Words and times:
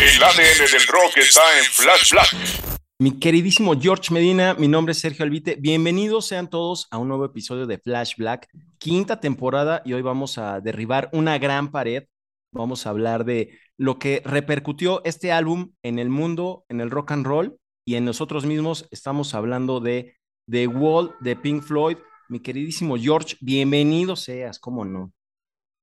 El 0.00 0.22
ADN 0.22 0.72
del 0.72 0.86
rock 0.86 1.18
está 1.18 1.42
en 1.58 1.64
Flash 1.64 2.12
Black. 2.12 2.80
Mi 2.98 3.20
queridísimo 3.20 3.78
George 3.78 4.14
Medina, 4.14 4.54
mi 4.54 4.66
nombre 4.66 4.92
es 4.92 4.98
Sergio 4.98 5.26
Albite. 5.26 5.56
Bienvenidos 5.56 6.26
sean 6.26 6.48
todos 6.48 6.88
a 6.90 6.96
un 6.96 7.08
nuevo 7.08 7.26
episodio 7.26 7.66
de 7.66 7.76
Flash 7.76 8.16
Black, 8.16 8.48
quinta 8.78 9.20
temporada, 9.20 9.82
y 9.84 9.92
hoy 9.92 10.00
vamos 10.00 10.38
a 10.38 10.62
derribar 10.62 11.10
una 11.12 11.36
gran 11.36 11.70
pared. 11.70 12.04
Vamos 12.50 12.86
a 12.86 12.90
hablar 12.90 13.26
de 13.26 13.58
lo 13.76 13.98
que 13.98 14.22
repercutió 14.24 15.02
este 15.04 15.32
álbum 15.32 15.74
en 15.82 15.98
el 15.98 16.08
mundo, 16.08 16.64
en 16.70 16.80
el 16.80 16.90
rock 16.90 17.10
and 17.10 17.26
roll 17.26 17.58
y 17.84 17.96
en 17.96 18.06
nosotros 18.06 18.46
mismos. 18.46 18.88
Estamos 18.90 19.34
hablando 19.34 19.80
de 19.80 20.16
The 20.50 20.66
Wall 20.66 21.14
de 21.20 21.36
Pink 21.36 21.62
Floyd. 21.62 21.98
Mi 22.30 22.40
queridísimo 22.40 22.96
George, 22.96 23.36
bienvenido 23.42 24.16
seas, 24.16 24.58
¿cómo 24.58 24.86
no? 24.86 25.12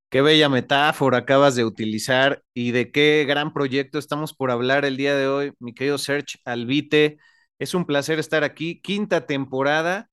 Qué 0.10 0.22
bella 0.22 0.48
metáfora 0.48 1.18
acabas 1.20 1.56
de 1.56 1.66
utilizar 1.66 2.42
y 2.54 2.72
de 2.72 2.92
qué 2.92 3.26
gran 3.28 3.54
proyecto 3.54 4.00
estamos 4.00 4.34
por 4.34 4.52
hablar 4.52 4.86
el 4.86 4.96
día 4.96 5.16
de 5.16 5.28
hoy, 5.28 5.52
mi 5.60 5.74
querido 5.74 5.98
Serge 5.98 6.40
Albite. 6.46 7.18
Es 7.60 7.74
un 7.74 7.86
placer 7.86 8.18
estar 8.20 8.44
aquí, 8.46 8.80
quinta 8.82 9.26
temporada, 9.26 10.10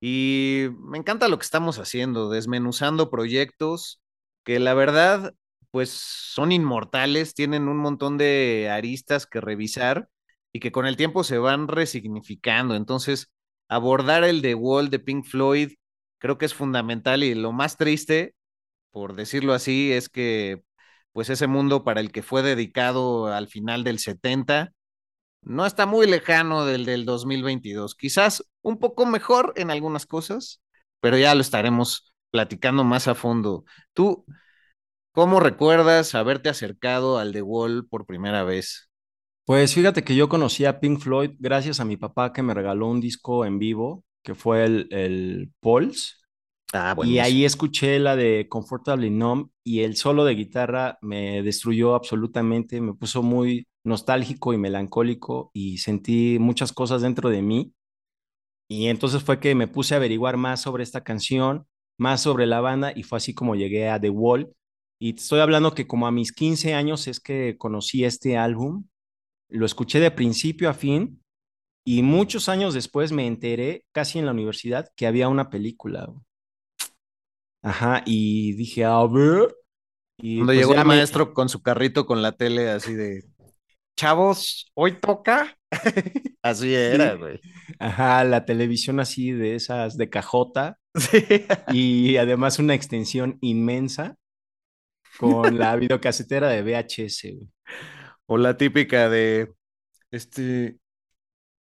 y 0.00 0.68
me 0.80 0.98
encanta 0.98 1.28
lo 1.28 1.38
que 1.38 1.44
estamos 1.44 1.78
haciendo, 1.78 2.30
desmenuzando 2.30 3.10
proyectos 3.10 4.02
que 4.44 4.60
la 4.60 4.74
verdad, 4.74 5.34
pues 5.72 5.90
son 5.90 6.52
inmortales, 6.52 7.34
tienen 7.34 7.68
un 7.68 7.78
montón 7.78 8.18
de 8.18 8.70
aristas 8.70 9.26
que 9.26 9.40
revisar 9.40 10.08
y 10.52 10.60
que 10.60 10.72
con 10.72 10.86
el 10.86 10.96
tiempo 10.96 11.24
se 11.24 11.38
van 11.38 11.68
resignificando. 11.68 12.76
Entonces, 12.76 13.32
abordar 13.68 14.24
el 14.24 14.42
The 14.42 14.54
Wall 14.56 14.90
de 14.90 15.00
Pink 15.00 15.24
Floyd 15.26 15.72
creo 16.18 16.38
que 16.38 16.46
es 16.46 16.54
fundamental 16.54 17.24
y 17.24 17.34
lo 17.34 17.52
más 17.52 17.76
triste 17.76 18.35
por 18.96 19.14
decirlo 19.14 19.52
así, 19.52 19.92
es 19.92 20.08
que 20.08 20.62
pues 21.12 21.28
ese 21.28 21.46
mundo 21.46 21.84
para 21.84 22.00
el 22.00 22.12
que 22.12 22.22
fue 22.22 22.40
dedicado 22.40 23.26
al 23.26 23.46
final 23.46 23.84
del 23.84 23.98
70 23.98 24.72
no 25.42 25.66
está 25.66 25.84
muy 25.84 26.06
lejano 26.06 26.64
del 26.64 26.86
del 26.86 27.04
2022. 27.04 27.94
Quizás 27.94 28.42
un 28.62 28.78
poco 28.78 29.04
mejor 29.04 29.52
en 29.56 29.70
algunas 29.70 30.06
cosas, 30.06 30.62
pero 31.00 31.18
ya 31.18 31.34
lo 31.34 31.42
estaremos 31.42 32.14
platicando 32.30 32.84
más 32.84 33.06
a 33.06 33.14
fondo. 33.14 33.66
¿Tú 33.92 34.24
cómo 35.12 35.40
recuerdas 35.40 36.14
haberte 36.14 36.48
acercado 36.48 37.18
al 37.18 37.34
The 37.34 37.42
Wall 37.42 37.86
por 37.86 38.06
primera 38.06 38.44
vez? 38.44 38.88
Pues 39.44 39.74
fíjate 39.74 40.04
que 40.04 40.16
yo 40.16 40.30
conocí 40.30 40.64
a 40.64 40.80
Pink 40.80 41.00
Floyd 41.00 41.32
gracias 41.38 41.80
a 41.80 41.84
mi 41.84 41.98
papá 41.98 42.32
que 42.32 42.42
me 42.42 42.54
regaló 42.54 42.86
un 42.86 43.02
disco 43.02 43.44
en 43.44 43.58
vivo, 43.58 44.04
que 44.22 44.34
fue 44.34 44.64
el, 44.64 44.88
el 44.90 45.52
Pulse. 45.60 46.14
Ah, 46.72 46.96
Y 47.02 47.18
ahí 47.20 47.44
escuché 47.44 47.98
la 47.98 48.16
de 48.16 48.48
Comfortably 48.48 49.08
Numb 49.10 49.50
y 49.64 49.80
el 49.80 49.96
solo 49.96 50.24
de 50.24 50.34
guitarra 50.34 50.98
me 51.00 51.42
destruyó 51.42 51.94
absolutamente, 51.94 52.80
me 52.80 52.92
puso 52.94 53.22
muy 53.22 53.66
nostálgico 53.84 54.52
y 54.52 54.58
melancólico 54.58 55.50
y 55.54 55.78
sentí 55.78 56.38
muchas 56.40 56.72
cosas 56.72 57.02
dentro 57.02 57.30
de 57.30 57.40
mí. 57.42 57.72
Y 58.68 58.88
entonces 58.88 59.22
fue 59.22 59.40
que 59.40 59.54
me 59.54 59.68
puse 59.68 59.94
a 59.94 59.98
averiguar 59.98 60.36
más 60.36 60.60
sobre 60.62 60.82
esta 60.84 61.04
canción, 61.04 61.66
más 61.98 62.22
sobre 62.22 62.46
la 62.46 62.60
banda 62.60 62.92
y 62.94 63.02
fue 63.04 63.18
así 63.18 63.34
como 63.34 63.54
llegué 63.56 63.88
a 63.88 64.00
The 64.00 64.10
Wall. 64.10 64.52
Y 64.98 65.14
te 65.14 65.22
estoy 65.22 65.40
hablando 65.40 65.74
que 65.74 65.86
como 65.86 66.06
a 66.06 66.12
mis 66.12 66.32
15 66.32 66.74
años 66.74 67.06
es 67.08 67.20
que 67.20 67.56
conocí 67.58 68.04
este 68.04 68.36
álbum, 68.38 68.86
lo 69.50 69.66
escuché 69.66 70.00
de 70.00 70.10
principio 70.12 70.70
a 70.70 70.74
fin 70.74 71.22
y 71.84 72.02
muchos 72.02 72.48
años 72.48 72.74
después 72.74 73.12
me 73.12 73.26
enteré, 73.26 73.84
casi 73.92 74.18
en 74.20 74.26
la 74.26 74.32
universidad, 74.32 74.88
que 74.96 75.06
había 75.06 75.28
una 75.28 75.50
película. 75.50 76.08
Ajá, 77.62 78.02
y 78.06 78.52
dije, 78.54 78.84
a 78.84 79.04
ver. 79.06 79.54
Y 80.18 80.36
Cuando 80.38 80.50
pues 80.52 80.58
llegó 80.58 80.72
el 80.72 80.78
me- 80.80 80.84
maestro 80.84 81.34
con 81.34 81.48
su 81.48 81.62
carrito 81.62 82.06
con 82.06 82.22
la 82.22 82.32
tele 82.32 82.70
así 82.70 82.94
de, 82.94 83.24
chavos, 83.96 84.70
hoy 84.74 85.00
toca. 85.00 85.56
así 86.42 86.74
era, 86.74 87.14
güey. 87.14 87.40
Ajá, 87.78 88.24
la 88.24 88.44
televisión 88.44 89.00
así 89.00 89.32
de 89.32 89.54
esas 89.56 89.96
de 89.96 90.08
cajota 90.10 90.78
Sí. 90.94 91.18
y 91.72 92.16
además 92.16 92.58
una 92.58 92.74
extensión 92.74 93.38
inmensa 93.40 94.16
con 95.18 95.58
la 95.58 95.76
videocasetera 95.76 96.48
de 96.48 96.62
VHS, 96.62 97.32
güey. 97.34 97.48
O 98.26 98.38
la 98.38 98.56
típica 98.56 99.08
de, 99.08 99.52
este, 100.10 100.78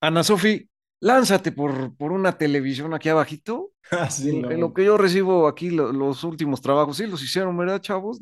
Ana 0.01 0.23
Sofi, 0.25 0.69
lánzate 1.03 1.53
por, 1.53 1.95
por 1.97 2.13
una 2.13 2.33
televisión 2.39 2.95
aquí 2.95 3.09
abajito. 3.11 3.73
Así, 3.91 4.31
En, 4.31 4.43
no. 4.43 4.51
en 4.51 4.61
lo 4.61 4.73
que 4.73 4.85
yo 4.85 4.97
recibo 4.97 5.47
aquí 5.49 5.69
lo- 5.71 5.93
los 5.93 6.25
últimos 6.25 6.63
trabajos, 6.63 6.97
sí 6.97 7.07
los 7.07 7.23
hicieron, 7.23 7.57
¿verdad, 7.59 7.81
chavos? 7.81 8.21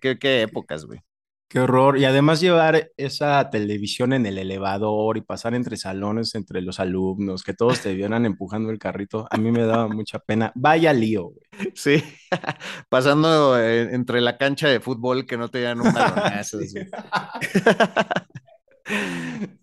Qué, 0.00 0.18
qué 0.18 0.42
épocas, 0.42 0.86
güey. 0.86 1.00
Qué 1.48 1.58
horror. 1.58 1.98
Y 1.98 2.04
además 2.04 2.40
llevar 2.40 2.92
esa 2.96 3.50
televisión 3.50 4.12
en 4.12 4.24
el 4.24 4.38
elevador 4.38 5.16
y 5.16 5.20
pasar 5.20 5.52
entre 5.56 5.76
salones, 5.76 6.36
entre 6.36 6.62
los 6.62 6.78
alumnos, 6.78 7.42
que 7.42 7.54
todos 7.54 7.80
te 7.80 7.92
vieran 7.92 8.24
empujando 8.24 8.70
el 8.70 8.78
carrito, 8.78 9.26
a 9.28 9.36
mí 9.36 9.50
me 9.50 9.64
daba 9.64 9.88
mucha 9.88 10.20
pena. 10.20 10.52
Vaya 10.54 10.92
lío, 10.92 11.24
güey. 11.30 11.40
Sí, 11.74 12.04
pasando 12.88 13.58
eh, 13.58 13.92
entre 13.94 14.20
la 14.20 14.38
cancha 14.38 14.68
de 14.68 14.78
fútbol 14.78 15.26
que 15.26 15.36
no 15.36 15.48
te 15.48 15.60
dan 15.62 15.80
un 15.80 15.92
balonazo. 15.92 16.60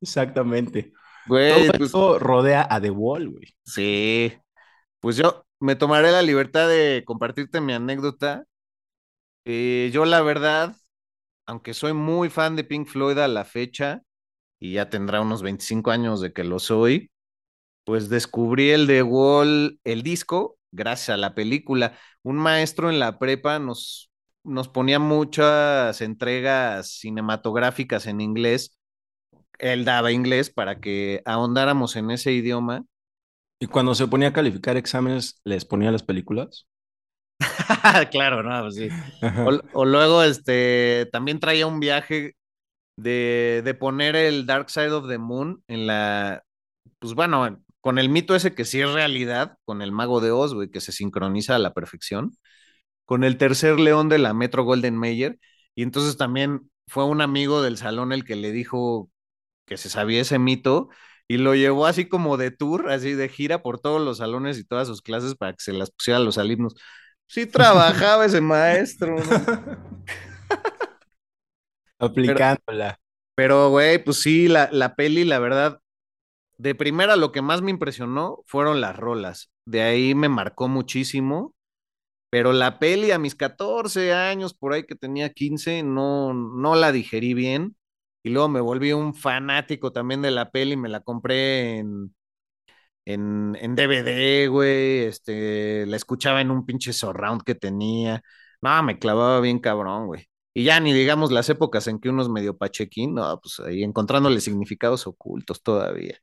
Exactamente. 0.02 0.92
Güey, 1.28 1.70
Todo 1.70 1.78
pues, 1.78 1.90
esto 1.90 2.20
rodea 2.20 2.68
a 2.70 2.80
The 2.82 2.90
Wall, 2.92 3.30
güey. 3.30 3.56
sí, 3.64 4.34
pues 5.02 5.18
yo 5.18 5.46
me 5.60 5.76
tomaré 5.76 6.12
la 6.12 6.22
libertad 6.24 6.68
de 6.70 7.04
compartirte 7.06 7.62
mi 7.62 7.74
anécdota. 7.74 8.46
Eh, 9.46 9.90
yo 9.94 10.06
la 10.06 10.22
verdad, 10.22 10.76
aunque 11.48 11.74
soy 11.74 11.94
muy 11.94 12.30
fan 12.30 12.56
de 12.56 12.64
Pink 12.64 12.88
Floyd 12.88 13.20
a 13.20 13.28
la 13.28 13.46
fecha, 13.46 14.02
y 14.60 14.74
ya 14.74 14.90
tendrá 14.90 15.22
unos 15.22 15.44
25 15.44 15.92
años 15.92 16.22
de 16.22 16.34
que 16.34 16.44
lo 16.46 16.60
soy, 16.60 17.12
pues 17.86 18.10
descubrí 18.10 18.72
el 18.72 18.88
The 18.88 19.04
Wall, 19.04 19.80
el 19.86 20.04
disco, 20.04 20.60
gracias 20.72 21.12
a 21.12 21.18
la 21.18 21.36
película. 21.36 21.98
Un 22.24 22.38
maestro 22.38 22.90
en 22.90 23.00
la 23.00 23.20
prepa 23.20 23.60
nos, 23.60 24.12
nos 24.44 24.70
ponía 24.70 25.00
muchas 25.00 26.02
entregas 26.02 26.90
cinematográficas 27.00 28.08
en 28.08 28.22
inglés. 28.22 28.77
Él 29.60 29.86
daba 29.86 30.12
inglés 30.12 30.50
para 30.50 30.80
que 30.80 31.22
ahondáramos 31.26 31.96
en 31.96 32.12
ese 32.12 32.32
idioma. 32.34 32.86
Y 33.60 33.68
cuando 33.68 33.96
se 33.96 34.08
ponía 34.08 34.30
a 34.30 34.34
calificar 34.34 34.78
exámenes, 34.78 35.42
les 35.44 35.66
ponía 35.66 35.92
las 35.92 36.04
películas. 36.04 36.68
claro, 38.12 38.44
no, 38.44 38.62
pues 38.64 38.76
sí. 38.76 38.90
Ajá. 39.22 39.46
O, 39.46 39.62
o 39.74 39.86
luego, 39.86 40.24
este, 40.24 41.08
también 41.12 41.40
traía 41.40 41.68
un 41.68 41.80
viaje 41.80 42.36
de, 42.98 43.62
de 43.64 43.74
poner 43.74 44.16
el 44.16 44.46
Dark 44.46 44.70
Side 44.70 44.92
of 44.92 45.08
the 45.08 45.18
Moon 45.18 45.64
en 45.68 45.88
la, 45.88 46.44
pues 47.00 47.14
bueno, 47.14 47.64
con 47.82 48.00
el 48.00 48.10
mito 48.10 48.36
ese 48.36 48.56
que 48.56 48.66
sí 48.66 48.82
es 48.82 48.92
realidad, 48.92 49.58
con 49.66 49.82
el 49.82 49.92
mago 49.92 50.22
de 50.22 50.32
Oz, 50.32 50.54
güey, 50.54 50.70
que 50.70 50.82
se 50.82 50.92
sincroniza 50.92 51.56
a 51.56 51.60
la 51.60 51.74
perfección, 51.74 52.38
con 53.06 53.24
el 53.24 53.38
tercer 53.38 53.80
león 53.80 54.10
de 54.10 54.20
la 54.20 54.34
Metro 54.34 54.64
Golden 54.64 54.98
Mayer, 54.98 55.40
y 55.76 55.84
entonces 55.84 56.18
también 56.18 56.72
fue 56.88 57.06
un 57.06 57.22
amigo 57.22 57.62
del 57.62 57.78
salón 57.78 58.14
el 58.14 58.26
que 58.26 58.36
le 58.36 58.52
dijo 58.52 59.10
que 59.68 59.78
se 59.78 59.90
sabía 59.92 60.22
ese 60.22 60.40
mito, 60.40 60.90
y 61.30 61.38
lo 61.40 61.56
llevó 61.56 61.88
así 61.88 62.08
como 62.10 62.38
de 62.38 62.52
tour, 62.52 62.92
así 62.92 63.14
de 63.14 63.30
gira 63.30 63.64
por 63.64 63.80
todos 63.82 64.02
los 64.02 64.20
salones 64.20 64.60
y 64.60 64.66
todas 64.66 64.88
sus 64.90 65.04
clases 65.04 65.36
para 65.36 65.54
que 65.54 65.62
se 65.64 65.74
las 65.74 65.92
pusiera 65.92 66.20
a 66.20 66.24
los 66.24 66.40
alumnos. 66.40 66.76
Sí 67.28 67.46
trabajaba 67.48 68.26
ese 68.28 68.42
maestro, 68.42 69.18
¿no? 69.26 69.78
Aplicándola. 72.00 73.00
Pero, 73.36 73.70
güey, 73.70 74.04
pues 74.04 74.22
sí, 74.22 74.48
la, 74.48 74.70
la 74.72 74.96
peli, 74.96 75.24
la 75.24 75.40
verdad, 75.40 75.80
de 76.58 76.76
primera 76.76 77.18
lo 77.18 77.34
que 77.34 77.44
más 77.44 77.64
me 77.64 77.72
impresionó 77.72 78.44
fueron 78.48 78.82
las 78.82 78.98
rolas. 78.98 79.52
De 79.66 79.84
ahí 79.84 80.16
me 80.16 80.30
marcó 80.30 80.70
muchísimo. 80.70 81.56
Pero 82.32 82.54
la 82.54 82.80
peli 82.80 83.12
a 83.12 83.20
mis 83.20 83.36
14 83.36 84.14
años, 84.14 84.54
por 84.56 84.74
ahí 84.74 84.86
que 84.86 84.96
tenía 84.96 85.32
15, 85.34 85.84
no, 85.84 86.34
no 86.36 86.76
la 86.76 86.92
digerí 86.94 87.36
bien. 87.36 87.77
Y 88.28 88.30
luego 88.32 88.50
me 88.50 88.62
volví 88.62 88.94
un 88.94 89.14
fanático 89.16 89.92
también 89.94 90.22
de 90.22 90.32
la 90.32 90.52
peli, 90.52 90.78
me 90.78 90.90
la 90.90 91.02
compré 91.02 91.78
en, 91.80 92.16
en, 93.06 93.58
en 93.62 93.76
DVD, 93.76 94.48
güey. 94.48 95.00
Este, 95.06 95.86
la 95.88 95.98
escuchaba 95.98 96.42
en 96.42 96.52
un 96.52 96.66
pinche 96.66 96.94
surround 96.94 97.44
que 97.44 97.56
tenía. 97.56 98.22
No, 98.62 98.84
me 98.84 99.00
clavaba 99.00 99.40
bien 99.42 99.60
cabrón, 99.60 100.08
güey. 100.08 100.26
Y 100.54 100.64
ya 100.66 100.80
ni 100.80 100.94
digamos 100.94 101.32
las 101.32 101.50
épocas 101.50 101.88
en 101.88 102.00
que 102.00 102.10
uno 102.10 102.22
es 102.24 102.30
medio 102.30 102.58
pachequín, 102.58 103.14
no, 103.16 103.40
pues 103.42 103.60
ahí 103.62 103.84
encontrándole 103.84 104.42
significados 104.42 105.06
ocultos 105.08 105.62
todavía. 105.64 106.18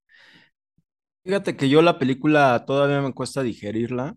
Fíjate 1.25 1.57
que 1.57 1.69
yo 1.69 1.81
la 1.83 1.99
película 1.99 2.65
todavía 2.67 3.01
me 3.01 3.15
cuesta 3.15 3.43
digerirla. 3.43 4.17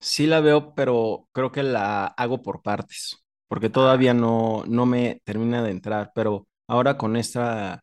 Sí 0.00 0.26
la 0.26 0.40
veo, 0.40 0.74
pero 0.74 1.28
creo 1.32 1.52
que 1.52 1.62
la 1.62 2.06
hago 2.06 2.42
por 2.42 2.62
partes, 2.62 3.24
porque 3.48 3.70
todavía 3.70 4.14
no, 4.14 4.64
no 4.66 4.86
me 4.86 5.20
termina 5.24 5.62
de 5.62 5.70
entrar. 5.72 6.12
Pero 6.14 6.48
ahora 6.68 6.96
con 6.98 7.16
esta 7.16 7.82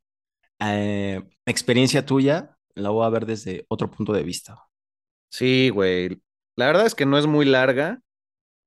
eh, 0.59 1.21
experiencia 1.45 2.05
tuya, 2.05 2.57
la 2.75 2.89
voy 2.89 3.05
a 3.05 3.09
ver 3.09 3.25
desde 3.25 3.65
otro 3.69 3.91
punto 3.91 4.13
de 4.13 4.23
vista. 4.23 4.57
Sí, 5.29 5.69
güey. 5.69 6.21
La 6.55 6.67
verdad 6.67 6.85
es 6.85 6.95
que 6.95 7.05
no 7.05 7.17
es 7.17 7.27
muy 7.27 7.45
larga. 7.45 7.99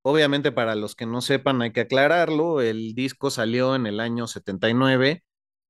Obviamente, 0.03 0.53
para 0.53 0.75
los 0.77 0.95
que 0.97 1.07
no 1.07 1.21
sepan, 1.21 1.63
hay 1.63 1.73
que 1.73 1.81
aclararlo. 1.83 2.61
El 2.61 2.95
disco 2.95 3.31
salió 3.31 3.75
en 3.77 3.87
el 3.87 4.01
año 4.01 4.27
79 4.29 5.25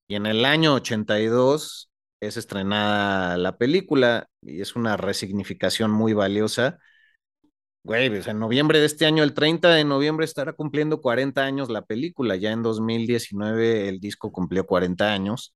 y 0.09 0.17
en 0.17 0.27
el 0.27 0.45
año 0.45 0.75
82 0.75 1.91
es 2.21 2.37
estrenada 2.37 3.37
la 3.39 3.59
película 3.59 4.29
y 4.43 4.61
es 4.63 4.77
una 4.77 4.97
resignificación 4.97 5.91
muy 5.91 6.13
valiosa. 6.15 6.79
Güey, 7.87 8.11
pues 8.11 8.27
en 8.27 8.39
noviembre 8.41 8.81
de 8.81 8.87
este 8.87 9.07
año, 9.07 9.23
el 9.23 9.33
30 9.33 9.71
de 9.71 9.85
noviembre, 9.85 10.25
estará 10.27 10.53
cumpliendo 10.53 11.01
40 11.01 11.45
años 11.45 11.71
la 11.71 11.83
película. 11.87 12.37
Ya 12.37 12.51
en 12.53 12.63
2019 12.63 13.89
el 13.89 14.01
disco 14.01 14.33
cumplió 14.33 14.67
40 14.67 15.13
años. 15.13 15.55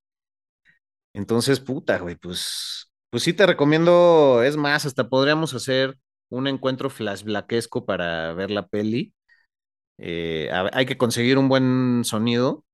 Entonces, 1.12 1.60
puta, 1.60 1.98
güey, 1.98 2.16
pues, 2.16 2.90
pues 3.10 3.22
sí 3.24 3.32
te 3.32 3.46
recomiendo, 3.46 4.42
es 4.44 4.56
más, 4.56 4.86
hasta 4.86 5.08
podríamos 5.08 5.54
hacer 5.54 5.98
un 6.28 6.46
encuentro 6.46 6.88
flashbackesco 6.90 7.84
para 7.84 8.32
ver 8.34 8.50
la 8.50 8.68
peli. 8.68 9.12
Eh, 9.98 10.50
a- 10.52 10.70
hay 10.74 10.86
que 10.86 10.98
conseguir 10.98 11.38
un 11.38 11.48
buen 11.48 12.04
sonido. 12.04 12.64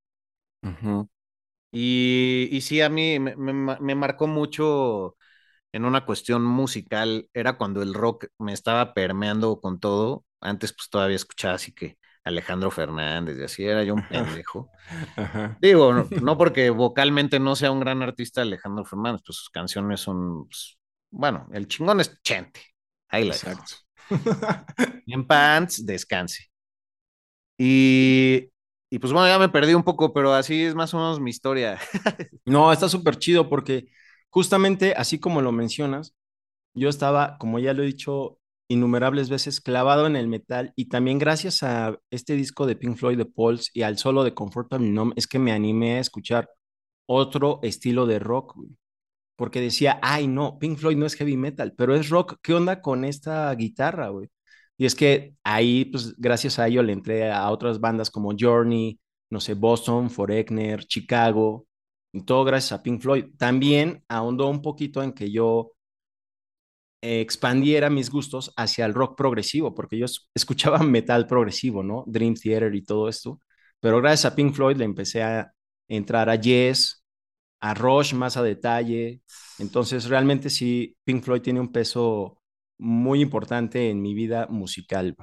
Y, 1.73 2.49
y 2.53 2.61
sí, 2.63 2.81
a 2.81 2.89
mí 2.89 3.19
me, 3.19 3.37
me 3.37 3.53
ma- 3.53 3.79
me 3.81 3.95
marcó 3.95 4.27
mucho 4.27 5.17
en 5.77 5.85
una 5.85 6.05
cuestión 6.07 6.43
musical. 6.43 7.29
Era 7.35 7.59
cuando 7.59 7.83
el 7.83 7.95
rock 7.95 8.27
me 8.39 8.53
estaba 8.53 8.95
permeando 8.95 9.61
con 9.61 9.79
todo. 9.79 10.25
Antes, 10.41 10.73
pues 10.73 10.89
todavía 10.89 11.17
escuchaba 11.17 11.55
así 11.55 11.73
que 11.73 11.99
Alejandro 12.25 12.71
Fernández 12.71 13.39
y 13.39 13.45
así 13.45 13.65
era 13.65 13.85
yo 13.85 13.95
un 13.95 14.09
pendejo. 14.09 14.71
Ajá. 15.17 15.59
Digo, 15.61 15.93
no, 15.93 16.09
no 16.23 16.39
porque 16.39 16.71
vocalmente 16.71 17.39
no 17.39 17.55
sea 17.57 17.71
un 17.71 17.81
gran 17.81 18.03
artista 18.03 18.43
Alejandro 18.43 18.85
Fernández, 18.85 19.21
pues 19.25 19.37
sus 19.39 19.51
canciones 19.51 20.01
son, 20.01 20.49
pues, 20.49 20.79
bueno, 21.11 21.47
el 21.53 21.69
chingón 21.69 22.01
es 22.01 22.21
Chente. 22.23 22.61
Ahí 23.09 23.25
la. 23.25 23.35
Exacto. 23.35 23.75
En 25.07 25.27
pants, 25.27 25.85
descanse. 25.85 26.47
Y, 27.59 28.51
y 28.91 28.99
pues 28.99 29.13
bueno, 29.13 29.29
ya 29.29 29.39
me 29.39 29.49
perdí 29.49 29.75
un 29.75 29.83
poco, 29.83 30.13
pero 30.13 30.33
así 30.33 30.65
es 30.65 30.75
más 30.75 30.93
o 30.95 30.99
menos 30.99 31.21
mi 31.21 31.31
historia. 31.31 31.79
No, 32.45 32.73
está 32.73 32.89
súper 32.89 33.19
chido 33.19 33.49
porque 33.49 33.89
justamente 34.31 34.95
así 34.97 35.19
como 35.19 35.43
lo 35.43 35.53
mencionas, 35.53 36.15
yo 36.75 36.89
estaba, 36.89 37.39
como 37.39 37.59
ya 37.59 37.75
lo 37.75 37.83
he 37.83 37.87
dicho 37.87 38.39
innumerables 38.69 39.29
veces, 39.31 39.61
clavado 39.61 40.07
en 40.07 40.17
el 40.17 40.29
metal 40.29 40.73
y 40.77 40.89
también 40.89 41.19
gracias 41.19 41.63
a 41.63 41.99
este 42.11 42.35
disco 42.35 42.67
de 42.67 42.77
Pink 42.77 42.97
Floyd 42.97 43.19
de 43.19 43.27
Pulse 43.27 43.71
y 43.75 43.83
al 43.83 43.99
solo 43.99 44.25
de 44.25 44.35
Comfortable 44.35 44.89
Numb 44.89 45.13
es 45.17 45.27
que 45.27 45.39
me 45.39 45.53
animé 45.53 45.97
a 45.97 46.01
escuchar 46.01 46.51
otro 47.07 47.61
estilo 47.63 48.07
de 48.07 48.19
rock, 48.19 48.57
porque 49.37 49.61
decía, 49.61 49.99
ay 50.03 50.27
no, 50.29 50.59
Pink 50.59 50.79
Floyd 50.79 50.97
no 50.97 51.07
es 51.07 51.15
heavy 51.15 51.37
metal, 51.37 51.75
pero 51.77 51.95
es 51.95 52.09
rock, 52.11 52.37
¿qué 52.43 52.55
onda 52.55 52.81
con 52.83 53.05
esta 53.05 53.55
guitarra, 53.55 54.09
güey? 54.09 54.29
Y 54.79 54.87
es 54.87 54.95
que 54.95 55.35
ahí, 55.45 55.87
pues 55.87 56.15
gracias 56.19 56.59
a 56.59 56.67
ello 56.69 56.83
le 56.83 56.93
entré 56.93 57.31
a 57.31 57.51
otras 57.51 57.81
bandas 57.81 58.11
como 58.11 58.35
Journey, 58.39 58.99
no 59.31 59.41
sé, 59.41 59.55
Boston, 59.55 60.11
Foreigner, 60.11 60.85
Chicago, 60.87 61.67
todo 62.25 62.45
gracias 62.45 62.73
a 62.79 62.83
Pink 62.83 63.01
Floyd. 63.03 63.27
También 63.39 64.05
ahondó 64.09 64.49
un 64.49 64.63
poquito 64.63 65.03
en 65.03 65.13
que 65.13 65.31
yo 65.31 65.73
eh, 67.03 67.21
expandiera 67.21 67.91
mis 67.91 68.11
gustos 68.11 68.53
hacia 68.57 68.87
el 68.87 68.95
rock 68.95 69.17
progresivo, 69.17 69.75
porque 69.75 69.99
yo 69.99 70.07
es- 70.07 70.29
escuchaba 70.35 70.79
metal 70.83 71.27
progresivo, 71.27 71.83
¿no? 71.83 72.05
Dream 72.07 72.35
Theater 72.35 72.75
y 72.75 72.83
todo 72.85 73.09
esto, 73.09 73.41
pero 73.81 73.99
gracias 74.01 74.33
a 74.33 74.37
Pink 74.37 74.55
Floyd 74.55 74.77
le 74.77 74.85
empecé 74.85 75.23
a 75.23 75.53
entrar 75.89 76.29
a 76.31 76.37
Yes, 76.37 77.05
a 77.61 77.75
Rush 77.75 78.15
más 78.15 78.37
a 78.37 78.43
detalle. 78.43 79.23
Entonces, 79.59 80.07
realmente 80.09 80.51
sí, 80.51 80.97
Pink 81.05 81.25
Floyd 81.25 81.43
tiene 81.43 81.61
un 81.61 81.73
peso 81.73 82.41
muy 82.79 83.23
importante 83.23 83.91
en 83.91 84.03
mi 84.03 84.15
vida 84.15 84.47
musical. 84.51 85.17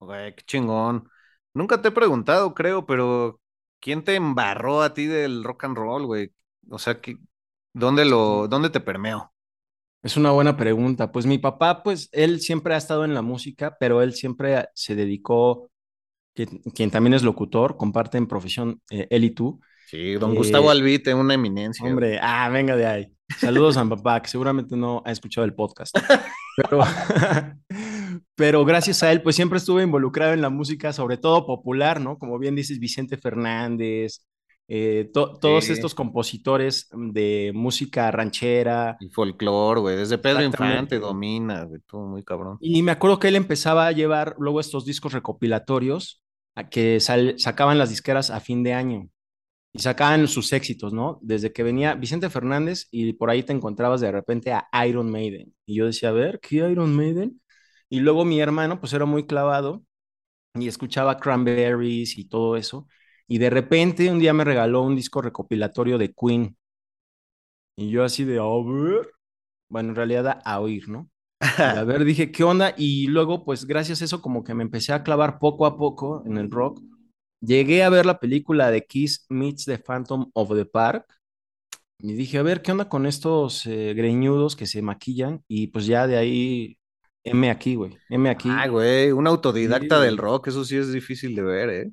Güey, 0.00 0.34
qué 0.36 0.42
chingón. 0.44 1.08
Nunca 1.54 1.80
te 1.82 1.88
he 1.88 1.90
preguntado, 1.90 2.54
creo, 2.54 2.86
pero 2.86 3.40
¿quién 3.80 4.04
te 4.04 4.14
embarró 4.16 4.82
a 4.82 4.94
ti 4.94 5.06
del 5.06 5.44
rock 5.44 5.64
and 5.64 5.76
roll, 5.76 6.06
güey? 6.06 6.32
O 6.70 6.78
sea, 6.78 7.00
¿qué- 7.00 7.18
¿dónde 7.72 8.04
lo, 8.04 8.48
dónde 8.48 8.70
te 8.70 8.80
permeó? 8.80 9.32
Es 10.02 10.16
una 10.16 10.30
buena 10.30 10.56
pregunta. 10.56 11.10
Pues 11.12 11.26
mi 11.26 11.38
papá, 11.38 11.82
pues 11.82 12.08
él 12.12 12.40
siempre 12.40 12.74
ha 12.74 12.76
estado 12.78 13.04
en 13.04 13.14
la 13.14 13.22
música, 13.22 13.76
pero 13.80 14.00
él 14.02 14.14
siempre 14.14 14.66
se 14.74 14.94
dedicó, 14.94 15.70
quien, 16.34 16.48
quien 16.74 16.90
también 16.90 17.14
es 17.14 17.22
locutor, 17.24 17.76
comparten 17.78 18.28
profesión 18.28 18.82
eh, 18.90 19.08
él 19.10 19.24
y 19.24 19.30
tú. 19.32 19.60
Sí, 19.86 20.14
don 20.14 20.34
Eh, 20.34 20.36
Gustavo 20.36 20.70
Albite, 20.70 21.14
una 21.14 21.34
eminencia. 21.34 21.90
Hombre, 21.90 22.18
ah, 22.22 22.48
venga 22.50 22.76
de 22.76 22.86
ahí. 22.86 23.17
Saludos 23.36 23.76
a 23.76 23.84
mi 23.84 23.90
papá, 23.90 24.20
que 24.22 24.28
seguramente 24.28 24.76
no 24.76 25.02
ha 25.04 25.12
escuchado 25.12 25.44
el 25.44 25.54
podcast. 25.54 25.96
Pero, 26.56 26.80
pero 28.34 28.64
gracias 28.64 29.02
a 29.02 29.12
él, 29.12 29.22
pues 29.22 29.36
siempre 29.36 29.58
estuve 29.58 29.82
involucrado 29.82 30.32
en 30.32 30.40
la 30.42 30.50
música, 30.50 30.92
sobre 30.92 31.16
todo 31.18 31.46
popular, 31.46 32.00
¿no? 32.00 32.18
Como 32.18 32.38
bien 32.38 32.54
dices, 32.54 32.78
Vicente 32.78 33.16
Fernández, 33.16 34.24
eh, 34.68 35.10
to- 35.14 35.38
todos 35.38 35.64
Sí. 35.66 35.72
estos 35.72 35.94
compositores 35.94 36.88
de 36.92 37.52
música 37.54 38.10
ranchera. 38.10 38.96
Y 39.00 39.08
folclore, 39.10 39.80
güey. 39.80 39.96
Desde 39.96 40.18
Pedro. 40.18 40.42
Infante 40.42 40.98
domina, 40.98 41.64
güey. 41.64 41.80
Todo 41.86 42.06
muy 42.06 42.22
cabrón. 42.24 42.58
Y 42.60 42.82
me 42.82 42.92
acuerdo 42.92 43.18
que 43.18 43.28
él 43.28 43.36
empezaba 43.36 43.86
a 43.86 43.92
llevar 43.92 44.34
luego 44.38 44.60
estos 44.60 44.84
discos 44.84 45.12
recopilatorios 45.12 46.22
a 46.56 46.68
que 46.68 46.98
sacaban 47.00 47.78
las 47.78 47.90
disqueras 47.90 48.30
a 48.30 48.40
fin 48.40 48.62
de 48.64 48.74
año 48.74 49.08
y 49.78 49.80
sacaban 49.80 50.26
sus 50.26 50.52
éxitos, 50.52 50.92
¿no? 50.92 51.20
Desde 51.22 51.52
que 51.52 51.62
venía 51.62 51.94
Vicente 51.94 52.28
Fernández 52.30 52.88
y 52.90 53.12
por 53.12 53.30
ahí 53.30 53.44
te 53.44 53.52
encontrabas 53.52 54.00
de 54.00 54.10
repente 54.10 54.52
a 54.52 54.68
Iron 54.88 55.08
Maiden. 55.08 55.54
Y 55.66 55.76
yo 55.76 55.86
decía, 55.86 56.08
a 56.08 56.12
ver, 56.12 56.40
¿qué 56.40 56.56
Iron 56.56 56.96
Maiden? 56.96 57.40
Y 57.88 58.00
luego 58.00 58.24
mi 58.24 58.40
hermano, 58.40 58.80
pues 58.80 58.92
era 58.92 59.04
muy 59.04 59.26
clavado 59.26 59.84
y 60.54 60.66
escuchaba 60.68 61.18
Cranberries 61.18 62.18
y 62.18 62.24
todo 62.28 62.56
eso. 62.56 62.88
Y 63.28 63.38
de 63.38 63.50
repente 63.50 64.10
un 64.10 64.18
día 64.18 64.32
me 64.32 64.44
regaló 64.44 64.82
un 64.82 64.96
disco 64.96 65.22
recopilatorio 65.22 65.96
de 65.96 66.12
Queen. 66.12 66.56
Y 67.76 67.90
yo 67.90 68.02
así 68.02 68.24
de, 68.24 68.38
a 68.38 68.42
ver, 68.42 69.08
bueno, 69.68 69.90
en 69.90 69.94
realidad 69.94 70.40
a, 70.44 70.60
oír, 70.60 70.88
¿no? 70.88 71.08
Y 71.40 71.62
a 71.62 71.84
ver, 71.84 72.04
dije, 72.04 72.32
¿qué 72.32 72.42
onda? 72.42 72.74
Y 72.76 73.06
luego, 73.06 73.44
pues 73.44 73.64
gracias 73.64 74.02
a 74.02 74.06
eso, 74.06 74.20
como 74.22 74.42
que 74.42 74.54
me 74.54 74.64
empecé 74.64 74.92
a 74.92 75.04
clavar 75.04 75.38
poco 75.38 75.66
a 75.66 75.78
poco 75.78 76.24
en 76.26 76.36
el 76.38 76.50
rock. 76.50 76.80
Llegué 77.40 77.82
a 77.84 77.88
ver 77.90 78.06
la 78.06 78.18
película 78.18 78.70
de 78.70 78.84
Kiss 78.84 79.26
Meets 79.28 79.64
the 79.64 79.78
Phantom 79.78 80.30
of 80.34 80.54
the 80.54 80.64
Park. 80.64 81.06
Y 82.00 82.12
dije, 82.14 82.38
a 82.38 82.42
ver, 82.42 82.62
¿qué 82.62 82.72
onda 82.72 82.88
con 82.88 83.06
estos 83.06 83.66
eh, 83.66 83.92
greñudos 83.94 84.54
que 84.56 84.66
se 84.66 84.82
maquillan? 84.82 85.42
Y 85.48 85.68
pues 85.68 85.86
ya 85.86 86.06
de 86.06 86.16
ahí, 86.16 86.78
M 87.24 87.50
aquí, 87.50 87.74
güey, 87.74 87.96
M 88.08 88.30
aquí. 88.30 88.48
Ay, 88.52 88.68
güey, 88.68 89.10
un 89.12 89.26
autodidacta 89.26 89.98
Sí, 89.98 90.04
del 90.04 90.16
rock, 90.16 90.48
eso 90.48 90.64
sí 90.64 90.76
es 90.76 90.92
difícil 90.92 91.34
de 91.34 91.42
ver, 91.42 91.70
¿eh? 91.70 91.90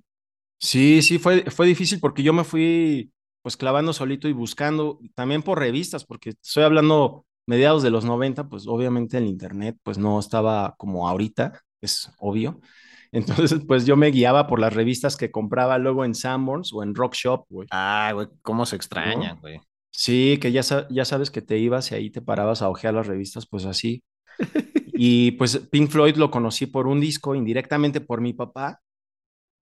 Sí, 0.60 1.02
sí, 1.02 1.20
fue, 1.20 1.50
fue 1.52 1.68
difícil 1.68 2.00
porque 2.00 2.24
yo 2.24 2.34
me 2.34 2.44
fui 2.44 3.12
pues 3.42 3.58
clavando 3.58 3.94
solito 3.94 4.28
y 4.28 4.34
buscando, 4.34 5.00
también 5.14 5.44
por 5.44 5.60
revistas, 5.60 6.06
porque 6.06 6.32
estoy 6.42 6.64
hablando 6.64 7.26
mediados 7.46 7.84
de 7.84 7.92
los 7.92 8.06
90, 8.06 8.50
pues 8.50 8.66
obviamente 8.68 9.18
el 9.18 9.26
internet 9.28 9.78
pues 9.84 9.98
no 10.00 10.18
estaba 10.20 10.76
como 10.78 11.08
ahorita, 11.08 11.62
es 11.82 12.10
obvio. 12.18 12.60
Entonces 13.16 13.62
pues 13.68 13.86
yo 13.86 13.96
me 13.96 14.12
guiaba 14.12 14.48
por 14.48 14.60
las 14.60 14.74
revistas 14.74 15.18
que 15.18 15.32
compraba 15.32 15.78
luego 15.78 16.06
en 16.06 16.16
Sanborns 16.16 16.74
o 16.74 16.84
en 16.84 16.94
Rock 16.94 17.16
Shop, 17.16 17.46
güey. 17.50 17.68
Ay, 17.72 18.14
güey, 18.14 18.28
cómo 18.42 18.66
se 18.66 18.76
extrañan, 18.76 19.36
¿No? 19.36 19.42
güey. 19.42 19.60
Sí, 19.92 20.38
que 20.42 20.52
ya, 20.52 20.62
ya 20.90 21.06
sabes 21.06 21.32
que 21.32 21.42
te 21.42 21.58
ibas 21.58 21.92
y 21.92 21.96
ahí 21.96 22.10
te 22.10 22.22
parabas 22.22 22.62
a 22.62 22.70
hojear 22.70 22.94
las 22.94 23.08
revistas, 23.08 23.48
pues 23.48 23.66
así. 23.66 24.04
Y 24.98 25.32
pues 25.32 25.58
Pink 25.58 25.90
Floyd 25.90 26.16
lo 26.16 26.32
conocí 26.32 26.66
por 26.66 26.88
un 26.88 27.00
disco, 27.00 27.36
indirectamente 27.36 28.02
por 28.02 28.22
mi 28.22 28.34
papá, 28.34 28.82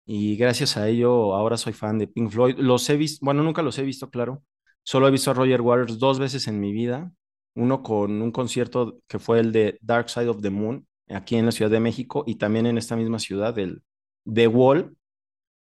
y 0.06 0.36
gracias 0.36 0.76
a 0.76 0.88
ello 0.88 1.34
ahora 1.34 1.56
soy 1.56 1.72
fan 1.72 1.98
de 1.98 2.06
Pink 2.06 2.30
Floyd. 2.30 2.56
Los 2.58 2.88
he 2.88 2.96
visto, 2.96 3.24
bueno, 3.24 3.42
nunca 3.42 3.62
los 3.62 3.76
he 3.78 3.82
visto, 3.82 4.08
claro. 4.08 4.44
Solo 4.84 5.08
he 5.08 5.10
visto 5.10 5.32
a 5.32 5.34
Roger 5.34 5.60
Waters 5.60 5.98
dos 5.98 6.20
veces 6.20 6.46
en 6.46 6.60
mi 6.60 6.72
vida. 6.72 7.10
Uno 7.56 7.82
con 7.82 8.22
un 8.22 8.30
concierto 8.30 9.00
que 9.08 9.18
fue 9.18 9.40
el 9.40 9.50
de 9.50 9.78
Dark 9.80 10.08
Side 10.08 10.28
of 10.28 10.42
the 10.42 10.50
Moon, 10.50 10.86
aquí 11.08 11.36
en 11.36 11.46
la 11.46 11.52
Ciudad 11.52 11.70
de 11.70 11.80
México, 11.80 12.24
y 12.26 12.36
también 12.36 12.66
en 12.66 12.78
esta 12.78 12.96
misma 12.96 13.18
ciudad, 13.18 13.58
el 13.58 13.82
The 14.32 14.48
Wall, 14.48 14.96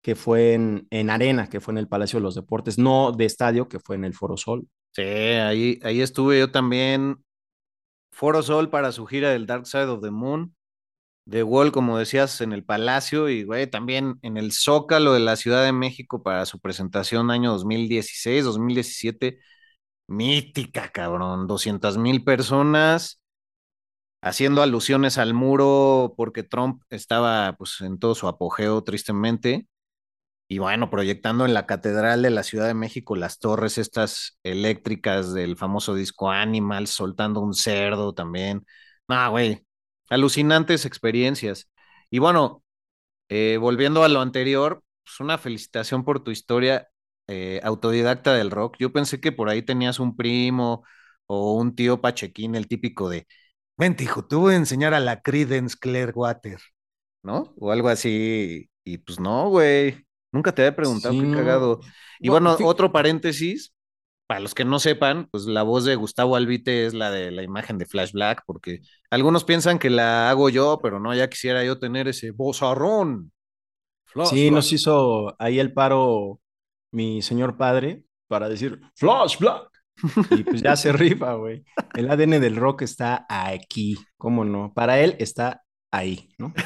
que 0.03 0.17
fue 0.17 0.55
en, 0.55 0.87
en 0.91 1.11
Arena, 1.11 1.49
que 1.49 1.61
fue 1.61 1.73
en 1.73 1.79
el 1.79 1.89
Palacio 1.89 2.19
de 2.19 2.25
los 2.25 2.35
Deportes, 2.35 2.79
no 2.79 3.13
de 3.13 3.25
estadio, 3.25 3.69
que 3.69 3.81
fue 3.81 3.97
en 3.97 4.05
el 4.05 4.15
Foro 4.15 4.37
Sol. 4.37 4.67
Sí, 4.93 5.03
ahí, 5.03 5.79
ahí 5.83 6.01
estuve 6.01 6.39
yo 6.39 6.51
también. 6.51 7.25
Foro 8.11 8.43
Sol 8.43 8.69
para 8.69 8.93
su 8.93 9.07
gira 9.07 9.31
del 9.31 9.47
Dark 9.47 9.67
Side 9.67 9.85
of 9.87 10.03
the 10.03 10.11
Moon. 10.11 10.55
The 11.29 11.45
Wall, 11.45 11.71
como 11.71 11.99
decías, 11.99 12.41
en 12.41 12.53
el 12.53 12.65
Palacio 12.65 13.29
y, 13.29 13.45
güey, 13.45 13.69
también 13.69 14.19
en 14.23 14.37
el 14.37 14.53
Zócalo 14.53 15.13
de 15.13 15.21
la 15.21 15.37
Ciudad 15.37 15.65
de 15.65 15.73
México 15.73 16.23
para 16.23 16.47
su 16.47 16.59
presentación 16.59 17.31
año 17.31 17.53
2016, 17.53 18.45
2017. 18.45 19.39
Mítica, 20.09 20.91
cabrón. 20.91 21.47
200 21.47 21.97
mil 21.99 22.25
personas 22.25 23.22
haciendo 24.23 24.63
alusiones 24.63 25.19
al 25.19 25.35
muro 25.35 26.15
porque 26.17 26.43
Trump 26.45 26.83
estaba, 26.91 27.55
pues, 27.59 27.81
en 27.83 27.99
todo 27.99 28.15
su 28.15 28.29
apogeo, 28.29 28.83
tristemente. 28.85 29.67
Y 30.49 30.59
bueno, 30.59 30.91
proyectando 30.91 31.47
en 31.47 31.55
la 31.55 31.67
Catedral 31.67 32.23
de 32.23 32.31
la 32.31 32.43
Ciudad 32.43 32.67
de 32.67 32.75
México 32.75 33.17
las 33.17 33.39
torres 33.39 33.79
estas 33.79 34.39
eléctricas 34.43 35.33
del 35.33 35.57
famoso 35.57 35.95
disco 35.95 36.31
Animal, 36.31 36.87
soltando 36.89 37.41
un 37.41 37.55
cerdo 37.55 38.13
también. 38.15 38.67
Ah, 39.09 39.29
güey, 39.29 39.67
alucinantes 40.11 40.85
experiencias. 40.85 41.71
Y 42.11 42.19
bueno, 42.19 42.63
eh, 43.29 43.57
volviendo 43.59 44.05
a 44.05 44.09
lo 44.09 44.21
anterior, 44.21 44.83
pues 45.05 45.21
una 45.21 45.39
felicitación 45.39 46.05
por 46.05 46.23
tu 46.23 46.31
historia 46.31 46.89
eh, 47.29 47.61
autodidacta 47.65 48.35
del 48.35 48.51
rock. 48.51 48.77
Yo 48.79 48.93
pensé 48.93 49.21
que 49.21 49.33
por 49.33 49.49
ahí 49.49 49.63
tenías 49.63 50.01
un 50.01 50.17
primo 50.17 50.85
o 51.27 51.55
un 51.55 51.75
tío 51.75 52.01
Pachequín, 52.01 52.55
el 52.55 52.69
típico 52.69 53.09
de, 53.09 53.27
vente 53.77 54.05
hijo, 54.05 54.25
te 54.27 54.37
voy 54.37 54.55
a 54.55 54.57
enseñar 54.57 54.95
a 54.95 55.01
la 55.01 55.21
Credence 55.23 55.77
Clearwater, 55.79 56.61
¿no? 57.23 57.55
O 57.59 57.73
algo 57.73 57.89
así. 57.89 58.71
Y 58.85 58.99
pues 58.99 59.21
no, 59.21 59.49
güey. 59.51 60.07
Nunca 60.33 60.55
te 60.55 60.63
había 60.63 60.77
preguntado, 60.77 61.15
Sí, 61.15 61.21
qué 61.21 61.27
no. 61.27 61.37
cagado. 61.37 61.81
Y 62.21 62.29
No, 62.29 62.33
bueno, 62.33 62.57
otro 62.63 62.93
paréntesis, 62.93 63.75
para 64.27 64.41
los 64.41 64.55
que 64.55 64.65
no 64.65 64.79
sepan, 64.81 65.29
pues 65.31 65.45
la 65.47 65.63
voz 65.63 65.85
de 65.85 65.97
Gustavo 65.97 66.37
Albite 66.37 66.87
es 66.87 66.95
la 66.95 67.11
de 67.11 67.31
la 67.33 67.43
imagen 67.45 67.79
de 67.79 67.87
Flash 67.87 68.13
Black, 68.13 68.43
porque 68.47 68.81
algunos 69.11 69.45
piensan 69.45 69.79
que 69.79 69.91
la 69.91 70.31
hago 70.31 70.51
yo, 70.51 70.81
pero 70.83 71.01
no, 71.01 71.15
ya 71.15 71.29
quisiera 71.31 71.65
yo 71.65 71.79
tener 71.81 72.09
ese 72.09 72.33
vozarrón. 72.33 73.33
Flash 74.07 74.31
Sí, 74.31 74.47
Black. 74.47 74.53
nos 74.57 74.73
hizo 74.73 75.35
ahí 75.41 75.59
el 75.61 75.73
paro 75.73 76.41
mi 76.93 77.23
señor 77.23 77.57
padre 77.59 78.05
para 78.29 78.49
decir 78.49 78.81
Flash 78.97 79.39
Black. 79.39 79.71
Y 80.31 80.45
pues 80.45 80.63
ya 80.63 80.77
se 80.77 80.93
rifa, 80.93 81.35
güey. 81.35 81.65
El 81.95 82.11
ADN 82.11 82.41
del 82.41 82.57
rock 82.57 82.83
está 82.83 83.27
aquí, 83.29 83.97
¿cómo 84.17 84.45
no? 84.45 84.73
Para 84.75 85.01
él 85.01 85.17
está 85.19 85.63
ahí, 85.91 86.29
¿no? 86.39 86.59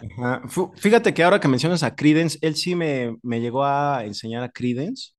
Ajá. 0.00 0.42
Fíjate 0.76 1.12
que 1.14 1.22
ahora 1.24 1.40
que 1.40 1.48
mencionas 1.48 1.82
a 1.82 1.94
Creedence, 1.94 2.38
él 2.42 2.56
sí 2.56 2.74
me, 2.74 3.16
me 3.22 3.40
llegó 3.40 3.64
a 3.64 4.04
enseñar 4.04 4.42
a 4.42 4.50
Creedence, 4.50 5.12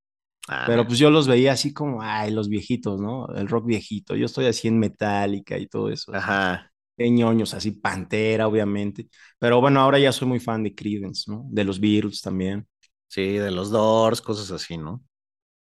Ah, 0.47 0.65
pero 0.65 0.85
pues 0.87 0.99
yo 0.99 1.09
los 1.11 1.27
veía 1.27 1.53
así 1.53 1.73
como, 1.73 2.01
ay, 2.01 2.31
los 2.31 2.49
viejitos, 2.49 2.99
¿no? 3.01 3.27
El 3.35 3.47
rock 3.47 3.65
viejito. 3.67 4.15
Yo 4.15 4.25
estoy 4.27 4.45
así 4.47 4.67
en 4.69 4.79
Metallica 4.79 5.57
y 5.57 5.67
todo 5.67 5.89
eso. 5.91 6.13
Ajá. 6.13 6.71
De 6.97 7.09
ñoños, 7.09 7.53
así 7.53 7.71
Pantera, 7.71 8.47
obviamente. 8.47 9.09
Pero 9.39 9.61
bueno, 9.61 9.81
ahora 9.81 9.99
ya 9.99 10.11
soy 10.11 10.27
muy 10.27 10.39
fan 10.39 10.63
de 10.63 10.75
Creedence, 10.75 11.31
¿no? 11.31 11.45
De 11.51 11.63
los 11.63 11.79
Beatles 11.79 12.21
también. 12.21 12.67
Sí, 13.07 13.33
de 13.37 13.51
los 13.51 13.69
Doors, 13.71 14.21
cosas 14.21 14.49
así, 14.51 14.75
¿no? 14.77 15.03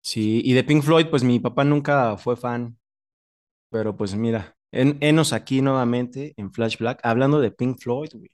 Sí, 0.01 0.41
y 0.43 0.53
de 0.53 0.63
Pink 0.63 0.83
Floyd, 0.83 1.07
pues 1.07 1.23
mi 1.23 1.39
papá 1.39 1.63
nunca 1.63 2.17
fue 2.17 2.35
fan, 2.35 2.77
pero 3.69 3.95
pues 3.95 4.15
mira, 4.15 4.55
en, 4.71 4.97
enos 5.01 5.33
aquí 5.33 5.61
nuevamente 5.61 6.33
en 6.37 6.51
Flash 6.51 6.77
Black, 6.77 6.99
hablando 7.03 7.39
de 7.39 7.51
Pink 7.51 7.79
Floyd, 7.79 8.09
güey. 8.13 8.29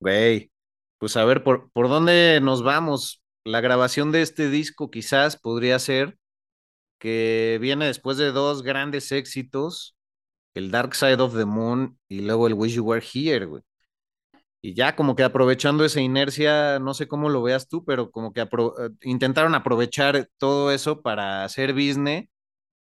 Güey, 0.00 0.52
pues 0.98 1.16
a 1.16 1.24
ver, 1.24 1.44
¿por, 1.44 1.70
por 1.72 1.88
dónde 1.88 2.40
nos 2.42 2.62
vamos? 2.62 3.22
La 3.44 3.60
grabación 3.60 4.12
de 4.12 4.22
este 4.22 4.50
disco 4.50 4.90
quizás 4.90 5.36
podría 5.36 5.78
ser 5.78 6.18
que 6.98 7.58
viene 7.60 7.86
después 7.86 8.18
de 8.18 8.32
dos 8.32 8.62
grandes 8.62 9.12
éxitos, 9.12 9.96
el 10.54 10.70
Dark 10.70 10.94
Side 10.94 11.20
of 11.20 11.36
the 11.36 11.46
Moon 11.46 11.98
y 12.08 12.20
luego 12.20 12.46
el 12.46 12.54
Wish 12.54 12.74
You 12.74 12.84
Were 12.84 13.04
Here, 13.04 13.46
güey. 13.46 13.62
Y 14.62 14.74
ya 14.74 14.94
como 14.96 15.16
que 15.16 15.24
aprovechando 15.24 15.84
esa 15.84 16.00
inercia, 16.02 16.78
no 16.80 16.92
sé 16.94 17.08
cómo 17.08 17.28
lo 17.30 17.42
veas 17.42 17.68
tú, 17.68 17.84
pero 17.84 18.10
como 18.10 18.32
que 18.32 18.42
apro- 18.42 18.74
eh, 18.78 18.90
intentaron 19.02 19.54
aprovechar 19.54 20.28
todo 20.38 20.70
eso 20.72 21.00
para 21.02 21.44
hacer 21.44 21.72
business 21.72 22.26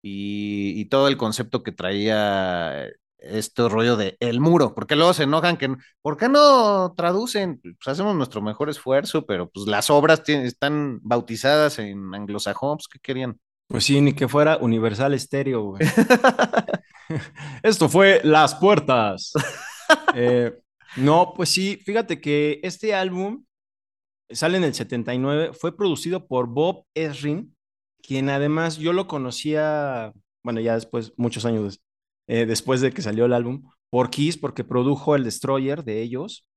y, 0.01 0.73
y 0.79 0.85
todo 0.85 1.07
el 1.07 1.17
concepto 1.17 1.63
que 1.63 1.71
traía 1.71 2.87
este 3.19 3.67
rollo 3.69 3.97
de 3.97 4.17
el 4.19 4.39
muro, 4.39 4.75
porque 4.75 4.95
luego 4.95 5.13
se 5.13 5.23
enojan 5.23 5.57
que, 5.57 5.75
¿por 6.01 6.17
qué 6.17 6.29
no 6.29 6.93
traducen? 6.95 7.59
Pues 7.61 7.77
hacemos 7.87 8.15
nuestro 8.15 8.41
mejor 8.41 8.69
esfuerzo, 8.69 9.25
pero 9.25 9.49
pues 9.49 9.67
las 9.67 9.89
obras 9.89 10.21
están 10.29 10.99
bautizadas 11.03 11.79
en 11.79 12.13
anglosajón, 12.13 12.77
pues, 12.77 12.87
¿qué 12.87 12.99
querían? 12.99 13.39
Pues 13.67 13.85
sí, 13.85 13.99
ni 14.01 14.13
que 14.13 14.27
fuera 14.27 14.57
Universal 14.57 15.19
Stereo, 15.19 15.63
güey. 15.63 15.81
Esto 17.63 17.89
fue 17.89 18.21
Las 18.23 18.55
Puertas. 18.55 19.31
Eh, 20.17 20.51
no, 20.95 21.33
pues 21.35 21.49
sí, 21.49 21.77
fíjate 21.77 22.21
que 22.21 22.59
este 22.63 22.93
álbum 22.93 23.45
sale 24.29 24.57
en 24.57 24.63
el 24.63 24.73
79, 24.73 25.53
fue 25.53 25.75
producido 25.75 26.27
por 26.27 26.47
Bob 26.47 26.85
Ezrin, 26.93 27.55
quien 28.01 28.29
además 28.29 28.77
yo 28.77 28.93
lo 28.93 29.07
conocía, 29.07 30.13
bueno, 30.43 30.59
ya 30.59 30.75
después, 30.75 31.13
muchos 31.17 31.45
años 31.45 31.81
eh, 32.27 32.45
después 32.45 32.81
de 32.81 32.91
que 32.91 33.01
salió 33.01 33.25
el 33.25 33.33
álbum, 33.33 33.63
por 33.89 34.09
Kiss, 34.09 34.37
porque 34.37 34.63
produjo 34.63 35.15
el 35.15 35.23
Destroyer 35.23 35.83
de 35.83 36.01
ellos. 36.01 36.47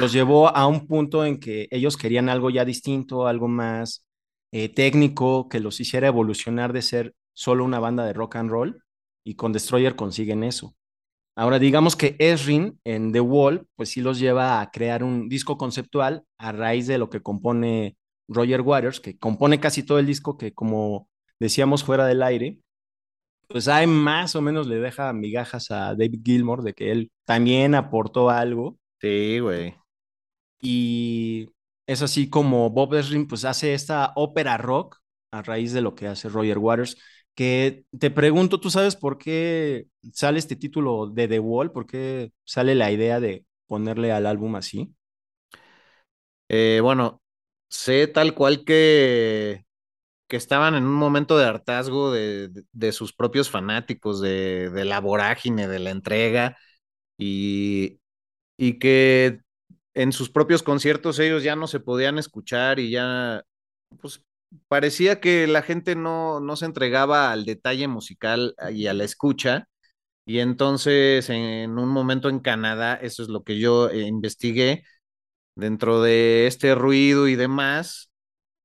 Los 0.00 0.12
llevó 0.12 0.48
a 0.48 0.66
un 0.66 0.86
punto 0.86 1.24
en 1.24 1.38
que 1.38 1.68
ellos 1.70 1.96
querían 1.96 2.28
algo 2.28 2.50
ya 2.50 2.64
distinto, 2.64 3.26
algo 3.26 3.46
más 3.46 4.04
eh, 4.52 4.68
técnico, 4.68 5.48
que 5.48 5.60
los 5.60 5.80
hiciera 5.80 6.08
evolucionar 6.08 6.72
de 6.72 6.82
ser 6.82 7.14
solo 7.34 7.64
una 7.64 7.78
banda 7.78 8.04
de 8.04 8.12
rock 8.12 8.36
and 8.36 8.50
roll, 8.50 8.82
y 9.24 9.34
con 9.34 9.52
Destroyer 9.52 9.94
consiguen 9.94 10.42
eso. 10.42 10.74
Ahora, 11.38 11.60
digamos 11.60 11.94
que 11.94 12.16
Esrin 12.18 12.80
en 12.82 13.12
The 13.12 13.20
Wall, 13.20 13.68
pues 13.76 13.90
sí 13.90 14.00
los 14.00 14.18
lleva 14.18 14.60
a 14.60 14.72
crear 14.72 15.04
un 15.04 15.28
disco 15.28 15.56
conceptual 15.56 16.24
a 16.36 16.50
raíz 16.50 16.88
de 16.88 16.98
lo 16.98 17.10
que 17.10 17.22
compone 17.22 17.96
Roger 18.26 18.60
Waters, 18.60 18.98
que 18.98 19.16
compone 19.16 19.60
casi 19.60 19.84
todo 19.84 20.00
el 20.00 20.06
disco, 20.06 20.36
que 20.36 20.52
como 20.52 21.08
decíamos 21.38 21.84
fuera 21.84 22.06
del 22.06 22.24
aire, 22.24 22.58
pues 23.46 23.68
hay 23.68 23.86
más 23.86 24.34
o 24.34 24.42
menos 24.42 24.66
le 24.66 24.80
deja 24.80 25.12
migajas 25.12 25.70
a 25.70 25.94
David 25.94 26.22
Gilmour 26.24 26.64
de 26.64 26.74
que 26.74 26.90
él 26.90 27.12
también 27.24 27.76
aportó 27.76 28.30
algo. 28.30 28.76
Sí, 29.00 29.38
güey. 29.38 29.76
Y 30.60 31.50
es 31.86 32.02
así 32.02 32.28
como 32.28 32.68
Bob 32.70 32.94
Ezrin 32.94 33.28
pues 33.28 33.44
hace 33.44 33.74
esta 33.74 34.12
ópera 34.16 34.56
rock 34.56 34.98
a 35.30 35.42
raíz 35.42 35.72
de 35.72 35.82
lo 35.82 35.94
que 35.94 36.08
hace 36.08 36.28
Roger 36.28 36.58
Waters, 36.58 36.96
que 37.38 37.84
te 37.98 38.10
pregunto, 38.10 38.60
¿tú 38.60 38.70
sabes 38.70 38.96
por 38.96 39.18
qué 39.18 39.86
sale 40.12 40.38
este 40.40 40.56
título 40.56 41.06
de 41.08 41.28
The 41.28 41.38
Wall? 41.40 41.72
¿Por 41.72 41.86
qué 41.86 42.32
sale 42.44 42.74
la 42.74 42.90
idea 42.92 43.20
de 43.20 43.46
ponerle 43.68 44.12
al 44.12 44.26
álbum 44.26 44.56
así? 44.56 44.94
Eh, 46.48 46.80
bueno, 46.82 47.22
sé 47.68 48.06
tal 48.06 48.34
cual 48.34 48.64
que, 48.64 49.64
que 50.28 50.36
estaban 50.36 50.74
en 50.76 50.84
un 50.84 50.94
momento 50.94 51.38
de 51.38 51.46
hartazgo 51.46 52.12
de, 52.12 52.48
de- 52.48 52.64
de 52.72 52.92
sus 52.92 53.12
propios 53.14 53.50
fanáticos, 53.50 54.20
de, 54.22 54.70
de 54.70 54.84
la 54.86 55.00
vorágine, 55.00 55.68
de 55.68 55.78
la 55.80 55.90
entrega, 55.90 56.58
y, 57.18 58.00
y 58.58 58.78
que 58.80 59.40
en 59.94 60.12
sus 60.12 60.30
propios 60.30 60.62
conciertos 60.64 61.18
ellos 61.20 61.42
ya 61.44 61.56
no 61.56 61.66
se 61.68 61.80
podían 61.80 62.18
escuchar 62.18 62.80
y 62.80 62.90
ya, 62.92 63.44
pues 64.00 64.24
parecía 64.68 65.20
que 65.20 65.46
la 65.46 65.62
gente 65.62 65.96
no, 65.96 66.40
no 66.40 66.56
se 66.56 66.66
entregaba 66.66 67.32
al 67.32 67.44
detalle 67.44 67.88
musical 67.88 68.54
y 68.72 68.86
a 68.86 68.94
la 68.94 69.04
escucha. 69.04 69.68
Y 70.26 70.40
entonces 70.40 71.30
en 71.30 71.78
un 71.78 71.88
momento 71.90 72.28
en 72.30 72.40
Canadá, 72.40 72.94
eso 72.96 73.22
es 73.22 73.28
lo 73.30 73.44
que 73.44 73.58
yo 73.60 73.90
eh, 73.90 74.02
investigué, 74.02 74.84
dentro 75.56 76.02
de 76.02 76.46
este 76.46 76.74
ruido 76.74 77.28
y 77.28 77.36
demás, 77.36 78.10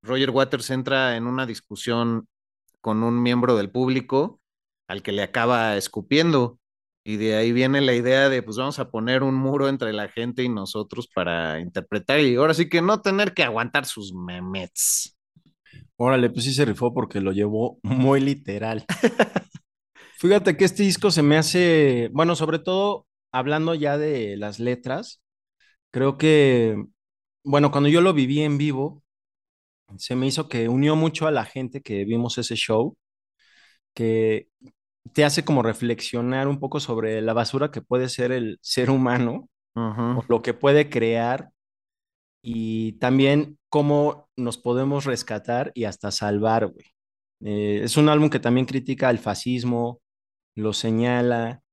Roger 0.04 0.32
Waters 0.32 0.70
entra 0.72 1.18
en 1.18 1.28
una 1.28 1.46
discusión 1.46 2.28
con 2.82 3.04
un 3.04 3.22
miembro 3.24 3.56
del 3.58 3.72
público 3.72 4.42
al 4.88 5.04
que 5.04 5.12
le 5.14 5.24
acaba 5.24 5.78
escupiendo. 5.78 6.60
Y 7.06 7.18
de 7.18 7.36
ahí 7.36 7.52
viene 7.52 7.82
la 7.82 7.94
idea 7.96 8.30
de, 8.30 8.44
pues 8.44 8.58
vamos 8.58 8.80
a 8.80 8.90
poner 8.92 9.24
un 9.24 9.36
muro 9.36 9.70
entre 9.70 9.94
la 9.94 10.10
gente 10.10 10.44
y 10.44 10.50
nosotros 10.50 11.08
para 11.14 11.60
interpretar 11.60 12.20
y 12.22 12.36
ahora 12.36 12.54
sí 12.54 12.70
que 12.70 12.82
no 12.82 13.02
tener 13.02 13.34
que 13.34 13.44
aguantar 13.44 13.86
sus 13.86 14.14
memets. 14.14 15.18
Órale, 15.98 16.30
pues 16.30 16.46
sí 16.46 16.54
se 16.54 16.66
rifó 16.66 16.94
porque 16.94 17.22
lo 17.22 17.32
llevó 17.32 17.80
muy 17.84 18.20
literal. 18.20 18.86
Fíjate 20.18 20.58
que 20.58 20.66
este 20.66 20.84
disco 20.84 21.12
se 21.12 21.22
me 21.22 21.38
hace, 21.38 22.10
bueno, 22.14 22.36
sobre 22.36 22.60
todo 22.60 23.06
hablando 23.32 23.76
ya 23.76 23.98
de 23.98 24.38
las 24.38 24.60
letras, 24.60 25.22
creo 25.92 26.18
que 26.18 26.78
bueno, 27.44 27.72
cuando 27.72 27.90
yo 27.90 28.02
lo 28.02 28.14
viví 28.14 28.42
en 28.42 28.58
vivo, 28.58 29.04
se 29.98 30.16
me 30.16 30.28
hizo 30.28 30.50
que 30.50 30.70
unió 30.70 30.96
mucho 30.96 31.28
a 31.28 31.32
la 31.32 31.46
gente 31.46 31.82
que 31.82 32.06
vimos 32.06 32.38
ese 32.38 32.56
show, 32.56 32.98
que 33.94 34.48
te 35.14 35.26
hace 35.26 35.46
como 35.46 35.64
reflexionar 35.64 36.48
un 36.48 36.60
poco 36.60 36.80
sobre 36.80 37.22
la 37.22 37.34
basura 37.34 37.72
que 37.72 37.82
puede 37.82 38.10
ser 38.10 38.32
el 38.32 38.60
ser 38.62 38.90
humano 38.90 39.50
o 39.76 40.24
lo 40.28 40.42
que 40.42 40.54
puede 40.54 40.90
crear 40.90 41.50
y 42.42 42.94
también 42.94 43.58
cómo 43.74 44.30
nos 44.38 44.60
podemos 44.60 45.06
rescatar 45.06 45.72
y 45.74 45.86
hasta 45.86 46.12
salvar, 46.12 46.68
güey. 46.68 46.86
Eh, 47.44 47.82
es 47.84 47.98
un 47.98 48.08
álbum 48.08 48.30
que 48.30 48.40
también 48.40 48.68
critica 48.68 49.10
el 49.10 49.18
fascismo, 49.18 50.00
lo 50.54 50.74
señala, 50.74 51.64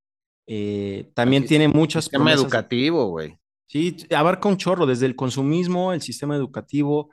eh, 0.46 1.10
también 1.12 1.44
tiene 1.44 1.68
muchas 1.68 2.04
Sistema 2.04 2.24
promesas. 2.24 2.44
educativo, 2.44 3.04
güey. 3.08 3.36
Sí, 3.66 3.98
abarca 4.16 4.48
un 4.48 4.56
chorro, 4.56 4.86
desde 4.86 5.04
el 5.04 5.14
consumismo, 5.14 5.92
el 5.92 6.00
sistema 6.00 6.34
educativo, 6.36 7.10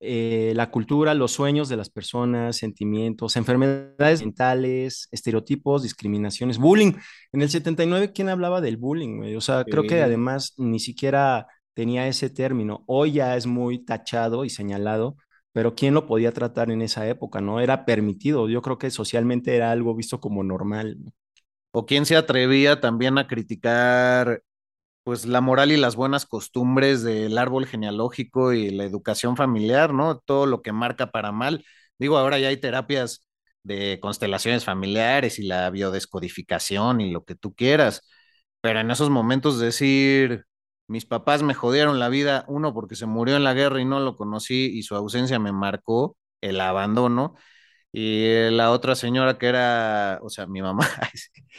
eh, 0.00 0.52
la 0.56 0.68
cultura, 0.72 1.14
los 1.14 1.30
sueños 1.30 1.68
de 1.68 1.76
las 1.76 1.88
personas, 1.88 2.56
sentimientos, 2.56 3.36
enfermedades 3.36 4.20
mentales, 4.20 5.06
estereotipos, 5.12 5.84
discriminaciones, 5.84 6.58
bullying. 6.58 6.94
En 7.30 7.40
el 7.40 7.50
79, 7.50 8.10
¿quién 8.12 8.28
hablaba 8.28 8.60
del 8.60 8.78
bullying? 8.78 9.18
güey? 9.18 9.36
O 9.36 9.40
sea, 9.40 9.62
creo 9.62 9.84
que 9.84 10.02
además 10.02 10.54
ni 10.56 10.80
siquiera 10.80 11.46
tenía 11.74 12.08
ese 12.08 12.30
término. 12.30 12.84
Hoy 12.86 13.12
ya 13.12 13.36
es 13.36 13.46
muy 13.46 13.84
tachado 13.84 14.44
y 14.44 14.50
señalado, 14.50 15.16
pero 15.52 15.74
¿quién 15.74 15.94
lo 15.94 16.06
podía 16.06 16.32
tratar 16.32 16.70
en 16.70 16.82
esa 16.82 17.08
época? 17.08 17.40
¿No? 17.40 17.60
Era 17.60 17.84
permitido. 17.84 18.48
Yo 18.48 18.62
creo 18.62 18.78
que 18.78 18.90
socialmente 18.90 19.56
era 19.56 19.70
algo 19.72 19.94
visto 19.94 20.20
como 20.20 20.42
normal. 20.44 20.96
¿no? 21.04 21.12
¿O 21.72 21.86
quién 21.86 22.06
se 22.06 22.16
atrevía 22.16 22.80
también 22.80 23.18
a 23.18 23.26
criticar 23.26 24.42
pues 25.04 25.26
la 25.26 25.40
moral 25.40 25.72
y 25.72 25.76
las 25.76 25.96
buenas 25.96 26.26
costumbres 26.26 27.02
del 27.02 27.38
árbol 27.38 27.66
genealógico 27.66 28.52
y 28.54 28.70
la 28.70 28.84
educación 28.84 29.36
familiar, 29.36 29.92
¿no? 29.92 30.18
Todo 30.18 30.46
lo 30.46 30.62
que 30.62 30.72
marca 30.72 31.10
para 31.10 31.30
mal. 31.32 31.64
Digo, 31.98 32.18
ahora 32.18 32.38
ya 32.38 32.48
hay 32.48 32.56
terapias 32.58 33.28
de 33.62 33.98
constelaciones 34.00 34.64
familiares 34.64 35.38
y 35.38 35.44
la 35.46 35.70
biodescodificación 35.70 37.00
y 37.00 37.10
lo 37.10 37.24
que 37.24 37.34
tú 37.34 37.54
quieras, 37.54 38.02
pero 38.60 38.80
en 38.80 38.90
esos 38.90 39.10
momentos 39.10 39.58
decir, 39.60 40.46
mis 40.86 41.06
papás 41.06 41.42
me 41.42 41.54
jodieron 41.54 41.98
la 41.98 42.08
vida, 42.08 42.44
uno 42.48 42.74
porque 42.74 42.96
se 42.96 43.06
murió 43.06 43.36
en 43.36 43.44
la 43.44 43.54
guerra 43.54 43.80
y 43.80 43.84
no 43.84 44.00
lo 44.00 44.16
conocí 44.16 44.66
y 44.66 44.82
su 44.82 44.94
ausencia 44.96 45.38
me 45.38 45.52
marcó 45.52 46.16
el 46.40 46.60
abandono, 46.60 47.34
y 47.92 48.50
la 48.50 48.72
otra 48.72 48.96
señora 48.96 49.38
que 49.38 49.46
era, 49.46 50.18
o 50.22 50.28
sea, 50.28 50.46
mi 50.46 50.60
mamá, 50.62 50.88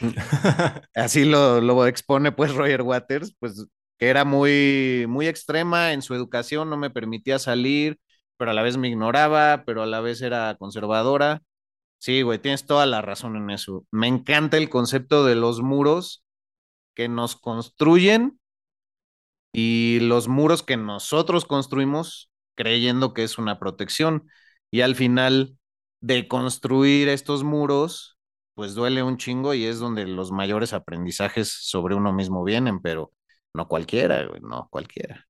así 0.94 1.24
lo, 1.24 1.60
lo 1.60 1.86
expone 1.86 2.32
pues 2.32 2.54
Roger 2.54 2.82
Waters, 2.82 3.34
pues 3.38 3.66
que 3.98 4.08
era 4.08 4.24
muy, 4.24 5.06
muy 5.08 5.26
extrema 5.28 5.92
en 5.92 6.02
su 6.02 6.14
educación, 6.14 6.68
no 6.70 6.76
me 6.76 6.90
permitía 6.90 7.38
salir, 7.38 7.98
pero 8.36 8.50
a 8.50 8.54
la 8.54 8.62
vez 8.62 8.76
me 8.76 8.88
ignoraba, 8.88 9.64
pero 9.66 9.82
a 9.82 9.86
la 9.86 10.00
vez 10.00 10.20
era 10.22 10.54
conservadora. 10.58 11.42
Sí, 11.98 12.22
güey, 12.22 12.38
tienes 12.38 12.66
toda 12.66 12.86
la 12.86 13.02
razón 13.02 13.36
en 13.36 13.50
eso. 13.50 13.86
Me 13.90 14.08
encanta 14.08 14.58
el 14.58 14.68
concepto 14.68 15.24
de 15.24 15.34
los 15.34 15.62
muros 15.62 16.24
que 16.94 17.08
nos 17.08 17.36
construyen 17.36 18.40
y 19.58 20.00
los 20.00 20.28
muros 20.28 20.62
que 20.62 20.76
nosotros 20.76 21.46
construimos 21.46 22.30
creyendo 22.56 23.14
que 23.14 23.24
es 23.24 23.38
una 23.38 23.58
protección. 23.58 24.28
Y 24.70 24.82
al 24.82 24.94
final 24.96 25.56
de 26.00 26.28
construir 26.28 27.08
estos 27.08 27.42
muros, 27.44 28.18
pues 28.54 28.74
duele 28.74 29.02
un 29.02 29.16
chingo 29.18 29.54
y 29.54 29.64
es 29.64 29.78
donde 29.78 30.06
los 30.06 30.30
mayores 30.32 30.72
aprendizajes 30.74 31.48
sobre 31.50 31.94
uno 31.94 32.12
mismo 32.12 32.44
vienen, 32.44 32.80
pero 32.82 33.12
no 33.54 33.66
cualquiera, 33.68 34.28
no 34.42 34.68
cualquiera. 34.70 35.26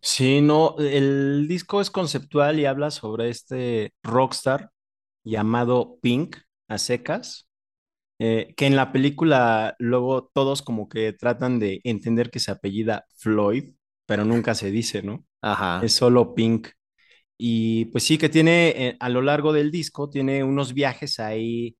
Sí, 0.00 0.40
no, 0.40 0.76
el 0.78 1.46
disco 1.48 1.80
es 1.80 1.90
conceptual 1.90 2.60
y 2.60 2.66
habla 2.66 2.90
sobre 2.90 3.30
este 3.30 3.92
rockstar 4.02 4.70
llamado 5.24 5.98
Pink 6.02 6.36
a 6.68 6.78
secas, 6.78 7.47
eh, 8.18 8.54
que 8.56 8.66
en 8.66 8.76
la 8.76 8.92
película 8.92 9.76
luego 9.78 10.30
todos 10.32 10.62
como 10.62 10.88
que 10.88 11.12
tratan 11.12 11.58
de 11.58 11.80
entender 11.84 12.30
que 12.30 12.40
se 12.40 12.50
apellida 12.50 13.06
Floyd, 13.16 13.74
pero 14.06 14.24
nunca 14.24 14.54
se 14.54 14.70
dice, 14.70 15.02
¿no? 15.02 15.24
Ajá. 15.42 15.80
Es 15.84 15.92
solo 15.94 16.34
Pink. 16.34 16.68
Y 17.38 17.86
pues 17.86 18.04
sí 18.04 18.18
que 18.18 18.28
tiene, 18.28 18.68
eh, 18.70 18.96
a 19.00 19.08
lo 19.08 19.22
largo 19.22 19.52
del 19.52 19.70
disco, 19.70 20.10
tiene 20.10 20.42
unos 20.44 20.74
viajes 20.74 21.20
ahí 21.20 21.76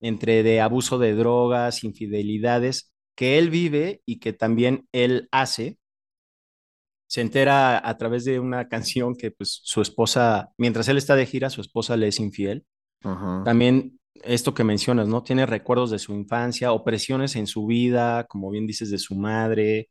entre 0.00 0.42
de 0.42 0.60
abuso 0.60 0.98
de 0.98 1.14
drogas, 1.14 1.84
infidelidades, 1.84 2.92
que 3.14 3.38
él 3.38 3.50
vive 3.50 4.02
y 4.06 4.18
que 4.20 4.32
también 4.32 4.88
él 4.92 5.28
hace 5.32 5.78
se 7.06 7.20
entera 7.20 7.86
a 7.86 7.98
través 7.98 8.24
de 8.24 8.40
una 8.40 8.68
canción 8.70 9.14
que 9.14 9.30
pues 9.30 9.60
su 9.62 9.82
esposa, 9.82 10.50
mientras 10.56 10.88
él 10.88 10.96
está 10.96 11.14
de 11.14 11.26
gira, 11.26 11.50
su 11.50 11.60
esposa 11.60 11.96
le 11.96 12.08
es 12.08 12.18
infiel. 12.20 12.64
Ujú. 13.04 13.44
También 13.44 14.00
esto 14.24 14.54
que 14.54 14.64
mencionas, 14.64 15.08
¿no? 15.08 15.22
Tiene 15.22 15.46
recuerdos 15.46 15.90
de 15.90 15.98
su 15.98 16.14
infancia, 16.14 16.72
opresiones 16.72 17.36
en 17.36 17.46
su 17.46 17.66
vida, 17.66 18.24
como 18.28 18.50
bien 18.50 18.66
dices, 18.66 18.90
de 18.90 18.98
su 18.98 19.14
madre. 19.16 19.90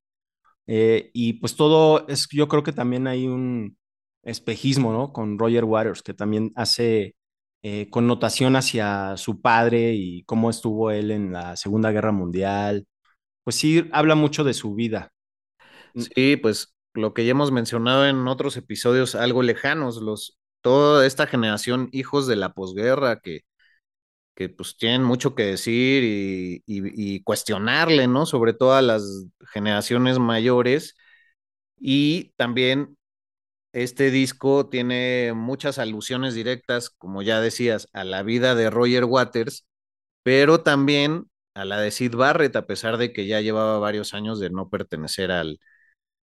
eh, 0.68 1.12
y 1.14 1.34
pues 1.34 1.56
todo 1.56 2.08
es, 2.08 2.28
yo 2.32 2.48
creo 2.48 2.64
que 2.64 2.74
también 2.74 3.08
hay 3.08 3.28
un 3.28 3.78
espejismo, 4.24 4.94
¿no? 4.94 5.14
Con 5.14 5.40
Roger 5.40 5.66
Waters, 5.66 6.04
que 6.04 6.14
también 6.14 6.52
hace 6.56 7.16
eh, 7.64 7.90
connotación 7.90 8.56
hacia 8.56 9.18
su 9.18 9.42
padre 9.42 9.94
y 9.96 10.24
cómo 10.26 10.50
estuvo 10.50 10.92
él 10.92 11.12
en 11.12 11.34
la 11.34 11.56
Segunda 11.58 11.92
Guerra 11.92 12.12
Mundial. 12.12 12.88
Pues 13.44 13.56
sí, 13.58 13.90
habla 13.94 14.16
mucho 14.16 14.44
de 14.44 14.54
su 14.54 14.76
vida. 14.76 15.12
Sí, 15.96 16.38
pues 16.38 16.76
lo 16.94 17.14
que 17.14 17.26
ya 17.26 17.32
hemos 17.32 17.52
mencionado 17.52 18.06
en 18.08 18.28
otros 18.28 18.58
episodios 18.58 19.16
algo 19.16 19.44
lejanos, 19.44 19.98
los, 20.02 20.40
toda 20.62 21.06
esta 21.06 21.28
generación 21.28 21.90
hijos 21.92 22.28
de 22.28 22.36
la 22.38 22.54
posguerra 22.54 23.20
que, 23.20 23.42
que 24.42 24.50
pues 24.50 24.78
tienen 24.78 25.04
mucho 25.04 25.36
que 25.36 25.44
decir 25.46 26.04
y, 26.66 27.24
cuestionarle, 27.24 28.08
¿no? 28.08 28.26
Sobre 28.26 28.54
todo 28.54 28.74
a 28.74 28.82
las 28.82 29.28
generaciones 29.54 30.20
mayores. 30.20 30.96
Y 31.80 32.34
también 32.38 32.98
este 33.74 34.12
disco 34.12 34.70
tiene 34.70 35.34
muchas 35.36 35.80
alusiones 35.80 36.34
directas, 36.36 36.90
como 36.90 37.22
ya 37.24 37.42
decías, 37.42 37.88
a 37.94 38.04
la 38.04 38.24
vida 38.24 38.56
de 38.56 38.70
Roger 38.70 39.06
Waters, 39.06 39.68
pero 40.24 40.62
también 40.64 41.28
a 41.56 41.66
la 41.66 41.82
de 41.82 41.92
Sid 41.92 42.16
Barrett, 42.16 42.56
a 42.56 42.68
pesar 42.68 42.98
de 42.98 43.14
que 43.14 43.28
ya 43.28 43.42
llevaba 43.42 43.80
varios 43.80 44.14
años 44.14 44.40
de 44.40 44.50
no 44.52 44.70
pertenecer 44.70 45.32
al, 45.32 45.60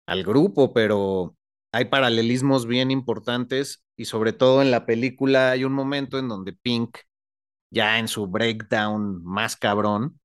al 0.07 0.23
grupo, 0.23 0.73
pero 0.73 1.35
hay 1.71 1.85
paralelismos 1.85 2.67
bien 2.67 2.91
importantes 2.91 3.83
y 3.97 4.05
sobre 4.05 4.33
todo 4.33 4.61
en 4.61 4.71
la 4.71 4.85
película 4.85 5.51
hay 5.51 5.63
un 5.65 5.73
momento 5.73 6.19
en 6.19 6.27
donde 6.29 6.53
Pink, 6.53 6.97
ya 7.73 7.99
en 7.99 8.07
su 8.07 8.27
breakdown 8.27 9.23
más 9.23 9.57
cabrón, 9.57 10.19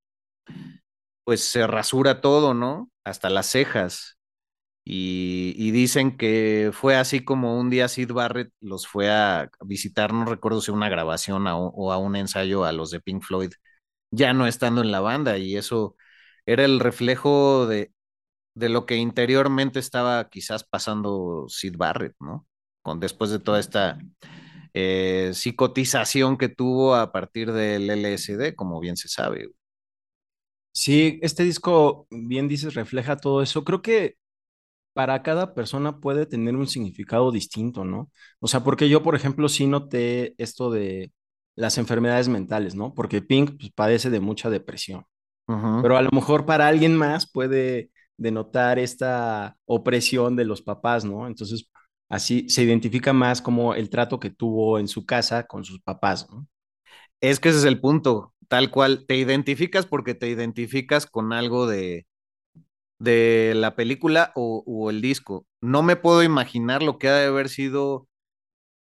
pues 1.24 1.44
se 1.44 1.66
rasura 1.66 2.20
todo, 2.20 2.54
¿no? 2.54 2.90
Hasta 3.04 3.30
las 3.30 3.46
cejas. 3.46 4.18
Y, 4.84 5.70
dicen 5.72 6.16
que 6.16 6.70
fue 6.72 6.96
así 6.96 7.24
como 7.24 7.58
un 7.60 7.70
día 7.70 7.88
Sid 7.88 8.12
Barrett 8.12 8.52
los 8.60 8.86
fue 8.88 9.10
a 9.10 9.50
visitar, 9.64 10.12
no 10.14 10.24
recuerdo 10.24 10.62
si 10.62 10.70
una 10.70 10.88
grabación 10.88 11.46
o 11.48 11.92
a 11.92 11.98
un 11.98 12.16
ensayo 12.16 12.64
a 12.64 12.72
los 12.72 12.90
de 12.90 13.00
Pink 13.00 13.22
Floyd, 13.22 13.52
ya 14.10 14.32
no 14.32 14.46
estando 14.46 14.80
en 14.82 14.90
la 14.92 15.00
banda, 15.00 15.38
y 15.38 15.56
eso 15.56 15.96
era 16.46 16.64
el 16.64 16.80
reflejo 16.80 17.66
de, 17.66 17.92
de 18.54 18.68
lo 18.70 18.86
que 18.86 18.96
interiormente 18.96 19.78
estaba 19.80 20.28
quizás 20.30 20.64
pasando 20.64 21.46
Sid 21.48 21.76
Barrett, 21.76 22.14
¿no? 22.20 22.46
Con, 22.82 23.00
después 23.00 23.30
de 23.30 23.40
toda 23.40 23.60
esta 23.60 23.98
eh, 24.74 25.30
psicotización 25.34 26.36
que 26.38 26.48
tuvo 26.48 26.94
a 26.94 27.12
partir 27.12 27.52
del 27.52 27.90
LSD, 27.90 28.54
como 28.54 28.80
bien 28.80 28.96
se 28.96 29.08
sabe. 29.08 29.50
Sí, 30.72 31.18
este 31.22 31.42
disco, 31.44 32.06
bien 32.10 32.46
dices, 32.48 32.74
refleja 32.74 33.16
todo 33.16 33.42
eso. 33.42 33.64
Creo 33.64 33.82
que 33.82 34.16
para 34.92 35.22
cada 35.22 35.54
persona 35.54 36.00
puede 36.00 36.26
tener 36.26 36.56
un 36.56 36.66
significado 36.66 37.30
distinto, 37.32 37.84
¿no? 37.84 38.10
O 38.40 38.48
sea, 38.48 38.64
porque 38.64 38.88
yo, 38.88 39.02
por 39.02 39.14
ejemplo, 39.14 39.48
sí 39.48 39.66
noté 39.66 40.34
esto 40.38 40.70
de 40.70 41.12
las 41.56 41.78
enfermedades 41.78 42.28
mentales, 42.28 42.74
¿no? 42.74 42.94
Porque 42.94 43.22
Pink 43.22 43.58
pues, 43.58 43.70
padece 43.72 44.10
de 44.10 44.20
mucha 44.20 44.50
depresión. 44.50 45.04
Uh 45.48 45.52
-huh. 45.54 45.82
Pero 45.82 45.96
a 45.96 46.02
lo 46.02 46.10
mejor 46.12 46.46
para 46.46 46.68
alguien 46.68 46.96
más 46.96 47.30
puede 47.30 47.90
denotar 48.16 48.78
esta 48.78 49.56
opresión 49.66 50.36
de 50.36 50.44
los 50.44 50.62
papás, 50.62 51.04
¿no? 51.04 51.26
Entonces, 51.26 51.70
así 52.08 52.48
se 52.48 52.62
identifica 52.62 53.12
más 53.12 53.42
como 53.42 53.74
el 53.74 53.90
trato 53.90 54.20
que 54.20 54.30
tuvo 54.30 54.78
en 54.78 54.88
su 54.88 55.06
casa 55.06 55.46
con 55.46 55.64
sus 55.64 55.80
papás. 55.80 56.26
Es 57.20 57.40
que 57.40 57.50
ese 57.50 57.58
es 57.58 57.64
el 57.64 57.80
punto, 57.80 58.34
tal 58.48 58.70
cual, 58.70 59.06
te 59.06 59.16
identificas 59.16 59.86
porque 59.86 60.14
te 60.14 60.28
identificas 60.28 61.06
con 61.06 61.32
algo 61.32 61.66
de, 61.66 62.06
de 62.98 63.54
la 63.56 63.76
película 63.76 64.32
o, 64.34 64.62
o, 64.66 64.90
el 64.90 65.00
disco. 65.00 65.46
No 65.60 65.82
me 65.82 65.96
puedo 65.96 66.22
imaginar 66.22 66.82
lo 66.82 66.98
que 66.98 67.08
ha 67.08 67.14
de 67.16 67.26
haber 67.26 67.48
sido 67.48 68.08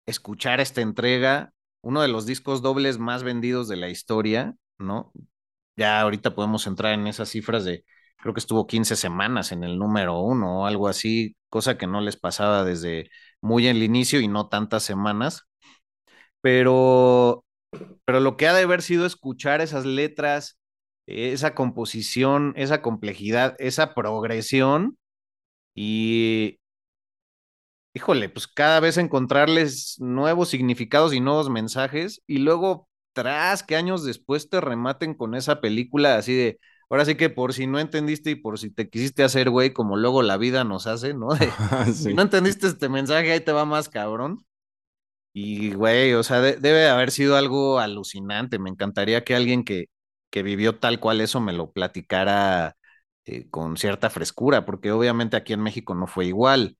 escuchar 0.05 0.59
esta 0.59 0.81
entrega, 0.81 1.53
uno 1.81 2.01
de 2.01 2.07
los 2.07 2.25
discos 2.25 2.61
dobles 2.61 2.97
más 2.99 3.23
vendidos 3.23 3.67
de 3.67 3.77
la 3.77 3.89
historia, 3.89 4.55
¿no? 4.77 5.11
Ya 5.77 6.01
ahorita 6.01 6.35
podemos 6.35 6.67
entrar 6.67 6.93
en 6.93 7.07
esas 7.07 7.29
cifras 7.29 7.65
de 7.65 7.85
creo 8.17 8.33
que 8.33 8.39
estuvo 8.39 8.67
15 8.67 8.95
semanas 8.95 9.51
en 9.51 9.63
el 9.63 9.77
número 9.77 10.19
uno 10.19 10.61
o 10.61 10.65
algo 10.65 10.87
así, 10.87 11.35
cosa 11.49 11.77
que 11.77 11.87
no 11.87 12.01
les 12.01 12.17
pasaba 12.17 12.63
desde 12.63 13.09
muy 13.41 13.67
en 13.67 13.77
el 13.77 13.83
inicio 13.83 14.19
y 14.19 14.27
no 14.27 14.49
tantas 14.49 14.83
semanas. 14.83 15.43
Pero, 16.41 17.45
pero 18.05 18.19
lo 18.19 18.37
que 18.37 18.47
ha 18.47 18.53
de 18.53 18.63
haber 18.63 18.81
sido 18.81 19.05
escuchar 19.05 19.61
esas 19.61 19.85
letras, 19.85 20.59
esa 21.07 21.55
composición, 21.55 22.53
esa 22.55 22.81
complejidad, 22.81 23.55
esa 23.59 23.93
progresión 23.93 24.97
y, 25.75 26.59
híjole, 27.93 28.29
pues 28.29 28.47
cada 28.47 28.79
vez 28.79 28.97
encontrarles 28.97 29.95
nuevos 29.99 30.49
significados 30.49 31.13
y 31.13 31.19
nuevos 31.21 31.49
mensajes 31.49 32.21
y 32.27 32.39
luego 32.39 32.87
tras 33.13 33.63
que 33.63 33.75
años 33.75 34.03
después 34.03 34.49
te 34.49 34.59
rematen 34.61 35.13
con 35.13 35.35
esa 35.35 35.61
película 35.61 36.17
así 36.17 36.33
de, 36.35 36.59
ahora 36.89 37.05
sí 37.05 37.15
que 37.15 37.29
por 37.29 37.53
si 37.53 37.67
no 37.67 37.79
entendiste 37.79 38.31
y 38.31 38.35
por 38.35 38.59
si 38.59 38.69
te 38.71 38.89
quisiste 38.89 39.23
hacer 39.23 39.49
güey, 39.49 39.73
como 39.73 39.97
luego 39.97 40.21
la 40.23 40.37
vida 40.37 40.63
nos 40.63 40.87
hace, 40.87 41.13
¿no? 41.13 41.29
Si 41.93 42.13
no 42.13 42.21
entendiste 42.23 42.67
este 42.67 42.89
mensaje, 42.89 43.31
ahí 43.31 43.39
te 43.41 43.51
va 43.51 43.65
más 43.65 43.89
cabrón. 43.89 44.45
Y 45.33 45.73
güey, 45.73 46.13
o 46.13 46.23
sea, 46.23 46.39
debe 46.41 46.87
haber 46.89 47.11
sido 47.11 47.35
algo 47.37 47.79
alucinante. 47.79 48.57
Me 48.59 48.69
encantaría 48.69 49.23
que 49.23 49.35
alguien 49.35 49.63
que, 49.65 49.87
que 50.29 50.43
vivió 50.43 50.79
tal 50.79 50.99
cual 50.99 51.21
eso 51.21 51.41
me 51.41 51.53
lo 51.53 51.71
platicara 51.71 52.75
eh, 53.25 53.49
con 53.49 53.75
cierta 53.77 54.09
frescura, 54.09 54.65
porque 54.65 54.91
obviamente 54.91 55.35
aquí 55.37 55.53
en 55.53 55.61
México 55.63 55.93
no 55.95 56.07
fue 56.07 56.25
igual. 56.27 56.77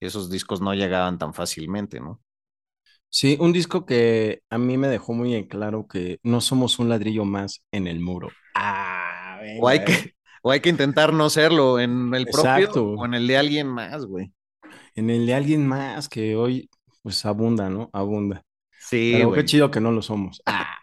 Esos 0.00 0.30
discos 0.30 0.60
no 0.60 0.74
llegaban 0.74 1.18
tan 1.18 1.34
fácilmente, 1.34 2.00
¿no? 2.00 2.20
Sí, 3.08 3.36
un 3.40 3.52
disco 3.52 3.86
que 3.86 4.42
a 4.50 4.58
mí 4.58 4.76
me 4.76 4.88
dejó 4.88 5.12
muy 5.14 5.34
en 5.34 5.46
claro 5.48 5.86
que 5.88 6.18
no 6.22 6.40
somos 6.40 6.78
un 6.78 6.88
ladrillo 6.88 7.24
más 7.24 7.62
en 7.72 7.86
el 7.86 8.00
muro. 8.00 8.36
Ah, 8.54 9.15
o, 9.60 9.68
hay 9.68 9.84
que, 9.84 10.14
o 10.42 10.50
hay 10.50 10.60
que 10.60 10.68
intentar 10.68 11.12
no 11.12 11.30
serlo 11.30 11.78
en 11.78 12.14
el 12.14 12.26
propio 12.26 12.70
o 12.72 13.04
en 13.04 13.14
el 13.14 13.26
de 13.26 13.36
alguien 13.36 13.66
más, 13.68 14.04
güey. 14.04 14.32
En 14.94 15.10
el 15.10 15.26
de 15.26 15.34
alguien 15.34 15.66
más 15.66 16.08
que 16.08 16.36
hoy, 16.36 16.70
pues 17.02 17.24
abunda, 17.26 17.68
¿no? 17.68 17.90
Abunda. 17.92 18.42
Sí, 18.78 19.12
Pero 19.14 19.32
qué 19.32 19.44
chido 19.44 19.70
que 19.70 19.80
no 19.80 19.92
lo 19.92 20.02
somos. 20.02 20.42
Ah, 20.46 20.78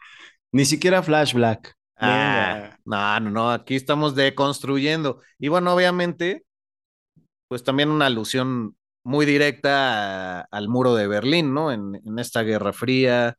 ni 0.52 0.66
siquiera 0.66 1.04
Flash 1.04 1.34
Black. 1.34 1.76
Ah, 1.96 2.78
no, 2.86 3.20
no, 3.20 3.30
no, 3.30 3.52
aquí 3.52 3.76
estamos 3.76 4.16
deconstruyendo. 4.16 5.22
Y 5.40 5.48
bueno, 5.48 5.74
obviamente, 5.74 6.46
pues 7.48 7.64
también 7.64 7.90
una 7.90 8.08
alusión 8.08 8.76
muy 9.04 9.26
directa 9.26 10.42
al 10.42 10.70
muro 10.70 10.96
de 10.96 11.08
Berlín, 11.08 11.54
¿no? 11.54 11.72
En, 11.72 11.96
en, 12.06 12.20
esta 12.20 12.42
Guerra 12.44 12.74
Fría, 12.74 13.38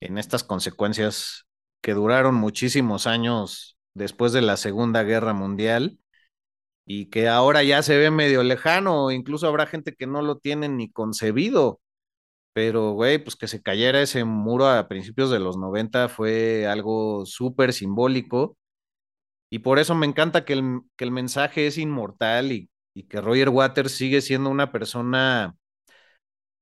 en 0.00 0.18
estas 0.18 0.44
consecuencias 0.44 1.46
que 1.80 1.94
duraron 1.94 2.34
muchísimos 2.34 3.06
años 3.06 3.77
después 3.98 4.32
de 4.32 4.42
la 4.42 4.56
Segunda 4.56 5.02
Guerra 5.04 5.34
Mundial 5.34 5.98
y 6.86 7.06
que 7.06 7.28
ahora 7.28 7.62
ya 7.64 7.82
se 7.82 7.98
ve 7.98 8.10
medio 8.10 8.42
lejano, 8.42 9.10
incluso 9.10 9.46
habrá 9.48 9.66
gente 9.66 9.94
que 9.94 10.06
no 10.06 10.22
lo 10.22 10.38
tiene 10.38 10.68
ni 10.68 10.90
concebido. 10.90 11.80
Pero, 12.54 12.92
güey, 12.92 13.18
pues 13.18 13.36
que 13.36 13.48
se 13.48 13.62
cayera 13.62 14.02
ese 14.02 14.24
muro 14.24 14.68
a 14.68 14.88
principios 14.88 15.30
de 15.30 15.40
los 15.40 15.56
90 15.58 16.08
fue 16.08 16.66
algo 16.66 17.26
súper 17.26 17.72
simbólico. 17.72 18.56
Y 19.50 19.60
por 19.60 19.78
eso 19.78 19.94
me 19.94 20.06
encanta 20.06 20.44
que 20.44 20.54
el, 20.54 20.80
que 20.96 21.04
el 21.04 21.10
mensaje 21.12 21.66
es 21.66 21.78
inmortal 21.78 22.52
y, 22.52 22.70
y 22.94 23.04
que 23.04 23.20
Roger 23.20 23.48
Waters 23.50 23.92
sigue 23.92 24.20
siendo 24.20 24.50
una 24.50 24.72
persona 24.72 25.56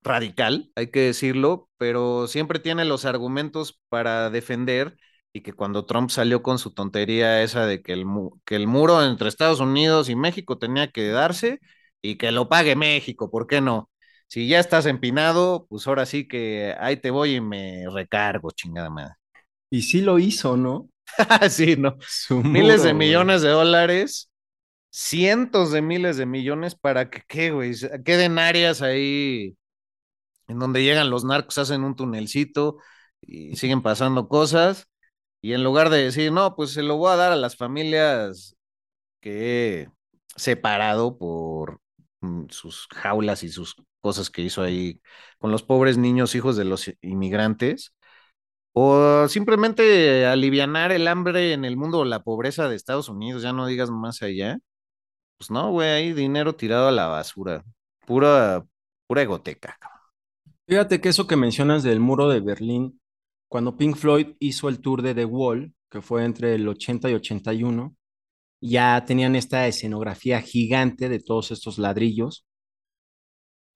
radical, 0.02 0.70
hay 0.76 0.90
que 0.90 1.00
decirlo, 1.00 1.68
pero 1.78 2.26
siempre 2.28 2.58
tiene 2.60 2.84
los 2.84 3.04
argumentos 3.04 3.80
para 3.88 4.30
defender 4.30 4.96
y 5.36 5.42
que 5.42 5.52
cuando 5.52 5.84
Trump 5.84 6.08
salió 6.10 6.42
con 6.42 6.58
su 6.58 6.72
tontería 6.72 7.42
esa 7.42 7.66
de 7.66 7.82
que 7.82 7.92
el, 7.92 8.06
que 8.46 8.56
el 8.56 8.66
muro 8.66 9.04
entre 9.04 9.28
Estados 9.28 9.60
Unidos 9.60 10.08
y 10.08 10.16
México 10.16 10.56
tenía 10.58 10.90
que 10.90 11.08
darse 11.08 11.60
y 12.00 12.16
que 12.16 12.32
lo 12.32 12.48
pague 12.48 12.74
México, 12.74 13.30
¿por 13.30 13.46
qué 13.46 13.60
no? 13.60 13.90
Si 14.28 14.48
ya 14.48 14.58
estás 14.60 14.86
empinado, 14.86 15.66
pues 15.68 15.86
ahora 15.86 16.06
sí 16.06 16.26
que 16.26 16.74
ahí 16.80 16.96
te 16.96 17.10
voy 17.10 17.34
y 17.36 17.40
me 17.42 17.84
recargo, 17.92 18.50
chingada 18.50 18.88
madre. 18.88 19.14
Y 19.68 19.82
sí 19.82 20.00
lo 20.00 20.18
hizo, 20.18 20.56
¿no? 20.56 20.88
sí, 21.50 21.76
¿no? 21.76 21.98
Miles 22.30 22.82
de 22.82 22.94
millones 22.94 23.42
de 23.42 23.50
dólares, 23.50 24.30
cientos 24.90 25.72
de 25.72 25.82
miles 25.82 26.16
de 26.16 26.26
millones 26.26 26.74
para 26.76 27.10
que, 27.10 27.22
¿qué, 27.28 27.50
güey? 27.50 27.74
Queden 28.04 28.38
áreas 28.38 28.80
ahí 28.80 29.54
en 30.48 30.58
donde 30.58 30.82
llegan 30.82 31.10
los 31.10 31.24
narcos, 31.24 31.58
hacen 31.58 31.84
un 31.84 31.96
tunelcito 31.96 32.78
y 33.20 33.56
siguen 33.56 33.82
pasando 33.82 34.28
cosas. 34.28 34.88
Y 35.42 35.52
en 35.52 35.62
lugar 35.64 35.90
de 35.90 36.02
decir, 36.04 36.32
no, 36.32 36.56
pues 36.56 36.72
se 36.72 36.82
lo 36.82 36.96
voy 36.96 37.12
a 37.12 37.16
dar 37.16 37.32
a 37.32 37.36
las 37.36 37.56
familias 37.56 38.56
que 39.20 39.82
he 39.82 39.90
separado 40.36 41.18
por 41.18 41.80
mm, 42.20 42.46
sus 42.50 42.88
jaulas 42.94 43.42
y 43.42 43.50
sus 43.50 43.76
cosas 44.00 44.30
que 44.30 44.42
hizo 44.42 44.62
ahí 44.62 45.00
con 45.38 45.50
los 45.50 45.62
pobres 45.62 45.98
niños 45.98 46.34
hijos 46.34 46.56
de 46.56 46.64
los 46.64 46.90
inmigrantes, 47.02 47.94
o 48.72 49.26
simplemente 49.28 50.26
alivianar 50.26 50.92
el 50.92 51.08
hambre 51.08 51.54
en 51.54 51.64
el 51.64 51.76
mundo 51.78 52.00
o 52.00 52.04
la 52.04 52.22
pobreza 52.22 52.68
de 52.68 52.76
Estados 52.76 53.08
Unidos, 53.08 53.42
ya 53.42 53.52
no 53.54 53.66
digas 53.66 53.90
más 53.90 54.22
allá. 54.22 54.58
Pues 55.38 55.50
no, 55.50 55.70
güey, 55.70 55.88
hay 55.88 56.12
dinero 56.12 56.54
tirado 56.54 56.88
a 56.88 56.92
la 56.92 57.06
basura, 57.06 57.64
pura, 58.06 58.64
pura 59.06 59.22
egoteca. 59.22 59.78
Fíjate 60.68 61.00
que 61.00 61.08
eso 61.08 61.26
que 61.26 61.36
mencionas 61.36 61.82
del 61.82 62.00
muro 62.00 62.28
de 62.28 62.40
Berlín, 62.40 63.00
cuando 63.48 63.76
Pink 63.76 63.96
Floyd 63.96 64.28
hizo 64.38 64.68
el 64.68 64.80
tour 64.80 65.02
de 65.02 65.14
The 65.14 65.24
Wall, 65.24 65.74
que 65.90 66.02
fue 66.02 66.24
entre 66.24 66.54
el 66.54 66.68
80 66.68 67.10
y 67.10 67.14
81, 67.14 67.96
ya 68.60 69.04
tenían 69.04 69.36
esta 69.36 69.66
escenografía 69.66 70.40
gigante 70.40 71.08
de 71.08 71.20
todos 71.20 71.50
estos 71.50 71.78
ladrillos 71.78 72.46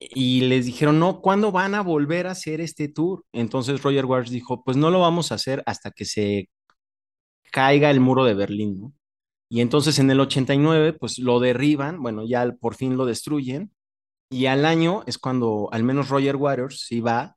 y 0.01 0.43
les 0.43 0.67
dijeron, 0.67 0.99
no, 0.99 1.21
¿cuándo 1.21 1.53
van 1.53 1.75
a 1.75 1.83
volver 1.83 2.27
a 2.27 2.33
hacer 2.33 2.61
este 2.61 2.89
tour? 2.89 3.25
Entonces 3.33 3.83
Roger 3.83 4.07
Waters 4.07 4.31
dijo, 4.31 4.65
pues 4.65 4.77
no 4.77 4.91
lo 4.91 5.01
vamos 5.01 5.31
a 5.31 5.35
hacer 5.35 5.63
hasta 5.67 5.91
que 5.91 6.07
se 6.07 6.49
caiga 7.53 7.91
el 7.91 8.01
muro 8.01 8.25
de 8.25 8.35
Berlín. 8.35 8.95
Y 9.51 9.61
entonces 9.61 9.99
en 9.99 10.11
el 10.11 10.21
89, 10.21 10.95
pues 10.95 11.19
lo 11.19 11.41
derriban, 11.41 12.03
bueno, 12.03 12.25
ya 12.27 12.51
por 12.61 12.77
fin 12.77 12.97
lo 12.97 13.05
destruyen, 13.05 13.73
y 14.31 14.47
al 14.47 14.65
año 14.65 15.03
es 15.07 15.19
cuando 15.19 15.69
al 15.73 15.83
menos 15.83 16.09
Roger 16.09 16.37
Waters 16.37 16.87
sí 16.87 17.01
va. 17.01 17.37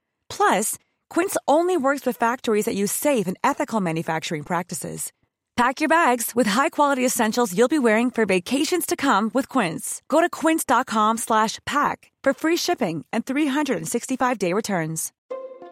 Plus, 0.31 0.79
Quince 1.11 1.37
only 1.47 1.77
works 1.77 2.05
with 2.05 2.17
factories 2.17 2.65
that 2.65 2.75
use 2.75 2.91
safe 2.91 3.27
and 3.27 3.37
ethical 3.43 3.81
manufacturing 3.81 4.43
practices. 4.43 5.11
Pack 5.57 5.79
your 5.79 5.89
bags 5.89 6.31
with 6.33 6.47
high-quality 6.47 7.05
essentials 7.05 7.55
you'll 7.55 7.67
be 7.67 7.77
wearing 7.77 8.09
for 8.09 8.25
vacations 8.25 8.85
to 8.87 8.95
come 8.95 9.29
with 9.33 9.47
Quince. 9.47 10.01
Go 10.07 10.19
to 10.19 10.27
quince.com 10.27 11.17
slash 11.17 11.59
pack 11.67 12.11
for 12.23 12.33
free 12.33 12.57
shipping 12.57 13.05
and 13.13 13.25
365-day 13.25 14.53
returns. 14.53 15.11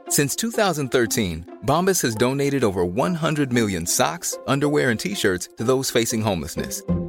Since 0.10 0.36
2013, 0.36 1.60
Bombas 1.65 2.02
has 2.04 2.13
donated 2.13 2.63
over 2.63 2.86
100 2.86 3.52
million 3.52 3.88
socks, 3.88 4.38
underwear, 4.45 4.91
and 4.91 5.00
T-shirts 5.00 5.50
to 5.58 5.63
those 5.63 5.89
facing 5.89 6.22
homelessness. 6.22 6.84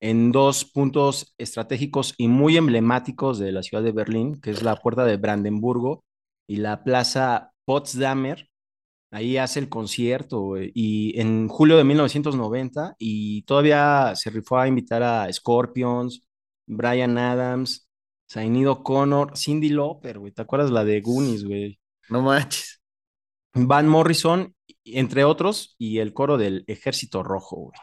en 0.00 0.32
dos 0.32 0.64
puntos 0.64 1.34
estratégicos 1.38 2.14
y 2.16 2.28
muy 2.28 2.56
emblemáticos 2.56 3.38
de 3.38 3.52
la 3.52 3.62
ciudad 3.62 3.82
de 3.82 3.92
Berlín, 3.92 4.40
que 4.40 4.50
es 4.50 4.62
la 4.62 4.76
puerta 4.76 5.04
de 5.04 5.16
Brandenburgo 5.16 6.04
y 6.46 6.56
la 6.56 6.84
plaza 6.84 7.52
Potsdamer. 7.64 8.48
Ahí 9.10 9.38
hace 9.38 9.60
el 9.60 9.68
concierto 9.68 10.40
güey, 10.40 10.70
y 10.74 11.18
en 11.18 11.48
julio 11.48 11.78
de 11.78 11.84
1990 11.84 12.94
y 12.98 13.42
todavía 13.42 14.12
se 14.14 14.30
rifó 14.30 14.58
a 14.58 14.68
invitar 14.68 15.02
a 15.02 15.32
Scorpions, 15.32 16.22
Brian 16.66 17.16
Adams, 17.16 17.88
Zainido 18.30 18.82
Connor, 18.82 19.36
Cindy 19.36 19.70
Lauper, 19.70 20.18
güey, 20.18 20.32
¿te 20.32 20.42
acuerdas 20.42 20.70
la 20.70 20.84
de 20.84 21.00
Goonies, 21.00 21.44
güey? 21.44 21.80
No 22.10 22.20
manches. 22.20 22.82
Van 23.54 23.88
Morrison, 23.88 24.54
entre 24.84 25.24
otros, 25.24 25.74
y 25.78 25.98
el 25.98 26.12
coro 26.12 26.36
del 26.36 26.64
Ejército 26.66 27.22
Rojo, 27.22 27.56
güey. 27.56 27.80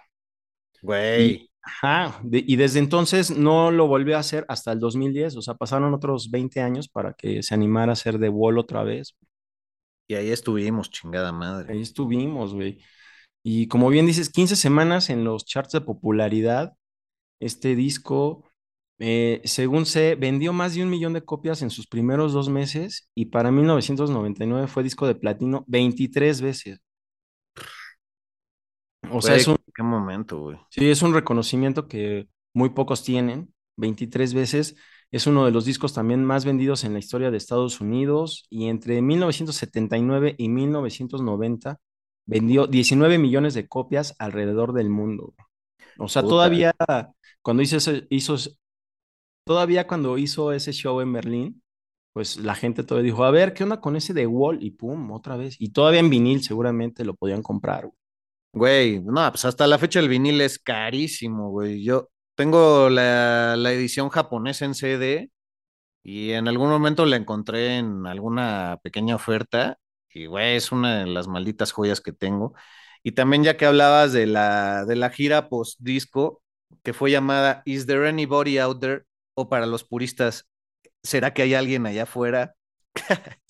Güey. 0.82 1.49
Y, 1.65 1.71
ajá, 1.82 2.19
de- 2.23 2.43
y 2.45 2.56
desde 2.56 2.80
entonces 2.80 3.32
no 3.38 3.71
lo 3.71 3.88
volvió 3.88 4.17
a 4.17 4.19
hacer 4.19 4.45
hasta 4.49 4.71
el 4.71 4.80
2010, 4.80 5.36
o 5.38 5.41
sea, 5.41 5.56
pasaron 5.56 5.93
otros 5.93 6.30
20 6.32 6.62
años 6.62 6.88
para 6.89 7.13
que 7.13 7.43
se 7.43 7.54
animara 7.56 7.91
a 7.91 7.93
hacer 7.93 8.19
The 8.19 8.30
Wall 8.30 8.58
otra 8.60 8.84
vez. 8.84 9.15
Y 10.08 10.15
ahí 10.15 10.30
estuvimos, 10.32 10.91
chingada 10.91 11.32
madre. 11.32 11.73
Ahí 11.73 11.82
estuvimos, 11.82 12.54
güey. 12.54 12.80
Y 13.43 13.67
como 13.67 13.89
bien 13.89 14.06
dices, 14.08 14.30
15 14.32 14.56
semanas 14.56 15.10
en 15.10 15.23
los 15.23 15.45
charts 15.45 15.73
de 15.73 15.82
popularidad. 15.82 16.73
Este 17.41 17.75
disco, 17.75 18.45
eh, 18.99 19.41
según 19.45 19.86
sé, 19.88 20.15
vendió 20.15 20.54
más 20.54 20.75
de 20.75 20.84
un 20.84 20.89
millón 20.91 21.13
de 21.13 21.23
copias 21.25 21.62
en 21.63 21.71
sus 21.71 21.88
primeros 21.88 22.34
dos 22.34 22.49
meses 22.49 23.10
y 23.15 23.28
para 23.28 23.51
1999 23.51 24.67
fue 24.67 24.84
disco 24.84 25.08
de 25.08 25.15
platino 25.15 25.65
23 25.67 26.41
veces. 26.41 26.80
O 29.11 29.21
sea, 29.21 29.35
es 29.35 29.47
un, 29.47 29.57
qué 29.73 29.83
momento, 29.83 30.39
güey. 30.39 30.57
sí, 30.69 30.89
es 30.89 31.01
un 31.01 31.13
reconocimiento 31.13 31.87
que 31.87 32.27
muy 32.53 32.69
pocos 32.69 33.03
tienen, 33.03 33.53
23 33.77 34.33
veces. 34.33 34.75
Es 35.11 35.27
uno 35.27 35.45
de 35.45 35.51
los 35.51 35.65
discos 35.65 35.93
también 35.93 36.25
más 36.25 36.45
vendidos 36.45 36.83
en 36.83 36.93
la 36.93 36.99
historia 36.99 37.31
de 37.31 37.37
Estados 37.37 37.79
Unidos 37.79 38.47
y 38.49 38.67
entre 38.67 39.01
1979 39.01 40.35
y 40.37 40.49
1990 40.49 41.79
vendió 42.25 42.67
19 42.67 43.17
millones 43.17 43.53
de 43.53 43.67
copias 43.67 44.15
alrededor 44.19 44.73
del 44.73 44.89
mundo. 44.89 45.33
O 45.97 46.07
sea, 46.07 46.21
Puta. 46.21 46.31
todavía 46.31 46.75
cuando 47.41 47.61
hizo 47.61 47.77
ese, 47.77 48.07
hizo, 48.09 48.35
todavía 49.45 49.87
cuando 49.87 50.17
hizo 50.17 50.51
ese 50.51 50.73
show 50.73 50.99
en 51.01 51.13
Berlín, 51.13 51.61
pues 52.13 52.37
la 52.37 52.55
gente 52.55 52.83
todavía 52.83 53.11
dijo, 53.11 53.23
a 53.23 53.31
ver, 53.31 53.53
¿qué 53.53 53.63
onda 53.63 53.81
con 53.81 53.95
ese 53.95 54.13
de 54.13 54.25
Wall? 54.25 54.63
Y 54.63 54.71
pum, 54.71 55.11
otra 55.11 55.37
vez. 55.37 55.55
Y 55.59 55.69
todavía 55.69 55.99
en 55.99 56.09
vinil 56.09 56.43
seguramente 56.43 57.05
lo 57.05 57.13
podían 57.13 57.43
comprar. 57.43 57.83
Güey, 57.85 57.93
no, 58.55 59.31
pues 59.31 59.45
hasta 59.45 59.67
la 59.67 59.77
fecha 59.77 59.99
el 59.99 60.07
vinil 60.09 60.39
es 60.41 60.59
carísimo, 60.59 61.49
güey. 61.51 61.83
Yo 61.83 62.09
tengo 62.35 62.89
la, 62.89 63.55
la 63.57 63.71
edición 63.73 64.09
japonesa 64.09 64.65
en 64.65 64.75
CD 64.75 65.31
y 66.03 66.31
en 66.31 66.47
algún 66.47 66.69
momento 66.69 67.05
la 67.05 67.17
encontré 67.17 67.77
en 67.77 68.07
alguna 68.07 68.79
pequeña 68.83 69.15
oferta 69.15 69.77
y, 70.09 70.27
güey, 70.27 70.55
es 70.55 70.71
una 70.71 70.99
de 70.99 71.07
las 71.07 71.27
malditas 71.27 71.71
joyas 71.73 72.01
que 72.01 72.13
tengo. 72.13 72.53
Y 73.03 73.13
también 73.13 73.43
ya 73.43 73.57
que 73.57 73.65
hablabas 73.65 74.13
de 74.13 74.27
la, 74.27 74.85
de 74.85 74.95
la 74.95 75.09
gira 75.11 75.49
post-disco, 75.49 76.41
que 76.83 76.93
fue 76.93 77.11
llamada 77.11 77.61
Is 77.65 77.85
There 77.87 78.07
Anybody 78.09 78.59
Out 78.59 78.79
There? 78.81 79.03
O 79.35 79.49
para 79.49 79.65
los 79.67 79.83
puristas, 79.83 80.47
¿será 81.03 81.33
que 81.33 81.43
hay 81.43 81.53
alguien 81.55 81.85
allá 81.87 82.03
afuera? 82.03 82.55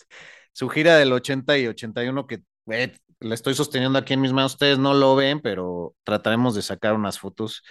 Su 0.54 0.70
gira 0.70 0.98
del 0.98 1.14
80 1.14 1.58
y 1.60 1.68
81 1.68 2.28
que, 2.28 2.44
güey, 2.66 2.94
la 3.20 3.36
estoy 3.36 3.54
sosteniendo 3.56 4.00
aquí 4.00 4.14
en 4.14 4.22
mis 4.22 4.34
manos, 4.34 4.54
ustedes 4.54 4.80
no 4.80 4.94
lo 4.94 5.16
ven, 5.16 5.42
pero 5.42 5.96
trataremos 6.04 6.56
de 6.56 6.62
sacar 6.62 6.94
unas 6.94 7.20
fotos. 7.20 7.64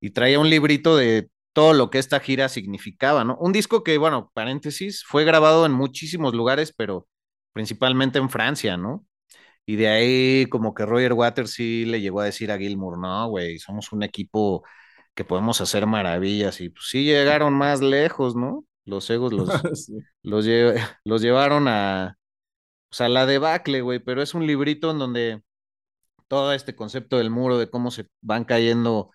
Y 0.00 0.10
traía 0.10 0.38
un 0.40 0.50
librito 0.50 0.96
de 0.96 1.28
todo 1.52 1.72
lo 1.72 1.90
que 1.90 1.98
esta 1.98 2.20
gira 2.20 2.48
significaba, 2.48 3.24
¿no? 3.24 3.36
Un 3.38 3.52
disco 3.52 3.82
que, 3.84 3.96
bueno, 3.98 4.30
paréntesis, 4.34 5.04
fue 5.06 5.24
grabado 5.24 5.66
en 5.66 5.72
muchísimos 5.72 6.34
lugares, 6.34 6.72
pero 6.76 7.06
principalmente 7.52 8.18
en 8.18 8.28
Francia, 8.30 8.76
¿no? 8.76 9.06
Y 9.66 9.76
de 9.76 9.88
ahí 9.88 10.46
como 10.46 10.74
que 10.74 10.86
Roger 10.86 11.12
Waters 11.14 11.52
sí 11.52 11.84
le 11.86 12.00
llegó 12.00 12.20
a 12.20 12.24
decir 12.26 12.52
a 12.52 12.58
Gilmour, 12.58 12.98
no, 12.98 13.28
güey, 13.28 13.58
somos 13.58 13.92
un 13.92 14.02
equipo 14.02 14.64
que 15.14 15.24
podemos 15.24 15.60
hacer 15.60 15.86
maravillas 15.86 16.60
y 16.60 16.70
pues 16.70 16.86
sí 16.88 17.04
llegaron 17.04 17.54
más 17.54 17.80
lejos, 17.80 18.36
¿no? 18.36 18.64
Los 18.84 19.08
egos 19.10 19.32
los, 19.32 19.48
Sí. 19.86 19.94
los, 20.22 20.46
lle- 20.46 20.74
los 21.04 21.22
llevaron 21.22 21.68
a, 21.68 22.16
pues, 22.94 23.00
a 23.00 23.08
la 23.08 23.26
debacle, 23.26 23.80
güey, 23.80 23.98
pero 23.98 24.22
es 24.22 24.34
un 24.34 24.46
librito 24.46 24.90
en 24.92 24.98
donde 25.00 25.42
todo 26.28 26.52
este 26.54 26.76
concepto 26.76 27.18
del 27.18 27.30
muro, 27.30 27.58
de 27.58 27.70
cómo 27.70 27.90
se 27.90 28.08
van 28.22 28.44
cayendo 28.44 29.10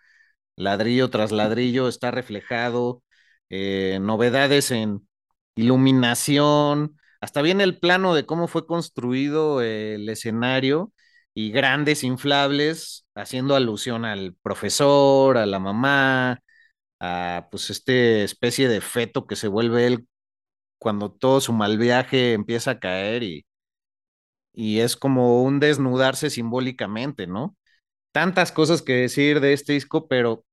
ladrillo 0.58 1.10
tras 1.12 1.32
ladrillo, 1.32 1.88
está 1.90 2.12
reflejado, 2.12 3.04
eh, 3.50 4.00
novedades 4.02 4.72
en 4.72 5.08
iluminación, 5.56 6.98
hasta 7.22 7.42
viene 7.42 7.64
el 7.66 7.80
plano 7.80 8.16
de 8.16 8.26
cómo 8.26 8.48
fue 8.50 8.68
construido 8.68 9.62
el 9.62 10.10
escenario 10.10 10.94
y 11.34 11.52
grandes 11.52 12.04
inflables 12.04 13.08
haciendo 13.16 13.56
alusión 13.56 14.06
al 14.06 14.36
profesor, 14.44 15.38
a 15.38 15.46
la 15.46 15.60
mamá, 15.60 16.42
a 17.00 17.48
pues 17.52 17.70
este 17.72 18.24
especie 18.26 18.70
de 18.70 18.82
feto 18.82 19.28
que 19.28 19.36
se 19.38 19.48
vuelve 19.50 19.88
él 19.88 20.08
cuando 20.80 21.12
todo 21.12 21.42
su 21.42 21.54
mal 21.54 21.78
viaje 21.78 22.34
empieza 22.34 22.72
a 22.72 22.80
caer 22.80 23.24
y, 23.24 23.46
y 24.60 24.82
es 24.82 24.98
como 24.98 25.42
un 25.44 25.62
desnudarse 25.62 26.30
simbólicamente, 26.30 27.28
¿no? 27.28 27.56
Tantas 28.14 28.52
cosas 28.52 28.82
que 28.82 28.94
decir 28.94 29.40
de 29.42 29.54
este 29.54 29.74
disco, 29.74 30.10
pero 30.10 30.46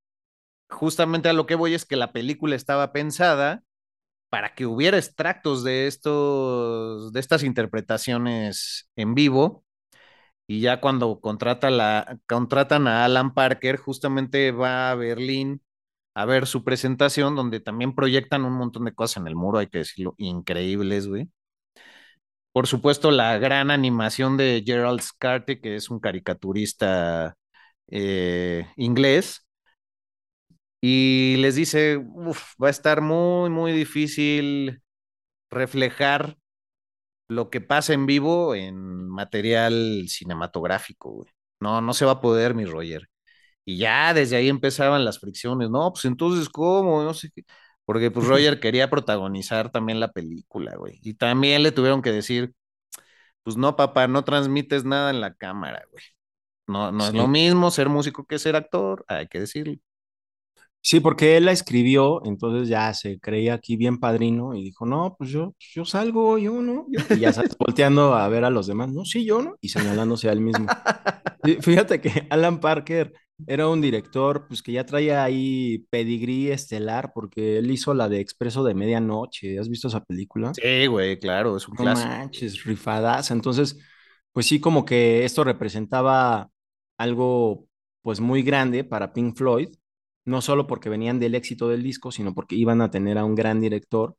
justamente 0.70 1.28
a 1.28 1.32
lo 1.34 1.46
que 1.46 1.56
voy 1.56 1.74
es 1.74 1.86
que 1.86 1.96
la 1.96 2.12
película 2.12 2.56
estaba 2.56 2.92
pensada 2.92 3.64
para 4.30 4.54
que 4.54 4.66
hubiera 4.66 4.98
extractos 4.98 5.64
de 5.64 5.88
estos, 5.88 7.12
de 7.12 7.20
estas 7.20 7.44
interpretaciones 7.44 8.90
en 8.96 9.14
vivo. 9.16 9.64
Y 10.48 10.60
ya 10.60 10.80
cuando 10.80 11.20
contrata 11.20 11.70
la, 11.70 12.18
contratan 12.28 12.88
a 12.88 13.04
Alan 13.06 13.34
Parker, 13.34 13.78
justamente 13.78 14.52
va 14.52 14.90
a 14.92 14.96
Berlín 14.96 15.62
a 16.14 16.26
ver 16.26 16.46
su 16.46 16.64
presentación, 16.64 17.36
donde 17.36 17.60
también 17.60 17.94
proyectan 17.94 18.44
un 18.44 18.54
montón 18.54 18.86
de 18.86 18.94
cosas 18.94 19.18
en 19.18 19.28
el 19.28 19.36
muro, 19.36 19.58
hay 19.58 19.68
que 19.68 19.78
decirlo, 19.78 20.14
increíbles, 20.18 21.08
güey. 21.08 21.30
Por 22.56 22.66
supuesto, 22.66 23.10
la 23.10 23.36
gran 23.38 23.70
animación 23.70 24.36
de 24.38 24.62
Gerald 24.64 25.00
Scarte, 25.02 25.60
que 25.60 25.76
es 25.76 25.90
un 25.90 26.00
caricaturista 26.00 27.36
eh, 27.88 28.66
inglés, 28.76 29.46
y 30.80 31.36
les 31.38 31.54
dice, 31.56 31.96
"Uf, 31.96 32.54
va 32.62 32.68
a 32.68 32.70
estar 32.70 33.00
muy, 33.00 33.50
muy 33.50 33.72
difícil 33.72 34.82
reflejar 35.50 36.38
lo 37.28 37.50
que 37.50 37.60
pasa 37.60 37.94
en 37.94 38.06
vivo 38.06 38.54
en 38.54 39.08
material 39.08 40.06
cinematográfico, 40.08 41.10
güey. 41.12 41.30
No, 41.60 41.80
no 41.80 41.94
se 41.94 42.04
va 42.06 42.12
a 42.14 42.20
poder, 42.20 42.54
mi 42.54 42.64
Roger. 42.66 43.08
Y 43.64 43.78
ya 43.78 44.14
desde 44.14 44.36
ahí 44.36 44.48
empezaban 44.50 45.04
las 45.04 45.20
fricciones, 45.20 45.70
no, 45.70 45.92
pues 45.92 46.04
entonces, 46.06 46.48
¿cómo? 46.50 47.02
No 47.04 47.14
sé 47.14 47.30
qué. 47.34 47.44
Porque 47.86 48.12
pues 48.12 48.26
Roger 48.28 48.60
quería 48.60 48.90
protagonizar 48.90 49.72
también 49.72 50.00
la 50.00 50.12
película, 50.12 50.76
güey. 50.76 51.00
Y 51.04 51.14
también 51.16 51.64
le 51.64 51.72
tuvieron 51.72 52.02
que 52.02 52.12
decir, 52.12 52.54
pues 53.44 53.56
no, 53.56 53.76
papá, 53.76 54.08
no 54.08 54.24
transmites 54.24 54.84
nada 54.84 55.10
en 55.10 55.20
la 55.20 55.34
cámara, 55.34 55.84
güey. 55.92 56.04
no, 56.66 56.92
no 56.92 57.08
es 57.08 57.14
lo 57.14 57.26
mismo 57.28 57.70
ser 57.70 57.88
músico 57.88 58.24
que 58.26 58.38
ser 58.38 58.56
actor, 58.56 59.04
hay 59.08 59.28
que 59.28 59.40
decirlo. 59.40 59.74
Sí, 60.80 61.00
porque 61.00 61.36
él 61.36 61.46
la 61.46 61.52
escribió, 61.52 62.24
entonces 62.24 62.68
ya 62.68 62.94
se 62.94 63.18
creía 63.18 63.54
aquí 63.54 63.76
bien 63.76 63.98
padrino 63.98 64.54
y 64.54 64.62
dijo, 64.62 64.86
no, 64.86 65.16
pues 65.18 65.30
yo, 65.30 65.54
yo 65.58 65.84
salgo, 65.84 66.38
yo 66.38 66.62
no, 66.62 66.86
yo. 66.88 67.00
Y 67.10 67.20
ya 67.20 67.32
sabes, 67.32 67.56
volteando 67.58 68.14
a 68.14 68.28
ver 68.28 68.44
a 68.44 68.50
los 68.50 68.68
demás, 68.68 68.92
no, 68.92 69.04
sí, 69.04 69.24
yo 69.24 69.42
no, 69.42 69.56
y 69.60 69.70
señalándose 69.70 70.28
a 70.28 70.32
él 70.32 70.40
mismo. 70.40 70.72
Fí- 71.42 71.62
Fíjate 71.62 72.00
que 72.00 72.26
Alan 72.30 72.60
Parker 72.60 73.12
era 73.46 73.68
un 73.68 73.80
director, 73.80 74.46
pues 74.48 74.62
que 74.62 74.72
ya 74.72 74.86
traía 74.86 75.24
ahí 75.24 75.86
pedigrí 75.90 76.50
estelar, 76.50 77.12
porque 77.14 77.58
él 77.58 77.70
hizo 77.70 77.94
la 77.94 78.08
de 78.08 78.20
Expreso 78.20 78.64
de 78.64 78.74
Medianoche, 78.74 79.58
¿has 79.58 79.68
visto 79.68 79.88
esa 79.88 80.04
película? 80.04 80.58
Sí, 80.58 80.86
güey, 80.86 81.18
claro, 81.18 81.56
es 81.56 81.68
un 81.68 81.76
No 81.76 81.84
clásico. 81.84 82.16
manches, 82.24 82.64
rifadas. 82.64 83.30
Entonces, 83.30 83.78
pues 84.32 84.46
sí, 84.46 84.60
como 84.60 84.84
que 84.84 85.24
esto 85.24 85.44
representaba 85.44 86.50
algo 86.96 87.66
pues 88.02 88.20
muy 88.20 88.42
grande 88.42 88.84
para 88.84 89.12
Pink 89.12 89.36
Floyd, 89.36 89.68
no 90.24 90.40
solo 90.40 90.66
porque 90.66 90.88
venían 90.88 91.18
del 91.18 91.34
éxito 91.34 91.68
del 91.68 91.82
disco, 91.82 92.12
sino 92.12 92.34
porque 92.34 92.54
iban 92.56 92.80
a 92.80 92.90
tener 92.90 93.18
a 93.18 93.24
un 93.24 93.34
gran 93.34 93.60
director. 93.60 94.16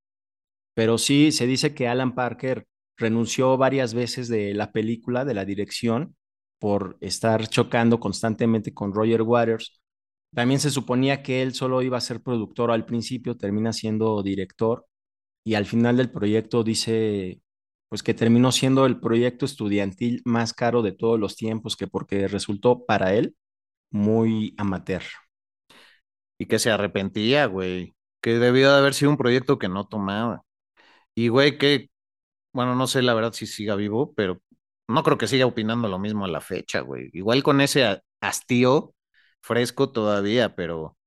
Pero 0.75 0.97
sí, 0.97 1.31
se 1.33 1.47
dice 1.47 1.73
que 1.75 1.87
Alan 1.87 2.15
Parker 2.15 2.67
renunció 2.97 3.57
varias 3.57 3.93
veces 3.93 4.27
de 4.29 4.53
la 4.55 4.71
película, 4.73 5.25
de 5.25 5.33
la 5.35 5.45
dirección, 5.45 6.15
por 6.59 6.97
estar 7.01 7.47
chocando 7.47 7.99
constantemente 7.99 8.73
con 8.73 8.93
Roger 8.93 9.21
Waters. 9.21 9.81
También 10.33 10.59
se 10.59 10.71
suponía 10.71 11.23
que 11.23 11.41
él 11.41 11.53
solo 11.53 11.81
iba 11.81 11.97
a 11.97 12.01
ser 12.01 12.21
productor 12.21 12.71
al 12.71 12.85
principio, 12.85 13.37
termina 13.37 13.73
siendo 13.73 14.21
director 14.23 14.85
y 15.43 15.55
al 15.55 15.65
final 15.65 15.97
del 15.97 16.11
proyecto 16.11 16.63
dice 16.63 17.41
pues 17.89 18.03
que 18.03 18.13
terminó 18.13 18.51
siendo 18.51 18.85
el 18.85 18.99
proyecto 18.99 19.45
estudiantil 19.45 20.21
más 20.25 20.53
caro 20.53 20.81
de 20.81 20.91
todos 20.91 21.19
los 21.19 21.35
tiempos, 21.35 21.77
que 21.77 21.87
porque 21.87 22.27
resultó 22.27 22.85
para 22.85 23.13
él 23.13 23.35
muy 23.91 24.53
amateur. 24.57 25.03
Y 26.37 26.45
que 26.45 26.59
se 26.59 26.71
arrepentía, 26.71 27.45
güey, 27.47 27.95
que 28.21 28.33
debió 28.39 28.71
de 28.71 28.77
haber 28.77 28.93
sido 28.93 29.11
un 29.11 29.17
proyecto 29.17 29.57
que 29.59 29.69
no 29.69 29.87
tomaba. 29.87 30.43
Y, 31.15 31.29
güey, 31.29 31.57
que, 31.57 31.89
bueno, 32.53 32.75
no 32.75 32.87
sé 32.87 33.01
la 33.03 33.13
verdad 33.15 33.33
si 33.33 33.47
siga 33.47 33.75
vivo, 33.75 34.13
pero 34.15 34.41
no 34.87 35.03
creo 35.03 35.17
que 35.17 35.27
siga 35.27 35.45
opinando 35.45 35.87
lo 35.87 35.99
mismo 35.99 36.25
a 36.25 36.27
la 36.29 36.41
fecha, 36.41 36.81
güey. 36.81 37.09
Igual 37.13 37.43
con 37.43 37.61
ese 37.61 38.01
hastío 38.21 38.93
fresco 39.41 39.91
todavía, 39.91 40.55
pero 40.55 40.97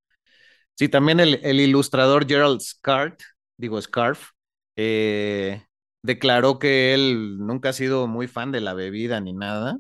sí, 0.77 0.89
también 0.89 1.21
el, 1.21 1.41
el 1.45 1.61
ilustrador 1.61 2.27
Gerald 2.29 2.61
Scart, 2.61 3.21
digo 3.57 3.81
Scarf, 3.81 4.31
eh, 4.77 5.65
declaró 6.03 6.59
que 6.59 6.95
él 6.95 7.39
nunca 7.39 7.71
ha 7.71 7.73
sido 7.73 8.07
muy 8.07 8.29
fan 8.29 8.53
de 8.53 8.61
la 8.61 8.75
bebida 8.75 9.21
ni 9.21 9.33
nada, 9.33 9.79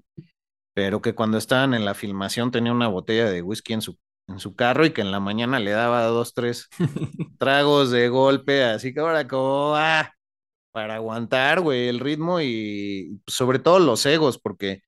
pero 0.74 1.02
que 1.02 1.14
cuando 1.14 1.38
estaban 1.38 1.74
en 1.74 1.84
la 1.84 1.94
filmación 1.94 2.50
tenía 2.50 2.72
una 2.72 2.88
botella 2.88 3.30
de 3.30 3.42
whisky 3.42 3.74
en 3.74 3.82
su, 3.82 3.98
en 4.28 4.38
su 4.40 4.54
carro 4.56 4.86
y 4.86 4.92
que 4.92 5.00
en 5.02 5.10
la 5.12 5.20
mañana 5.20 5.58
le 5.60 5.72
daba 5.72 6.04
dos, 6.04 6.34
tres 6.34 6.68
tragos 7.38 7.90
de 7.90 8.08
golpe, 8.08 8.64
así 8.64 8.94
que 8.94 9.00
ahora 9.00 9.26
como, 9.28 9.74
ah, 9.76 10.12
para 10.72 10.96
aguantar, 10.96 11.60
güey, 11.60 11.88
el 11.88 12.00
ritmo 12.00 12.40
y 12.40 13.20
sobre 13.26 13.58
todo 13.58 13.78
los 13.80 14.06
egos, 14.06 14.38
porque 14.38 14.82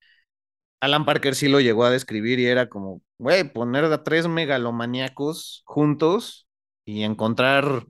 Alan 0.80 1.04
Parker 1.06 1.34
sí 1.36 1.48
lo 1.48 1.60
llegó 1.60 1.84
a 1.84 1.90
describir 1.90 2.40
y 2.40 2.46
era 2.46 2.68
como, 2.68 3.02
güey, 3.18 3.44
poner 3.52 3.84
a 3.86 4.04
tres 4.04 4.28
megalomaníacos 4.28 5.62
juntos 5.66 6.48
y 6.84 7.02
encontrar, 7.04 7.86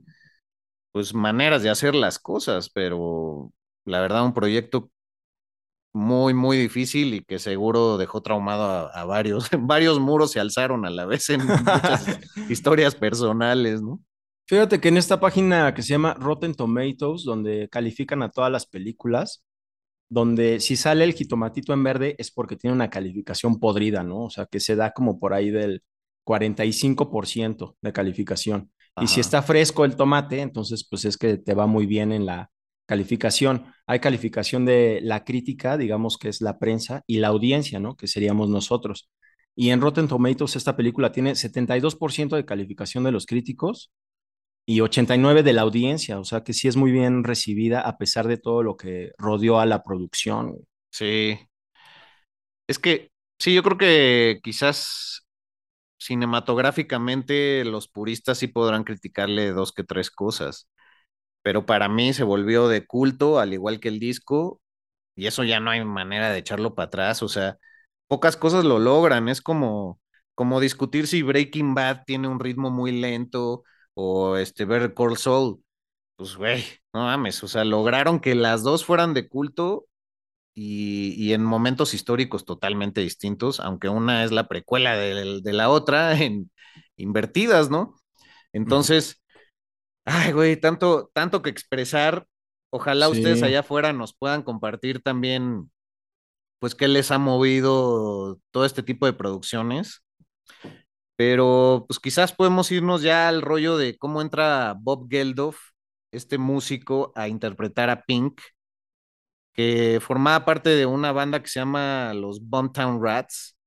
pues, 0.91 1.13
maneras 1.13 1.63
de 1.63 1.69
hacer 1.69 1.95
las 1.95 2.19
cosas, 2.19 2.69
pero 2.69 3.51
la 3.85 4.01
verdad, 4.01 4.25
un 4.25 4.33
proyecto 4.33 4.91
muy, 5.93 6.33
muy 6.33 6.57
difícil 6.57 7.13
y 7.13 7.23
que 7.23 7.39
seguro 7.39 7.97
dejó 7.97 8.21
traumado 8.21 8.63
a, 8.65 8.87
a 8.89 9.05
varios. 9.05 9.49
varios 9.59 9.99
muros 9.99 10.31
se 10.31 10.39
alzaron 10.39 10.85
a 10.85 10.89
la 10.89 11.05
vez 11.05 11.29
en 11.29 11.41
muchas 11.45 12.09
historias 12.49 12.95
personales, 12.95 13.81
¿no? 13.81 13.99
Fíjate 14.45 14.79
que 14.81 14.89
en 14.89 14.97
esta 14.97 15.19
página 15.19 15.73
que 15.73 15.81
se 15.81 15.89
llama 15.89 16.15
Rotten 16.15 16.53
Tomatoes, 16.53 17.23
donde 17.23 17.69
califican 17.69 18.21
a 18.23 18.29
todas 18.29 18.51
las 18.51 18.65
películas, 18.65 19.43
donde 20.09 20.59
si 20.59 20.75
sale 20.75 21.05
el 21.05 21.13
jitomatito 21.13 21.73
en 21.73 21.83
verde 21.83 22.15
es 22.19 22.29
porque 22.29 22.55
tiene 22.57 22.75
una 22.75 22.89
calificación 22.89 23.59
podrida, 23.59 24.03
¿no? 24.03 24.25
O 24.25 24.29
sea, 24.29 24.45
que 24.45 24.59
se 24.59 24.75
da 24.75 24.91
como 24.91 25.19
por 25.19 25.33
ahí 25.33 25.49
del 25.49 25.83
45% 26.25 27.77
de 27.81 27.93
calificación. 27.93 28.71
Y 29.01 29.07
si 29.07 29.15
Ajá. 29.15 29.21
está 29.21 29.41
fresco 29.41 29.85
el 29.85 29.95
tomate, 29.95 30.41
entonces 30.41 30.85
pues 30.87 31.05
es 31.05 31.17
que 31.17 31.37
te 31.37 31.53
va 31.55 31.65
muy 31.65 31.85
bien 31.85 32.11
en 32.11 32.25
la 32.25 32.51
calificación. 32.85 33.65
Hay 33.87 33.99
calificación 33.99 34.65
de 34.65 34.99
la 35.01 35.23
crítica, 35.23 35.77
digamos 35.77 36.17
que 36.17 36.29
es 36.29 36.41
la 36.41 36.59
prensa, 36.59 37.03
y 37.07 37.17
la 37.17 37.29
audiencia, 37.29 37.79
¿no? 37.79 37.95
Que 37.95 38.07
seríamos 38.07 38.49
nosotros. 38.49 39.09
Y 39.55 39.69
en 39.69 39.81
Rotten 39.81 40.07
Tomatoes 40.07 40.55
esta 40.55 40.75
película 40.75 41.11
tiene 41.11 41.35
72% 41.35 42.35
de 42.35 42.45
calificación 42.45 43.03
de 43.03 43.11
los 43.11 43.25
críticos 43.25 43.91
y 44.65 44.81
89 44.81 45.43
de 45.43 45.53
la 45.53 45.63
audiencia, 45.63 46.19
o 46.19 46.23
sea 46.25 46.43
que 46.43 46.53
sí 46.53 46.67
es 46.67 46.75
muy 46.77 46.91
bien 46.91 47.23
recibida 47.23 47.81
a 47.81 47.97
pesar 47.97 48.27
de 48.27 48.37
todo 48.37 48.63
lo 48.63 48.77
que 48.77 49.11
rodeó 49.17 49.59
a 49.59 49.65
la 49.65 49.83
producción. 49.83 50.57
Sí. 50.91 51.37
Es 52.67 52.79
que, 52.79 53.11
sí, 53.39 53.53
yo 53.53 53.63
creo 53.63 53.77
que 53.77 54.39
quizás 54.43 55.25
cinematográficamente 55.99 57.65
los 57.65 57.87
puristas 57.89 58.39
sí 58.39 58.47
podrán 58.47 58.83
criticarle 58.83 59.51
dos 59.51 59.73
que 59.73 59.83
tres 59.83 60.11
cosas, 60.11 60.69
pero 61.41 61.65
para 61.65 61.89
mí 61.89 62.13
se 62.13 62.23
volvió 62.23 62.67
de 62.69 62.85
culto, 62.87 63.39
al 63.39 63.53
igual 63.53 63.79
que 63.79 63.89
el 63.89 63.99
disco, 63.99 64.61
y 65.15 65.27
eso 65.27 65.43
ya 65.43 65.59
no 65.59 65.71
hay 65.71 65.83
manera 65.85 66.31
de 66.31 66.39
echarlo 66.39 66.75
para 66.75 66.87
atrás, 66.87 67.23
o 67.23 67.29
sea, 67.29 67.57
pocas 68.07 68.37
cosas 68.37 68.65
lo 68.65 68.79
logran, 68.79 69.29
es 69.29 69.41
como, 69.41 69.99
como 70.35 70.59
discutir 70.61 71.07
si 71.07 71.21
Breaking 71.23 71.75
Bad 71.75 72.03
tiene 72.05 72.27
un 72.29 72.39
ritmo 72.39 72.71
muy 72.71 72.91
lento 72.93 73.63
o 73.95 74.37
este 74.37 74.65
Better 74.65 74.93
Call 74.93 75.17
Saul, 75.17 75.63
pues 76.17 76.35
güey, 76.37 76.63
no 76.93 77.01
mames, 77.03 77.43
o 77.43 77.47
sea, 77.47 77.63
lograron 77.65 78.19
que 78.19 78.35
las 78.35 78.63
dos 78.63 78.85
fueran 78.85 79.13
de 79.13 79.27
culto 79.29 79.87
y, 80.55 81.13
y 81.17 81.33
en 81.33 81.43
momentos 81.43 81.93
históricos 81.93 82.45
totalmente 82.45 83.01
distintos, 83.01 83.59
aunque 83.59 83.89
una 83.89 84.23
es 84.23 84.31
la 84.31 84.47
precuela 84.47 84.95
de, 84.97 85.41
de 85.41 85.53
la 85.53 85.69
otra 85.69 86.19
en 86.21 86.51
invertidas, 86.97 87.69
¿no? 87.71 87.95
Entonces, 88.53 89.21
ay, 90.05 90.31
güey, 90.33 90.57
tanto, 90.59 91.11
tanto 91.13 91.41
que 91.41 91.49
expresar. 91.49 92.27
Ojalá 92.71 93.09
Sí. 93.09 93.13
ustedes 93.13 93.43
allá 93.43 93.61
afuera 93.61 93.93
nos 93.93 94.13
puedan 94.15 94.43
compartir 94.43 95.01
también, 95.01 95.71
pues, 96.59 96.75
qué 96.75 96.87
les 96.87 97.11
ha 97.11 97.19
movido 97.19 98.39
todo 98.51 98.65
este 98.65 98.83
tipo 98.83 99.05
de 99.05 99.13
producciones. 99.13 100.03
Pero, 101.15 101.85
pues, 101.87 101.99
quizás 101.99 102.33
podemos 102.33 102.71
irnos 102.71 103.01
ya 103.03 103.27
al 103.29 103.41
rollo 103.41 103.77
de 103.77 103.97
cómo 103.97 104.21
entra 104.21 104.75
Bob 104.79 105.07
Geldof, 105.09 105.57
este 106.11 106.37
músico, 106.37 107.11
a 107.15 107.27
interpretar 107.27 107.89
a 107.89 108.03
Pink 108.03 108.41
que 109.53 109.99
formaba 110.01 110.45
parte 110.45 110.69
de 110.71 110.85
una 110.85 111.11
banda 111.11 111.41
que 111.41 111.49
se 111.49 111.59
llama 111.59 112.13
los 112.13 112.41
Bumtown 112.47 113.01
Rats, 113.03 113.57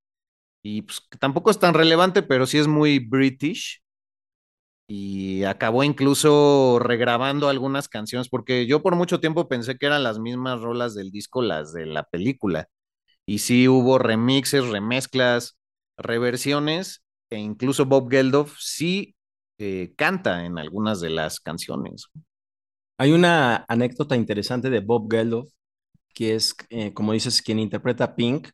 y 0.63 0.83
pues 0.83 1.03
tampoco 1.21 1.51
es 1.51 1.59
tan 1.61 1.75
relevante, 1.75 2.23
pero 2.23 2.47
sí 2.47 2.59
es 2.59 2.69
muy 2.69 2.99
british, 3.01 3.83
y 4.89 5.43
acabó 5.45 5.83
incluso 5.85 6.79
regrabando 6.81 7.49
algunas 7.49 7.89
canciones, 7.89 8.29
porque 8.29 8.67
yo 8.67 8.83
por 8.83 8.95
mucho 8.97 9.21
tiempo 9.21 9.49
pensé 9.49 9.77
que 9.77 9.87
eran 9.87 10.03
las 10.05 10.19
mismas 10.19 10.61
rolas 10.61 10.95
del 10.95 11.11
disco, 11.11 11.43
las 11.43 11.73
de 11.73 11.87
la 11.87 12.05
película, 12.05 12.69
y 13.27 13.41
sí 13.41 13.69
hubo 13.69 13.99
remixes, 13.99 14.69
remezclas, 14.69 15.59
reversiones, 15.99 17.05
e 17.31 17.39
incluso 17.39 17.87
Bob 17.87 18.11
Geldof 18.11 18.57
sí 18.59 19.15
eh, 19.59 19.95
canta 19.97 20.45
en 20.45 20.59
algunas 20.59 21.01
de 21.01 21.11
las 21.11 21.41
canciones. 21.41 22.07
Hay 22.99 23.13
una 23.13 23.65
anécdota 23.69 24.17
interesante 24.17 24.71
de 24.71 24.81
Bob 24.81 25.11
Geldof, 25.11 25.51
que 26.15 26.35
es, 26.35 26.55
eh, 26.71 26.95
como 26.95 27.13
dices, 27.13 27.43
quien 27.43 27.59
interpreta 27.59 28.17
Pink. 28.17 28.49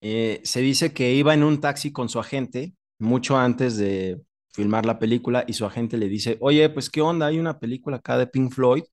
Eh, 0.00 0.40
se 0.44 0.60
dice 0.60 0.92
que 0.92 1.14
iba 1.14 1.34
en 1.34 1.44
un 1.44 1.60
taxi 1.60 1.92
con 1.92 2.08
su 2.08 2.18
agente 2.18 2.74
mucho 2.98 3.38
antes 3.38 3.76
de 3.76 4.20
filmar 4.52 4.86
la 4.86 4.98
película 4.98 5.44
y 5.46 5.54
su 5.54 5.64
agente 5.64 5.96
le 5.96 6.08
dice, 6.08 6.36
oye, 6.40 6.68
pues 6.70 6.90
qué 6.90 7.00
onda, 7.00 7.26
hay 7.26 7.38
una 7.38 7.58
película 7.58 7.98
acá 7.98 8.18
de 8.18 8.26
Pink 8.26 8.52
Floyd 8.52 8.84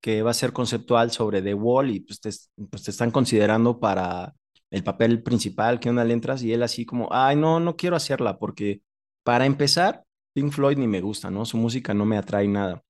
que 0.00 0.22
va 0.22 0.30
a 0.30 0.34
ser 0.34 0.52
conceptual 0.52 1.10
sobre 1.10 1.42
The 1.42 1.54
Wall 1.54 1.90
y 1.90 2.00
pues 2.00 2.20
te, 2.20 2.30
pues 2.70 2.82
te 2.84 2.90
están 2.90 3.10
considerando 3.10 3.80
para 3.80 4.34
el 4.70 4.84
papel 4.84 5.22
principal, 5.22 5.80
¿qué 5.80 5.90
onda 5.90 6.04
le 6.04 6.12
entras? 6.14 6.42
Y 6.42 6.52
él 6.52 6.62
así 6.62 6.84
como, 6.84 7.08
ay, 7.12 7.36
no, 7.36 7.60
no 7.60 7.76
quiero 7.76 7.96
hacerla 7.96 8.38
porque 8.38 8.82
para 9.22 9.46
empezar, 9.46 10.04
Pink 10.34 10.52
Floyd 10.52 10.78
ni 10.78 10.86
me 10.86 11.00
gusta, 11.00 11.30
¿no? 11.30 11.44
Su 11.44 11.56
música 11.56 11.94
no 11.94 12.04
me 12.04 12.18
atrae 12.18 12.46
nada. 12.48 12.82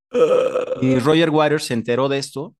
Y 0.81 0.99
Roger 0.99 1.31
Waters 1.31 1.65
se 1.65 1.75
enteró 1.75 2.09
de 2.09 2.19
esto. 2.19 2.55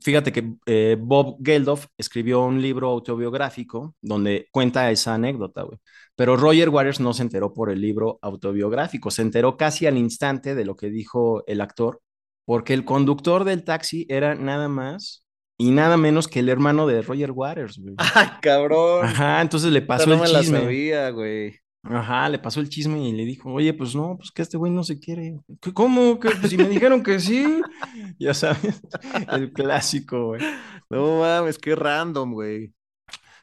Fíjate 0.00 0.32
que 0.32 0.54
eh, 0.66 0.96
Bob 0.98 1.38
Geldof 1.44 1.86
escribió 1.98 2.42
un 2.42 2.62
libro 2.62 2.88
autobiográfico 2.90 3.96
donde 4.00 4.46
cuenta 4.52 4.90
esa 4.90 5.14
anécdota, 5.14 5.62
güey. 5.62 5.78
Pero 6.14 6.36
Roger 6.36 6.68
Waters 6.68 7.00
no 7.00 7.12
se 7.12 7.22
enteró 7.22 7.52
por 7.52 7.70
el 7.70 7.80
libro 7.80 8.18
autobiográfico, 8.22 9.10
se 9.10 9.22
enteró 9.22 9.56
casi 9.56 9.86
al 9.86 9.98
instante 9.98 10.54
de 10.54 10.64
lo 10.64 10.76
que 10.76 10.90
dijo 10.90 11.44
el 11.46 11.60
actor, 11.60 12.00
porque 12.44 12.72
el 12.72 12.84
conductor 12.84 13.44
del 13.44 13.64
taxi 13.64 14.06
era 14.08 14.34
nada 14.36 14.68
más 14.68 15.24
y 15.60 15.70
nada 15.70 15.96
menos 15.96 16.26
que 16.28 16.40
el 16.40 16.48
hermano 16.48 16.86
de 16.86 17.02
Roger 17.02 17.30
Waters, 17.32 17.78
güey. 17.78 17.94
¡Ay, 18.14 18.28
cabrón! 18.40 19.04
Ajá, 19.04 19.42
entonces 19.42 19.70
le 19.72 19.82
pasó 19.82 20.06
no 20.08 20.14
el 20.14 20.20
me 20.20 20.28
la 20.28 20.40
chisme. 20.40 20.60
sabía, 20.60 21.10
güey. 21.10 21.54
Ajá, 21.82 22.28
le 22.28 22.38
pasó 22.38 22.60
el 22.60 22.68
chisme 22.68 23.08
y 23.08 23.12
le 23.12 23.24
dijo, 23.24 23.52
oye, 23.52 23.72
pues 23.72 23.94
no, 23.94 24.16
pues 24.18 24.30
que 24.30 24.42
este 24.42 24.56
güey 24.58 24.70
no 24.70 24.84
se 24.84 24.98
quiere. 25.00 25.38
¿Qué- 25.62 25.72
¿Cómo? 25.72 26.18
Que 26.20 26.30
pues 26.30 26.50
si 26.50 26.56
me 26.58 26.68
dijeron 26.68 27.02
que 27.02 27.18
sí. 27.20 27.60
Ya 28.18 28.34
sabes, 28.34 28.82
el 29.32 29.52
clásico, 29.52 30.26
güey. 30.28 30.42
No 30.90 31.20
mames, 31.20 31.58
qué 31.58 31.74
random, 31.74 32.32
güey. 32.32 32.72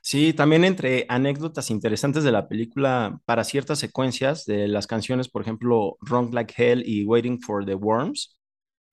Sí, 0.02 0.34
también 0.34 0.64
entre 0.64 1.06
anécdotas 1.10 1.70
interesantes 1.70 2.24
de 2.24 2.32
la 2.32 2.48
película, 2.48 3.20
para 3.26 3.44
ciertas 3.44 3.80
secuencias 3.80 4.46
de 4.46 4.68
las 4.68 4.88
canciones, 4.88 5.28
por 5.30 5.42
ejemplo, 5.42 5.98
Wrong 6.02 6.34
Like 6.34 6.54
Hell 6.58 6.84
y 6.86 7.04
Waiting 7.06 7.42
for 7.42 7.66
the 7.66 7.76
Worms, 7.76 8.38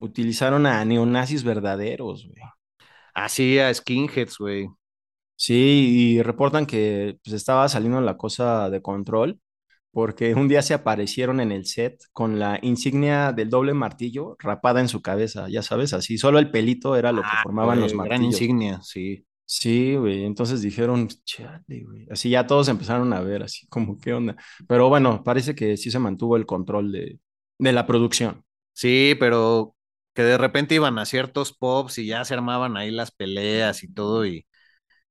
utilizaron 0.00 0.66
a 0.66 0.84
neonazis 0.84 1.44
verdaderos, 1.44 2.26
güey. 2.26 2.42
Así 3.14 3.58
a 3.58 3.72
skinheads, 3.72 4.38
güey. 4.38 4.68
Sí, 5.36 6.14
y 6.16 6.22
reportan 6.22 6.66
que 6.66 7.18
pues, 7.24 7.34
estaba 7.34 7.68
saliendo 7.68 8.00
la 8.00 8.16
cosa 8.16 8.70
de 8.70 8.80
control 8.82 9.40
porque 9.92 10.34
un 10.34 10.48
día 10.48 10.62
se 10.62 10.74
aparecieron 10.74 11.40
en 11.40 11.52
el 11.52 11.66
set 11.66 12.02
con 12.12 12.38
la 12.38 12.58
insignia 12.62 13.32
del 13.32 13.50
doble 13.50 13.74
martillo 13.74 14.36
rapada 14.40 14.80
en 14.82 14.88
su 14.88 15.02
cabeza, 15.02 15.48
ya 15.48 15.62
sabes, 15.62 15.94
así, 15.94 16.18
solo 16.18 16.38
el 16.40 16.50
pelito 16.52 16.96
era 16.96 17.12
lo 17.12 17.26
que 17.26 17.38
formaban 17.38 17.80
los 17.80 17.94
Ah, 17.94 17.94
martillos. 17.94 18.10
Gran 18.10 18.24
insignia, 18.24 18.80
sí. 18.82 19.26
Sí, 19.46 19.94
güey, 19.96 20.24
entonces 20.24 20.62
dijeron, 20.62 21.08
chale, 21.24 21.84
güey, 21.84 22.06
así 22.10 22.30
ya 22.30 22.46
todos 22.46 22.68
empezaron 22.68 23.12
a 23.12 23.20
ver, 23.20 23.42
así 23.42 23.66
como, 23.68 23.98
¿qué 24.00 24.14
onda? 24.14 24.36
Pero 24.66 24.88
bueno, 24.88 25.22
parece 25.22 25.54
que 25.54 25.76
sí 25.76 25.90
se 25.90 25.98
mantuvo 25.98 26.36
el 26.36 26.46
control 26.46 26.90
de, 26.92 27.20
de 27.58 27.72
la 27.72 27.86
producción. 27.86 28.42
Sí, 28.72 29.14
pero 29.20 29.76
que 30.14 30.22
de 30.22 30.38
repente 30.38 30.74
iban 30.76 30.98
a 30.98 31.06
ciertos 31.06 31.52
pops 31.56 31.98
y 31.98 32.06
ya 32.06 32.24
se 32.24 32.34
armaban 32.34 32.76
ahí 32.76 32.90
las 32.90 33.10
peleas 33.12 33.82
y 33.84 33.92
todo, 33.92 34.26
y, 34.26 34.46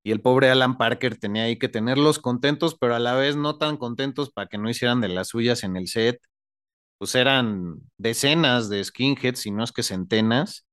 y 0.04 0.12
el 0.12 0.22
pobre 0.22 0.50
Alan 0.52 0.78
Parker 0.78 1.18
tenía 1.18 1.44
ahí 1.44 1.58
que 1.60 1.70
tenerlos 1.70 2.20
contentos, 2.20 2.78
pero 2.80 2.96
a 2.96 3.00
la 3.00 3.16
vez 3.16 3.36
no 3.38 3.58
tan 3.58 3.78
contentos 3.78 4.32
para 4.32 4.48
que 4.48 4.58
no 4.58 4.70
hicieran 4.70 5.02
de 5.02 5.10
las 5.10 5.30
suyas 5.30 5.64
en 5.64 5.78
el 5.78 5.88
set. 5.88 6.20
Pues 6.98 7.16
eran 7.16 7.76
decenas 7.98 8.70
de 8.70 8.84
skinheads, 8.84 9.40
si 9.40 9.52
no 9.52 9.64
es 9.64 9.72
que 9.72 9.84
centenas. 9.84 10.66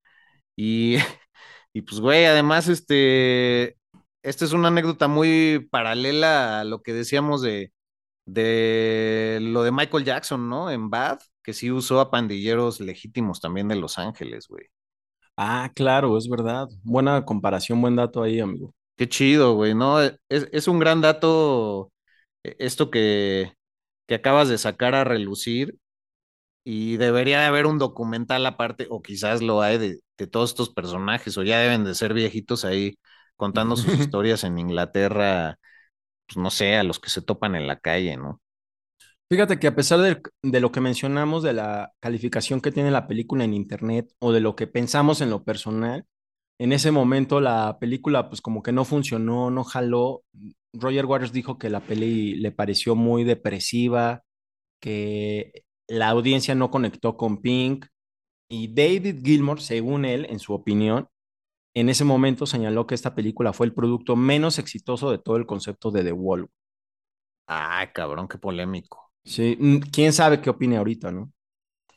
Y, 0.57 0.97
y 1.75 1.83
pues, 1.83 2.01
güey, 2.01 2.27
además, 2.27 2.69
este, 2.69 3.79
esta 4.23 4.45
es 4.47 4.53
una 4.53 4.69
anécdota 4.69 5.09
muy 5.09 5.69
paralela 5.71 6.61
a 6.61 6.65
lo 6.65 6.83
que 6.83 6.93
decíamos 6.95 7.43
de, 7.43 7.73
de 8.27 9.39
lo 9.43 9.63
de 9.65 9.73
Michael 9.73 10.05
Jackson, 10.05 10.49
¿no? 10.51 10.71
En 10.71 10.91
Bad, 10.91 11.21
que 11.51 11.55
sí 11.55 11.71
usó 11.71 12.01
a 12.01 12.11
pandilleros 12.11 12.81
legítimos 12.81 13.41
también 13.41 13.69
de 13.69 13.77
Los 13.77 13.99
Ángeles, 13.99 14.47
güey. 14.49 14.67
Ah, 15.37 15.71
claro, 15.75 16.19
es 16.19 16.29
verdad. 16.29 16.69
Buena 16.83 17.25
comparación, 17.25 17.81
buen 17.81 17.97
dato 17.97 18.23
ahí, 18.23 18.41
amigo. 18.41 18.75
Qué 18.97 19.09
chido, 19.09 19.55
güey, 19.55 19.75
¿no? 19.75 20.01
Es, 20.03 20.19
es 20.29 20.69
un 20.69 20.79
gran 20.79 21.01
dato 21.01 21.91
eh, 22.45 22.57
esto 22.59 22.91
que, 22.91 23.55
que 24.07 24.15
acabas 24.17 24.49
de 24.49 24.59
sacar 24.59 24.95
a 24.95 25.05
relucir 25.05 25.79
y 26.65 26.97
debería 26.99 27.41
de 27.41 27.47
haber 27.47 27.67
un 27.67 27.79
documental 27.79 28.47
aparte, 28.47 28.87
o 28.91 29.03
quizás 29.03 29.43
lo 29.43 29.63
hay 29.63 29.79
de, 29.79 30.01
de 30.19 30.27
todos 30.29 30.51
estos 30.51 30.71
personajes, 30.71 31.37
o 31.39 31.43
ya 31.45 31.59
deben 31.61 31.85
de 31.85 31.95
ser 31.95 32.15
viejitos 32.15 32.65
ahí 32.65 32.99
contando 33.37 33.77
sus 33.77 33.95
historias 33.99 34.45
en 34.45 34.59
Inglaterra, 34.59 35.59
pues 36.27 36.39
no 36.39 36.51
sé, 36.51 36.77
a 36.77 36.85
los 36.85 37.01
que 37.01 37.11
se 37.11 37.23
topan 37.23 37.55
en 37.57 37.67
la 37.69 37.79
calle, 37.81 38.17
¿no? 38.19 38.41
Fíjate 39.33 39.61
que 39.61 39.69
a 39.69 39.77
pesar 39.77 40.01
de, 40.01 40.61
lo 40.61 40.73
que 40.73 40.81
mencionamos 40.81 41.45
de 41.45 41.53
la 41.53 41.93
calificación 42.01 42.61
que 42.61 42.73
tiene 42.73 42.91
la 42.91 43.07
película 43.07 43.45
en 43.45 43.55
internet 43.55 44.13
o 44.19 44.33
de 44.33 44.41
lo 44.41 44.57
que 44.57 44.67
pensamos 44.67 45.21
en 45.21 45.31
lo 45.31 45.45
personal, 45.45 46.05
en 46.59 46.73
ese 46.73 46.91
momento 46.91 47.41
la 47.41 47.79
película 47.79 48.29
pues 48.29 48.41
como 48.41 48.63
que 48.63 48.73
no 48.73 48.85
funcionó, 48.85 49.51
no 49.53 49.63
jaló. 49.63 50.25
Roger 50.73 51.07
Waters 51.07 51.33
dijo 51.33 51.59
que 51.59 51.71
la 51.71 51.81
peli 51.81 52.35
le 52.35 52.51
pareció 52.51 52.97
muy 52.97 53.23
depresiva, 53.23 54.25
que 54.81 55.65
la 55.89 56.09
audiencia 56.09 56.57
no 56.57 56.73
conectó 56.73 57.17
con 57.17 57.41
Pink 57.41 57.87
y 58.49 58.75
David 58.75 59.25
Gilmour, 59.25 59.61
según 59.61 60.05
él, 60.07 60.27
en 60.29 60.41
su 60.41 60.55
opinión, 60.55 61.09
en 61.75 61.89
ese 61.89 62.05
momento 62.05 62.47
señaló 62.47 62.87
que 62.87 62.97
esta 62.97 63.15
película 63.15 63.53
fue 63.53 63.67
el 63.67 63.75
producto 63.75 64.17
menos 64.17 64.59
exitoso 64.59 65.11
de 65.13 65.19
todo 65.19 65.37
el 65.37 65.47
concepto 65.47 65.93
de 65.93 66.05
The 66.05 66.13
Wall. 66.13 66.51
Ay, 67.47 67.89
cabrón, 67.93 68.29
qué 68.29 68.39
polémico. 68.39 69.10
Sí, 69.25 69.57
mm, 69.59 69.79
quién 69.93 70.13
sabe 70.13 70.41
qué 70.41 70.51
opine 70.51 70.77
ahorita, 70.77 71.11
¿no? 71.11 71.33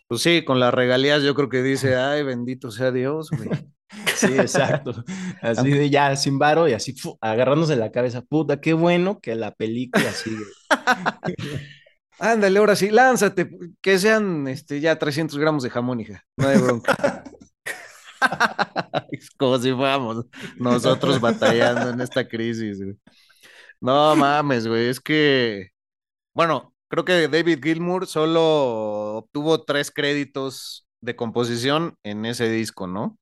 Pues 0.08 0.22
sí, 0.22 0.44
con 0.44 0.60
las 0.60 0.74
regalías 0.74 1.24
yo 1.24 1.34
creo 1.36 1.50
que 1.50 1.64
dice, 1.64 1.96
ay, 1.96 2.24
bendito 2.24 2.72
sea 2.72 2.92
Dios, 2.92 3.30
güey. 3.32 3.50
Sí, 4.16 4.34
exacto. 4.38 5.04
Así 5.42 5.70
de 5.70 5.90
ya, 5.90 6.16
sin 6.16 6.40
varo 6.40 6.68
y 6.68 6.74
así 6.74 6.94
fu, 6.94 7.16
agarrándose 7.22 7.76
la 7.76 7.92
cabeza. 7.92 8.24
Puta, 8.24 8.60
qué 8.60 8.74
bueno 8.74 9.20
que 9.20 9.36
la 9.36 9.52
película 9.54 10.12
sigue. 10.12 10.44
Ándale, 12.20 12.58
ahora 12.58 12.76
sí, 12.76 12.90
lánzate, 12.90 13.50
que 13.82 14.00
sean 14.00 14.48
este, 14.48 14.80
ya 14.80 14.98
300 14.98 15.38
gramos 15.38 15.62
de 15.64 15.70
jamón, 15.70 16.00
hija. 16.00 16.24
No 16.38 16.48
hay 16.48 16.58
bronca. 16.58 17.24
es 19.12 19.30
como 19.32 19.58
si 19.60 19.72
fuéramos 19.74 20.26
nosotros 20.58 21.20
batallando 21.20 21.90
en 21.90 22.02
esta 22.02 22.28
crisis, 22.28 22.82
güey. 22.82 22.98
No 23.82 24.16
mames, 24.16 24.68
güey, 24.68 24.88
es 24.88 25.00
que, 25.00 25.72
bueno, 26.34 26.73
creo 26.94 27.06
que 27.06 27.28
David 27.28 27.60
Gilmour 27.64 28.06
solo 28.06 29.16
obtuvo 29.16 29.64
tres 29.64 29.90
créditos 29.90 30.88
de 31.02 31.16
composición 31.16 31.98
en 32.04 32.24
ese 32.24 32.52
disco, 32.52 32.86
¿no? 32.86 33.18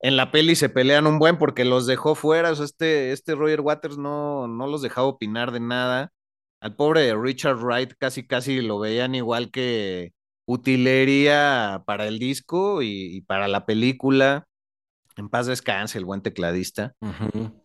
En 0.00 0.16
la 0.16 0.30
peli 0.30 0.56
se 0.56 0.70
pelean 0.70 1.06
un 1.06 1.18
buen 1.18 1.36
porque 1.36 1.66
los 1.66 1.86
dejó 1.86 2.14
fuera, 2.14 2.52
o 2.52 2.54
sea, 2.54 2.64
este, 2.64 3.12
este 3.12 3.34
Roger 3.34 3.60
Waters 3.60 3.98
no, 3.98 4.48
no 4.48 4.66
los 4.66 4.80
dejaba 4.80 5.08
opinar 5.08 5.52
de 5.52 5.60
nada. 5.60 6.12
Al 6.60 6.74
pobre 6.74 7.14
Richard 7.14 7.58
Wright 7.58 7.92
casi 7.98 8.26
casi 8.26 8.62
lo 8.62 8.78
veían 8.78 9.14
igual 9.14 9.50
que 9.50 10.14
utilería 10.46 11.82
para 11.84 12.06
el 12.06 12.18
disco 12.18 12.80
y, 12.80 13.20
para 13.26 13.46
la 13.46 13.66
película. 13.66 14.46
En 15.16 15.28
paz 15.28 15.46
descanse 15.46 15.98
el 15.98 16.06
buen 16.06 16.22
tecladista. 16.22 16.94
Uh. 17.02 17.63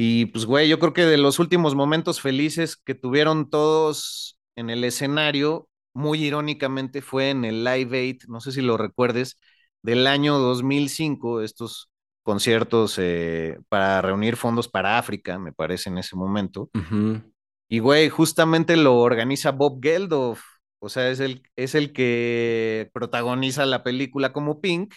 Y 0.00 0.26
pues, 0.26 0.46
güey, 0.46 0.68
yo 0.68 0.78
creo 0.78 0.92
que 0.92 1.04
de 1.04 1.16
los 1.16 1.40
últimos 1.40 1.74
momentos 1.74 2.20
felices 2.20 2.76
que 2.76 2.94
tuvieron 2.94 3.50
todos 3.50 4.38
en 4.54 4.70
el 4.70 4.84
escenario, 4.84 5.68
muy 5.92 6.22
irónicamente 6.22 7.02
fue 7.02 7.30
en 7.30 7.44
el 7.44 7.64
Live 7.64 7.98
Aid, 7.98 8.22
no 8.28 8.40
sé 8.40 8.52
si 8.52 8.62
lo 8.62 8.76
recuerdes, 8.76 9.40
del 9.82 10.06
año 10.06 10.38
2005, 10.38 11.40
estos 11.40 11.90
conciertos 12.22 12.96
eh, 12.98 13.58
para 13.68 14.00
reunir 14.00 14.36
fondos 14.36 14.68
para 14.68 14.98
África, 14.98 15.36
me 15.36 15.52
parece, 15.52 15.90
en 15.90 15.98
ese 15.98 16.14
momento. 16.14 16.70
Uh 16.74 16.78
-huh. 16.78 17.32
Y, 17.68 17.80
güey, 17.80 18.08
justamente 18.08 18.76
lo 18.76 18.98
organiza 18.98 19.50
Bob 19.50 19.80
Geldof, 19.82 20.40
o 20.78 20.88
sea, 20.88 21.10
es 21.10 21.18
el, 21.18 21.42
es 21.56 21.74
el 21.74 21.92
que 21.92 22.88
protagoniza 22.92 23.66
la 23.66 23.82
película 23.82 24.32
como 24.32 24.60
Pink, 24.60 24.94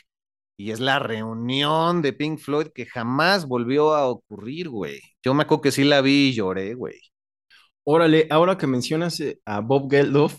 y 0.57 0.71
es 0.71 0.79
la 0.79 0.99
reunión 0.99 2.01
de 2.01 2.13
Pink 2.13 2.39
Floyd 2.39 2.67
que 2.73 2.85
jamás 2.85 3.47
volvió 3.47 3.93
a 3.95 4.07
ocurrir, 4.07 4.69
güey. 4.69 4.99
Yo 5.23 5.33
me 5.33 5.43
acuerdo 5.43 5.61
que 5.61 5.71
sí 5.71 5.83
la 5.83 6.01
vi 6.01 6.29
y 6.29 6.33
lloré, 6.33 6.73
güey. 6.75 6.95
Órale, 7.83 8.27
ahora 8.29 8.57
que 8.57 8.67
mencionas 8.67 9.19
eh, 9.19 9.39
a 9.45 9.59
Bob 9.59 9.89
Geldof, 9.89 10.35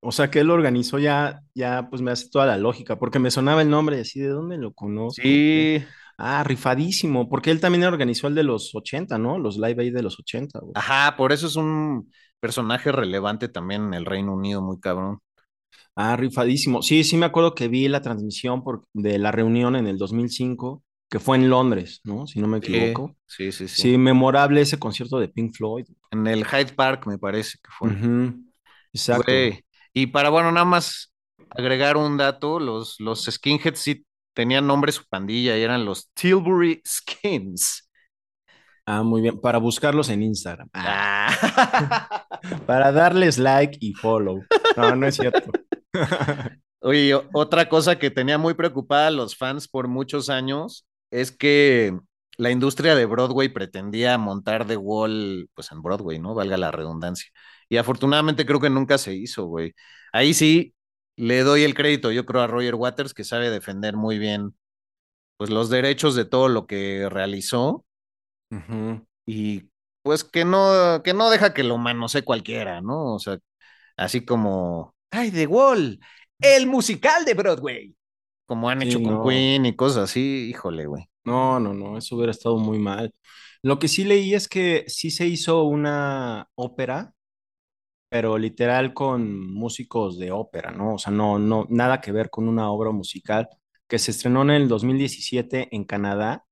o 0.00 0.12
sea 0.12 0.30
que 0.30 0.40
él 0.40 0.48
lo 0.48 0.54
organizó 0.54 0.98
ya, 0.98 1.40
ya 1.54 1.88
pues 1.88 2.02
me 2.02 2.10
hace 2.10 2.28
toda 2.28 2.46
la 2.46 2.58
lógica, 2.58 2.98
porque 2.98 3.18
me 3.18 3.30
sonaba 3.30 3.62
el 3.62 3.70
nombre 3.70 4.00
así, 4.00 4.20
¿de 4.20 4.28
dónde 4.28 4.58
lo 4.58 4.72
conozco? 4.72 5.22
Sí. 5.22 5.82
Ah, 6.18 6.44
rifadísimo, 6.44 7.28
porque 7.28 7.50
él 7.50 7.60
también 7.60 7.84
organizó 7.84 8.28
el 8.28 8.34
de 8.34 8.42
los 8.42 8.74
80, 8.74 9.18
¿no? 9.18 9.38
Los 9.38 9.56
live 9.56 9.82
aid 9.82 9.94
de 9.94 10.02
los 10.02 10.18
80. 10.18 10.58
Güey. 10.60 10.72
Ajá, 10.76 11.16
por 11.16 11.32
eso 11.32 11.46
es 11.46 11.56
un 11.56 12.12
personaje 12.38 12.92
relevante 12.92 13.48
también 13.48 13.86
en 13.86 13.94
el 13.94 14.04
Reino 14.04 14.34
Unido, 14.34 14.60
muy 14.60 14.78
cabrón. 14.78 15.20
Ah, 15.94 16.16
rifadísimo. 16.16 16.82
Sí, 16.82 17.04
sí 17.04 17.16
me 17.16 17.26
acuerdo 17.26 17.54
que 17.54 17.68
vi 17.68 17.88
la 17.88 18.00
transmisión 18.00 18.62
por, 18.64 18.82
de 18.92 19.18
la 19.18 19.30
reunión 19.30 19.76
en 19.76 19.86
el 19.86 19.98
2005, 19.98 20.82
que 21.10 21.18
fue 21.18 21.36
en 21.36 21.50
Londres, 21.50 22.00
¿no? 22.04 22.26
Si 22.26 22.40
no 22.40 22.48
me 22.48 22.58
equivoco. 22.58 23.14
Sí, 23.26 23.52
sí, 23.52 23.68
sí. 23.68 23.82
Sí, 23.82 23.98
memorable 23.98 24.60
ese 24.62 24.78
concierto 24.78 25.18
de 25.18 25.28
Pink 25.28 25.54
Floyd. 25.54 25.86
En 26.10 26.26
el 26.26 26.44
Hyde 26.44 26.72
Park, 26.74 27.06
me 27.06 27.18
parece 27.18 27.58
que 27.62 27.70
fue. 27.78 27.90
Uh 27.90 27.92
-huh. 27.92 28.44
Exacto. 28.92 29.32
Y 29.92 30.06
para, 30.06 30.30
bueno, 30.30 30.50
nada 30.52 30.64
más 30.64 31.12
agregar 31.50 31.96
un 31.96 32.16
dato, 32.16 32.58
los, 32.58 32.98
los 32.98 33.24
skinheads 33.24 33.78
sí 33.78 34.06
tenían 34.34 34.66
nombre 34.66 34.92
su 34.92 35.04
pandilla 35.04 35.56
y 35.58 35.62
eran 35.62 35.84
los 35.84 36.10
Tilbury 36.14 36.80
Skins. 36.86 37.88
Ah, 38.86 39.02
muy 39.02 39.20
bien. 39.22 39.40
Para 39.40 39.58
buscarlos 39.58 40.08
en 40.08 40.22
Instagram. 40.22 40.68
Ah. 40.74 42.26
Para 42.66 42.90
darles 42.90 43.38
like 43.38 43.76
y 43.80 43.92
follow. 43.94 44.42
No, 44.76 44.96
no 44.96 45.06
es 45.06 45.16
cierto. 45.16 45.50
Oye, 46.80 47.14
otra 47.32 47.68
cosa 47.68 47.98
que 47.98 48.10
tenía 48.10 48.38
muy 48.38 48.54
preocupada 48.54 49.08
a 49.08 49.10
los 49.10 49.36
fans 49.36 49.68
por 49.68 49.88
muchos 49.88 50.28
años 50.30 50.86
es 51.10 51.30
que 51.30 51.96
la 52.38 52.50
industria 52.50 52.94
de 52.94 53.06
Broadway 53.06 53.48
pretendía 53.48 54.18
montar 54.18 54.66
The 54.66 54.76
Wall, 54.76 55.48
pues 55.54 55.70
en 55.70 55.82
Broadway, 55.82 56.18
¿no? 56.18 56.34
Valga 56.34 56.56
la 56.56 56.72
redundancia. 56.72 57.30
Y 57.68 57.76
afortunadamente 57.76 58.46
creo 58.46 58.60
que 58.60 58.70
nunca 58.70 58.98
se 58.98 59.14
hizo, 59.14 59.46
güey. 59.46 59.74
Ahí 60.12 60.34
sí 60.34 60.74
le 61.16 61.42
doy 61.42 61.62
el 61.62 61.74
crédito, 61.74 62.10
yo 62.10 62.26
creo, 62.26 62.42
a 62.42 62.46
Roger 62.46 62.74
Waters, 62.74 63.14
que 63.14 63.24
sabe 63.24 63.50
defender 63.50 63.96
muy 63.96 64.18
bien 64.18 64.54
pues 65.36 65.50
los 65.50 65.70
derechos 65.70 66.14
de 66.14 66.24
todo 66.24 66.48
lo 66.48 66.66
que 66.66 67.08
realizó 67.08 67.84
y 69.26 69.70
pues 70.02 70.24
que 70.24 70.44
no, 70.44 71.02
que 71.02 71.14
no 71.14 71.30
deja 71.30 71.54
que 71.54 71.64
lo 71.64 71.78
manosee 71.78 72.22
cualquiera, 72.22 72.80
¿no? 72.80 73.14
O 73.14 73.18
sea, 73.18 73.38
así 73.96 74.24
como, 74.24 74.94
ay, 75.10 75.30
The 75.30 75.46
Wall, 75.46 76.00
el 76.40 76.66
musical 76.66 77.24
de 77.24 77.34
Broadway, 77.34 77.94
como 78.46 78.68
han 78.70 78.82
Sí, 78.82 78.82
hecho 78.82 79.02
con 79.02 79.18
no. 79.18 79.20
Queen 79.20 79.66
y 79.66 79.76
cosas 79.76 80.04
así, 80.10 80.48
híjole, 80.50 80.86
güey. 80.86 81.08
No, 81.24 81.60
no, 81.60 81.72
no, 81.74 81.98
eso 81.98 82.16
hubiera 82.16 82.32
estado 82.32 82.58
muy 82.58 82.78
mal. 82.78 83.14
Lo 83.62 83.78
que 83.78 83.86
sí 83.88 84.04
leí 84.04 84.34
es 84.34 84.48
que 84.48 84.84
sí 84.88 85.10
se 85.10 85.26
hizo 85.26 85.62
una 85.64 86.48
ópera, 86.56 87.14
pero 88.08 88.38
literal 88.38 88.94
con 88.94 89.52
músicos 89.54 90.18
de 90.18 90.32
ópera, 90.32 90.70
¿no? 90.72 90.94
O 90.96 90.98
sea, 90.98 91.12
no, 91.12 91.38
no, 91.38 91.66
nada 91.70 92.00
que 92.00 92.12
ver 92.12 92.30
con 92.30 92.48
una 92.48 92.70
obra 92.70 92.90
musical 92.92 93.48
que 93.88 93.98
se 93.98 94.10
estrenó 94.12 94.42
en 94.42 94.50
el 94.50 94.68
2017 94.68 95.68
en 95.74 95.84
Canadá, 95.84 96.44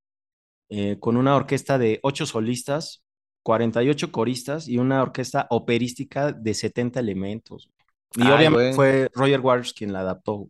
eh, 0.70 0.98
con 1.00 1.16
una 1.16 1.36
orquesta 1.36 1.78
de 1.78 2.00
ocho 2.02 2.26
solistas, 2.26 3.04
48 3.42 4.12
coristas 4.12 4.68
y 4.68 4.78
una 4.78 5.02
orquesta 5.02 5.46
operística 5.50 6.32
de 6.32 6.54
70 6.54 7.00
elementos. 7.00 7.70
Y 8.14 8.30
Ay, 8.30 8.48
obviamente 8.48 8.70
fue 8.70 9.08
Roger 9.14 9.40
Waters 9.40 9.72
quien 9.72 9.92
la 9.92 10.00
adaptó. 10.00 10.48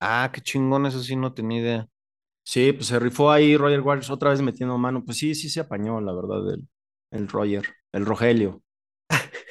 Ah, 0.00 0.30
qué 0.32 0.40
chingón, 0.42 0.84
eso 0.86 1.02
sí 1.02 1.16
no 1.16 1.32
tenía 1.34 1.60
idea. 1.60 1.88
Sí, 2.44 2.72
pues 2.72 2.86
se 2.88 2.98
rifó 2.98 3.30
ahí 3.30 3.56
Roger 3.56 3.80
Waters 3.80 4.10
otra 4.10 4.30
vez 4.30 4.42
metiendo 4.42 4.76
mano. 4.78 5.04
Pues 5.04 5.18
sí, 5.18 5.34
sí 5.34 5.48
se 5.48 5.60
apañó, 5.60 6.00
la 6.00 6.12
verdad, 6.12 6.52
el, 6.52 6.68
el 7.10 7.28
Roger, 7.28 7.64
el 7.92 8.04
Rogelio. 8.06 8.62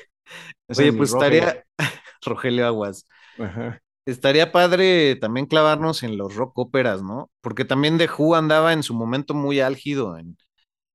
Oye, 0.75 0.93
pues 0.93 1.11
estaría, 1.11 1.63
Rogelio 2.25 2.65
Aguas, 2.67 3.05
Ajá. 3.37 3.81
estaría 4.05 4.51
padre 4.51 5.15
también 5.17 5.45
clavarnos 5.45 6.03
en 6.03 6.17
los 6.17 6.35
rock 6.35 6.57
óperas, 6.59 7.03
¿no? 7.03 7.31
Porque 7.41 7.65
también 7.65 7.97
The 7.97 8.09
Who 8.17 8.35
andaba 8.35 8.73
en 8.73 8.83
su 8.83 8.93
momento 8.93 9.33
muy 9.33 9.59
álgido 9.59 10.17
en, 10.17 10.37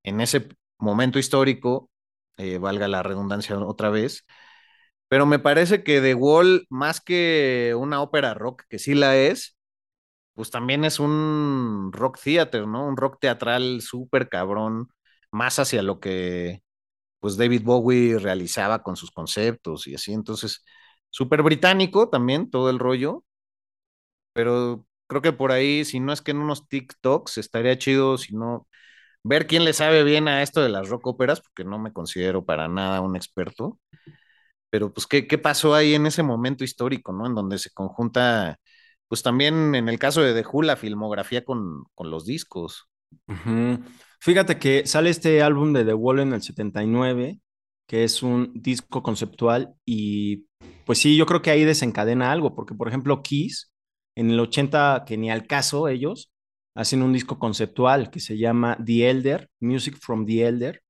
en 0.04 0.20
ese 0.20 0.48
momento 0.78 1.18
histórico, 1.18 1.90
eh, 2.36 2.58
valga 2.58 2.88
la 2.88 3.02
redundancia 3.02 3.58
otra 3.58 3.90
vez, 3.90 4.24
pero 5.08 5.26
me 5.26 5.38
parece 5.38 5.84
que 5.84 6.00
The 6.00 6.14
Wall, 6.14 6.66
más 6.70 7.00
que 7.00 7.74
una 7.78 8.02
ópera 8.02 8.34
rock, 8.34 8.64
que 8.68 8.78
sí 8.78 8.94
la 8.94 9.16
es, 9.16 9.56
pues 10.34 10.50
también 10.50 10.84
es 10.84 11.00
un 11.00 11.90
rock 11.92 12.18
theater, 12.22 12.66
¿no? 12.66 12.86
Un 12.86 12.96
rock 12.96 13.18
teatral 13.20 13.80
súper 13.82 14.28
cabrón, 14.28 14.88
más 15.30 15.58
hacia 15.58 15.82
lo 15.82 16.00
que 16.00 16.62
pues 17.20 17.36
David 17.38 17.62
Bowie 17.64 18.18
realizaba 18.18 18.82
con 18.82 18.96
sus 18.96 19.10
conceptos 19.12 19.86
y 19.88 19.94
así, 19.96 20.12
entonces, 20.12 20.64
súper 21.10 21.42
británico 21.42 22.08
también 22.10 22.50
todo 22.50 22.70
el 22.70 22.78
rollo, 22.80 23.24
pero 24.32 24.86
creo 25.06 25.22
que 25.22 25.32
por 25.32 25.52
ahí, 25.52 25.84
si 25.84 26.00
no 26.00 26.12
es 26.12 26.22
que 26.22 26.32
en 26.32 26.38
unos 26.38 26.68
TikToks, 26.68 27.38
estaría 27.38 27.78
chido, 27.78 28.18
si 28.18 28.34
no, 28.34 28.68
ver 29.24 29.46
quién 29.48 29.64
le 29.64 29.74
sabe 29.74 30.04
bien 30.04 30.28
a 30.28 30.42
esto 30.42 30.62
de 30.62 30.70
las 30.70 30.88
rock 30.90 31.08
óperas, 31.08 31.40
porque 31.42 31.64
no 31.64 31.78
me 31.80 31.92
considero 31.92 32.44
para 32.46 32.68
nada 32.68 33.00
un 33.02 33.16
experto, 33.16 33.80
pero 34.70 34.92
pues, 34.92 35.06
¿qué, 35.06 35.26
qué 35.28 35.38
pasó 35.38 35.74
ahí 35.74 35.94
en 35.94 36.06
ese 36.06 36.22
momento 36.22 36.64
histórico, 36.64 37.12
¿no? 37.12 37.26
En 37.26 37.34
donde 37.34 37.58
se 37.58 37.70
conjunta, 37.72 38.58
pues 39.08 39.22
también 39.22 39.74
en 39.74 39.88
el 39.88 39.98
caso 39.98 40.22
de 40.22 40.34
The 40.34 40.48
Who, 40.48 40.62
la 40.62 40.76
filmografía 40.76 41.44
con, 41.44 41.84
con 41.94 42.10
los 42.10 42.26
discos. 42.26 42.88
Fíjate 44.20 44.58
que 44.58 44.86
sale 44.86 45.10
este 45.10 45.42
álbum 45.42 45.72
de 45.72 45.84
The 45.84 45.94
Wall 45.94 46.20
en 46.20 46.32
el 46.32 46.42
79, 46.42 47.40
que 47.86 48.04
es 48.04 48.22
un 48.22 48.52
disco 48.54 49.02
conceptual 49.02 49.74
y 49.84 50.46
pues 50.86 50.98
sí, 50.98 51.16
yo 51.16 51.26
creo 51.26 51.42
que 51.42 51.50
ahí 51.50 51.64
desencadena 51.64 52.32
algo, 52.32 52.54
porque 52.54 52.74
por 52.74 52.88
ejemplo 52.88 53.22
Kiss, 53.22 53.72
en 54.16 54.30
el 54.30 54.40
80, 54.40 55.04
que 55.06 55.16
ni 55.18 55.30
al 55.30 55.46
caso 55.46 55.88
ellos, 55.88 56.32
hacen 56.74 57.02
un 57.02 57.12
disco 57.12 57.38
conceptual 57.38 58.10
que 58.10 58.20
se 58.20 58.36
llama 58.36 58.78
The 58.84 59.10
Elder, 59.10 59.50
Music 59.60 59.96
from 60.00 60.26
the 60.26 60.46
Elder, 60.46 60.82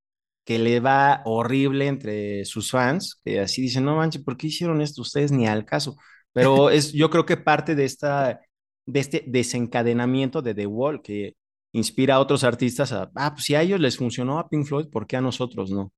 que 0.44 0.58
le 0.58 0.80
va 0.80 1.22
horrible 1.24 1.86
entre 1.86 2.44
sus 2.44 2.70
fans, 2.70 3.20
que 3.24 3.40
así 3.40 3.62
dicen, 3.62 3.84
no 3.84 3.96
manches, 3.96 4.22
¿por 4.22 4.36
qué 4.36 4.48
hicieron 4.48 4.80
esto 4.80 5.02
ustedes 5.02 5.32
ni 5.32 5.46
al 5.46 5.64
caso? 5.64 5.96
Pero 6.32 6.70
es, 6.70 6.92
yo 6.92 7.10
creo 7.10 7.24
que 7.24 7.36
parte 7.36 7.74
de 7.74 7.84
esta, 7.84 8.40
de 8.86 9.00
este 9.00 9.24
desencadenamiento 9.26 10.42
de 10.42 10.54
The 10.54 10.66
Wall, 10.66 11.00
que 11.02 11.36
inspira 11.72 12.16
a 12.16 12.20
otros 12.20 12.44
artistas 12.44 12.92
a, 12.92 13.10
ah, 13.14 13.32
pues 13.32 13.44
si 13.44 13.54
a 13.54 13.62
ellos 13.62 13.80
les 13.80 13.96
funcionó 13.96 14.38
a 14.38 14.48
Pink 14.48 14.66
Floyd, 14.66 14.86
¿por 14.90 15.06
qué 15.06 15.16
a 15.16 15.20
nosotros 15.20 15.70
no? 15.70 15.92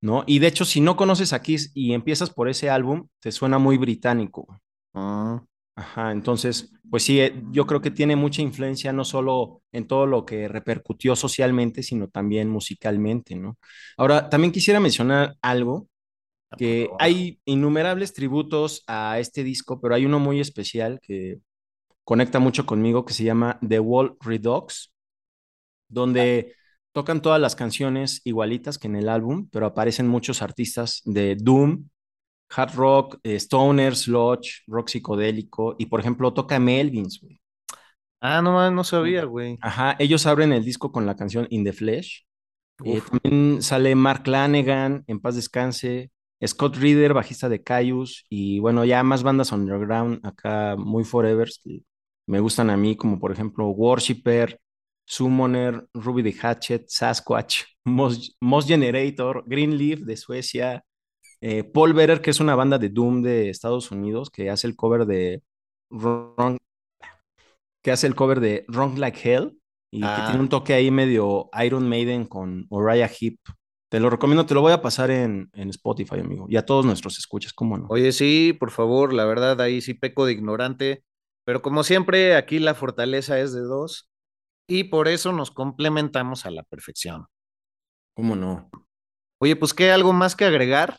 ¿No? 0.00 0.24
Y 0.26 0.38
de 0.38 0.48
hecho, 0.48 0.64
si 0.64 0.80
no 0.80 0.96
conoces 0.96 1.32
a 1.32 1.42
Kiss 1.42 1.72
y 1.74 1.92
empiezas 1.92 2.30
por 2.30 2.48
ese 2.48 2.70
álbum, 2.70 3.08
te 3.20 3.32
suena 3.32 3.58
muy 3.58 3.78
británico. 3.78 4.46
Ah, 4.94 5.42
Ajá, 5.78 6.10
entonces, 6.10 6.72
pues 6.90 7.04
sí, 7.04 7.20
eh, 7.20 7.40
yo 7.52 7.64
creo 7.66 7.80
que 7.80 7.92
tiene 7.92 8.16
mucha 8.16 8.42
influencia 8.42 8.92
no 8.92 9.04
solo 9.04 9.62
en 9.70 9.86
todo 9.86 10.06
lo 10.06 10.26
que 10.26 10.48
repercutió 10.48 11.14
socialmente, 11.14 11.84
sino 11.84 12.08
también 12.08 12.48
musicalmente, 12.50 13.36
¿no? 13.36 13.58
Ahora, 13.96 14.28
también 14.28 14.50
quisiera 14.52 14.80
mencionar 14.80 15.36
algo, 15.40 15.88
que 16.56 16.86
favor. 16.86 16.98
hay 16.98 17.40
innumerables 17.46 18.14
tributos 18.14 18.84
a 18.88 19.18
este 19.20 19.44
disco, 19.44 19.80
pero 19.80 19.94
hay 19.94 20.06
uno 20.06 20.20
muy 20.20 20.40
especial 20.40 21.00
que 21.00 21.40
conecta 22.04 22.40
mucho 22.40 22.66
conmigo, 22.66 23.04
que 23.04 23.14
se 23.14 23.24
llama 23.24 23.58
The 23.66 23.80
Wall 23.80 24.16
Redux, 24.20 24.92
donde 25.88 26.54
tocan 26.92 27.22
todas 27.22 27.40
las 27.40 27.56
canciones 27.56 28.20
igualitas 28.24 28.78
que 28.78 28.88
en 28.88 28.96
el 28.96 29.08
álbum, 29.08 29.48
pero 29.52 29.66
aparecen 29.66 30.08
muchos 30.08 30.42
artistas 30.42 31.02
de 31.04 31.36
Doom, 31.36 31.88
hard 32.54 32.74
rock, 32.74 33.18
eh, 33.22 33.36
stoner, 33.36 33.96
sludge, 33.96 34.62
rock 34.66 34.88
psicodélico, 34.88 35.76
y 35.78 35.86
por 35.86 36.00
ejemplo 36.00 36.32
toca 36.32 36.58
Melvins, 36.58 37.20
güey. 37.20 37.40
Ah, 38.20 38.42
no, 38.42 38.70
no 38.70 38.84
sabía, 38.84 39.24
güey. 39.24 39.58
Ajá, 39.60 39.94
ellos 39.98 40.26
abren 40.26 40.52
el 40.52 40.64
disco 40.64 40.90
con 40.90 41.06
la 41.06 41.16
canción 41.16 41.46
In 41.50 41.64
the 41.64 41.72
Flesh. 41.72 42.26
Eh, 42.84 43.00
también 43.00 43.62
sale 43.62 43.94
Mark 43.94 44.26
Lanegan, 44.26 45.04
en 45.06 45.20
paz 45.20 45.34
descanse, 45.34 46.10
Scott 46.46 46.76
Reeder, 46.76 47.12
bajista 47.14 47.48
de 47.48 47.62
Caius, 47.62 48.24
y 48.28 48.60
bueno, 48.60 48.84
ya 48.84 49.02
más 49.02 49.22
bandas 49.22 49.50
underground 49.52 50.24
acá 50.24 50.76
muy 50.76 51.04
forevers 51.04 51.60
que 51.62 51.82
me 52.26 52.40
gustan 52.40 52.70
a 52.70 52.76
mí, 52.76 52.96
como 52.96 53.18
por 53.18 53.32
ejemplo 53.32 53.68
Worshipper, 53.68 54.60
Summoner, 55.04 55.88
Ruby 55.94 56.22
the 56.22 56.38
Hatchet, 56.40 56.88
Sasquatch, 56.88 57.62
Moss 57.84 58.66
Generator, 58.66 59.42
Greenleaf 59.46 60.00
de 60.00 60.16
Suecia, 60.16 60.84
eh, 61.40 61.64
Paul 61.64 61.92
Better, 61.92 62.20
que 62.20 62.30
es 62.30 62.40
una 62.40 62.54
banda 62.54 62.78
de 62.78 62.88
Doom 62.88 63.22
de 63.22 63.50
Estados 63.50 63.90
Unidos, 63.90 64.30
que 64.30 64.50
hace 64.50 64.66
el 64.66 64.76
cover 64.76 65.06
de 65.06 65.42
Wrong, 65.90 66.56
que 67.82 67.90
hace 67.92 68.06
el 68.06 68.14
cover 68.14 68.40
de 68.40 68.64
Wrong 68.68 68.98
Like 68.98 69.20
Hell 69.22 69.58
y 69.90 70.00
que 70.00 70.06
Ah. 70.06 70.24
tiene 70.26 70.40
un 70.40 70.48
toque 70.48 70.74
ahí 70.74 70.90
medio 70.90 71.48
Iron 71.64 71.88
Maiden 71.88 72.26
con 72.26 72.66
Uriah 72.70 73.08
Heep. 73.08 73.38
Te 73.90 74.00
lo 74.00 74.10
recomiendo, 74.10 74.44
te 74.44 74.52
lo 74.52 74.60
voy 74.60 74.72
a 74.72 74.82
pasar 74.82 75.10
en, 75.10 75.48
en 75.54 75.70
Spotify, 75.70 76.20
amigo, 76.20 76.46
y 76.48 76.56
a 76.56 76.66
todos 76.66 76.84
nuestros 76.84 77.18
escuchas, 77.18 77.54
¿cómo 77.54 77.78
no? 77.78 77.86
Oye, 77.88 78.12
sí, 78.12 78.54
por 78.58 78.70
favor, 78.70 79.14
la 79.14 79.24
verdad, 79.24 79.58
ahí 79.62 79.80
sí 79.80 79.94
peco 79.94 80.26
de 80.26 80.32
ignorante, 80.32 81.04
pero 81.46 81.62
como 81.62 81.82
siempre, 81.82 82.36
aquí 82.36 82.58
la 82.58 82.74
fortaleza 82.74 83.40
es 83.40 83.54
de 83.54 83.62
dos 83.62 84.10
y 84.68 84.84
por 84.84 85.08
eso 85.08 85.32
nos 85.32 85.50
complementamos 85.50 86.44
a 86.44 86.50
la 86.50 86.64
perfección. 86.64 87.28
¿Cómo 88.14 88.36
no? 88.36 88.68
Oye, 89.40 89.56
pues, 89.56 89.72
¿qué? 89.72 89.90
¿Algo 89.90 90.12
más 90.12 90.36
que 90.36 90.44
agregar? 90.44 90.98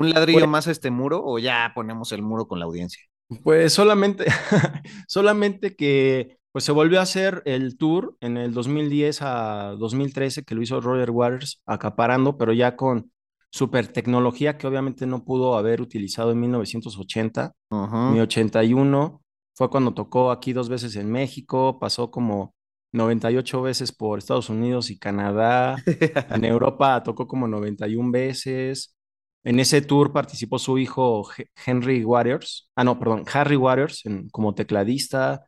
¿Un 0.00 0.10
ladrillo 0.10 0.40
Pues- 0.40 0.48
más 0.50 0.68
a 0.68 0.70
este 0.70 0.90
muro 0.90 1.22
o 1.24 1.38
ya 1.38 1.72
ponemos 1.74 2.12
el 2.12 2.22
muro 2.22 2.46
con 2.46 2.58
la 2.58 2.64
audiencia? 2.66 3.02
Pues 3.42 3.72
solamente, 3.74 4.24
solamente 5.08 5.76
que 5.76 6.38
pues 6.52 6.64
se 6.64 6.72
volvió 6.72 6.98
a 6.98 7.02
hacer 7.02 7.42
el 7.44 7.76
tour 7.76 8.16
en 8.20 8.36
el 8.36 8.52
2010 8.54 9.18
a 9.22 9.74
2013 9.78 10.44
que 10.44 10.54
lo 10.54 10.62
hizo 10.62 10.80
Roger 10.80 11.10
Waters 11.10 11.62
acaparando, 11.66 12.36
pero 12.38 12.52
ya 12.52 12.74
con 12.74 13.12
super 13.50 13.86
tecnología 13.88 14.56
que 14.58 14.66
obviamente 14.66 15.06
no 15.06 15.24
pudo 15.24 15.56
haber 15.56 15.80
utilizado 15.80 16.32
en 16.32 16.40
1980 16.40 17.52
Ujú. 17.70 17.96
ni 18.12 18.20
81. 18.20 19.22
Fue 19.54 19.68
cuando 19.70 19.92
tocó 19.92 20.30
aquí 20.30 20.52
dos 20.52 20.68
veces 20.68 20.96
en 20.96 21.10
México, 21.12 21.78
pasó 21.78 22.10
como 22.10 22.54
98 22.92 23.60
veces 23.62 23.92
por 23.92 24.18
Estados 24.18 24.48
Unidos 24.48 24.90
y 24.90 24.98
Canadá. 24.98 25.76
En 26.30 26.44
Europa 26.44 27.02
tocó 27.02 27.26
como 27.26 27.46
91 27.46 28.10
veces. 28.10 28.96
En 29.44 29.60
ese 29.60 29.80
tour 29.82 30.12
participó 30.12 30.58
su 30.58 30.78
hijo 30.78 31.28
He- 31.36 31.46
Henry 31.66 32.04
Waters, 32.04 32.70
ah, 32.76 32.84
no, 32.84 32.98
perdón, 32.98 33.24
Harry 33.32 33.56
Waters 33.56 34.04
en- 34.06 34.28
como 34.30 34.54
tecladista, 34.54 35.46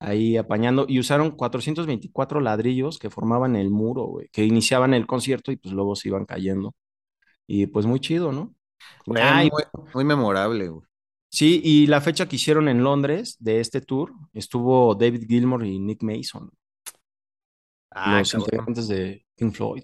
ahí 0.00 0.36
apañando, 0.36 0.86
y 0.88 0.98
usaron 0.98 1.32
424 1.32 2.40
ladrillos 2.40 2.98
que 2.98 3.10
formaban 3.10 3.56
el 3.56 3.70
muro, 3.70 4.04
güey, 4.04 4.28
que 4.32 4.44
iniciaban 4.44 4.94
el 4.94 5.06
concierto 5.06 5.52
y 5.52 5.56
pues 5.56 5.74
luego 5.74 5.96
se 5.96 6.08
iban 6.08 6.24
cayendo. 6.26 6.74
Y 7.46 7.66
pues 7.66 7.86
muy 7.86 8.00
chido, 8.00 8.32
¿no? 8.32 8.54
Y 9.06 9.50
muy, 9.50 9.62
muy 9.94 10.04
memorable, 10.04 10.68
güey. 10.68 10.86
Sí, 11.30 11.60
y 11.64 11.86
la 11.86 12.00
fecha 12.00 12.28
que 12.28 12.36
hicieron 12.36 12.68
en 12.68 12.82
Londres 12.84 13.36
de 13.40 13.60
este 13.60 13.80
tour 13.80 14.12
estuvo 14.34 14.94
David 14.94 15.24
Gilmour 15.28 15.64
y 15.66 15.78
Nick 15.78 16.02
Mason, 16.02 16.50
Ah, 17.90 18.18
los 18.20 18.32
cabrón. 18.32 18.46
integrantes 18.46 18.88
de 18.88 19.24
Pink 19.36 19.54
Floyd. 19.54 19.82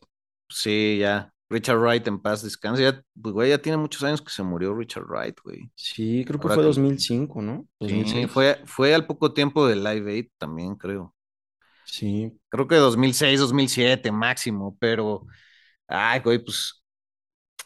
Sí, 0.49 0.99
ya. 1.01 1.33
Richard 1.51 1.79
Wright 1.79 2.07
en 2.07 2.21
paz 2.21 2.43
descanse. 2.43 2.83
Ya, 2.83 3.03
pues, 3.21 3.33
güey, 3.33 3.51
ya 3.51 3.59
tiene 3.59 3.79
muchos 3.79 4.03
años 4.05 4.21
que 4.21 4.31
se 4.31 4.43
murió 4.43 4.75
Richard 4.75 5.05
Wright, 5.07 5.39
güey. 5.43 5.71
Sí, 5.75 6.25
creo 6.27 6.39
que 6.39 6.45
Ahora 6.47 6.55
fue 6.57 6.63
que- 6.65 6.69
2005, 6.69 7.43
¿no? 7.43 7.63
Sí, 7.81 7.87
2006. 7.87 8.31
fue, 8.31 8.61
fue 8.67 8.95
al 8.95 9.07
poco 9.07 9.33
tiempo 9.33 9.67
de 9.67 9.77
Live 9.77 10.11
Aid 10.13 10.27
también, 10.39 10.75
creo. 10.77 11.15
Sí. 11.85 12.39
Creo 12.51 12.69
que 12.69 12.77
2006, 12.77 13.41
2007 13.41 14.13
máximo, 14.13 14.77
pero, 14.79 15.27
ay, 15.87 16.21
güey, 16.21 16.39
pues 16.39 16.83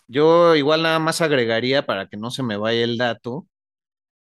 yo 0.07 0.55
igual 0.55 0.83
nada 0.83 0.99
más 0.99 1.21
agregaría 1.21 1.85
para 1.87 2.09
que 2.09 2.17
no 2.17 2.31
se 2.31 2.43
me 2.43 2.57
vaya 2.57 2.85
el 2.85 2.99
dato, 2.99 3.49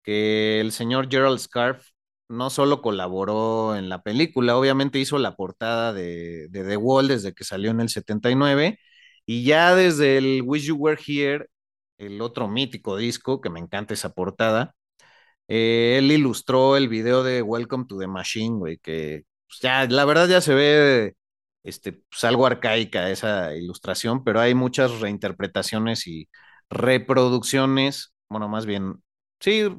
que 0.03 0.59
el 0.61 0.71
señor 0.71 1.09
Gerald 1.11 1.39
Scarf 1.39 1.87
no 2.29 2.49
solo 2.49 2.81
colaboró 2.81 3.75
en 3.75 3.89
la 3.89 4.01
película, 4.03 4.57
obviamente 4.57 4.99
hizo 4.99 5.17
la 5.19 5.35
portada 5.35 5.91
de, 5.93 6.47
de 6.49 6.63
The 6.63 6.77
Wall 6.77 7.09
desde 7.09 7.33
que 7.33 7.43
salió 7.43 7.71
en 7.71 7.81
el 7.81 7.89
79 7.89 8.79
y 9.31 9.43
ya 9.45 9.75
desde 9.75 10.17
el 10.17 10.41
Wish 10.43 10.65
You 10.65 10.75
Were 10.75 10.99
Here, 11.01 11.47
el 11.97 12.21
otro 12.21 12.49
mítico 12.49 12.97
disco, 12.97 13.39
que 13.39 13.49
me 13.49 13.61
encanta 13.61 13.93
esa 13.93 14.13
portada, 14.13 14.75
eh, 15.47 15.95
él 15.99 16.11
ilustró 16.11 16.75
el 16.77 16.89
video 16.89 17.23
de 17.23 17.41
Welcome 17.41 17.85
to 17.87 17.97
the 17.97 18.07
Machine, 18.07 18.57
güey, 18.57 18.77
que 18.79 19.23
pues, 19.47 19.59
ya, 19.61 19.85
la 19.87 20.03
verdad 20.05 20.27
ya 20.29 20.41
se 20.41 20.53
ve 20.53 21.15
este, 21.63 21.93
pues, 21.93 22.25
algo 22.25 22.45
arcaica 22.45 23.09
esa 23.09 23.55
ilustración, 23.55 24.23
pero 24.25 24.41
hay 24.41 24.53
muchas 24.53 24.99
reinterpretaciones 24.99 26.07
y 26.07 26.29
reproducciones, 26.69 28.13
bueno, 28.29 28.49
más 28.49 28.65
bien, 28.65 29.01
sí, 29.39 29.69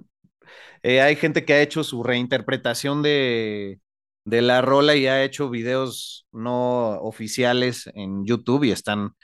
eh, 0.82 1.00
hay 1.02 1.16
gente 1.16 1.44
que 1.44 1.54
ha 1.54 1.62
hecho 1.62 1.84
su 1.84 2.02
reinterpretación 2.02 3.02
de, 3.02 3.80
de 4.24 4.42
la 4.42 4.62
rola 4.62 4.96
y 4.96 5.06
ha 5.08 5.22
hecho 5.24 5.50
videos 5.50 6.26
no 6.32 6.98
oficiales 7.00 7.88
en 7.94 8.24
YouTube 8.24 8.64
y 8.64 8.70
están 8.72 9.14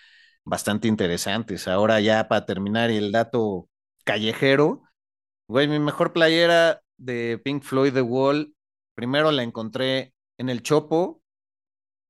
bastante 0.48 0.88
interesantes. 0.88 1.68
Ahora 1.68 2.00
ya 2.00 2.26
para 2.28 2.46
terminar 2.46 2.90
el 2.90 3.12
dato 3.12 3.68
callejero, 4.04 4.82
güey, 5.46 5.68
mi 5.68 5.78
mejor 5.78 6.12
playera 6.12 6.80
de 6.96 7.38
Pink 7.44 7.62
Floyd 7.62 7.92
The 7.92 8.02
Wall, 8.02 8.54
primero 8.94 9.30
la 9.30 9.42
encontré 9.42 10.14
en 10.38 10.48
el 10.48 10.62
Chopo, 10.62 11.22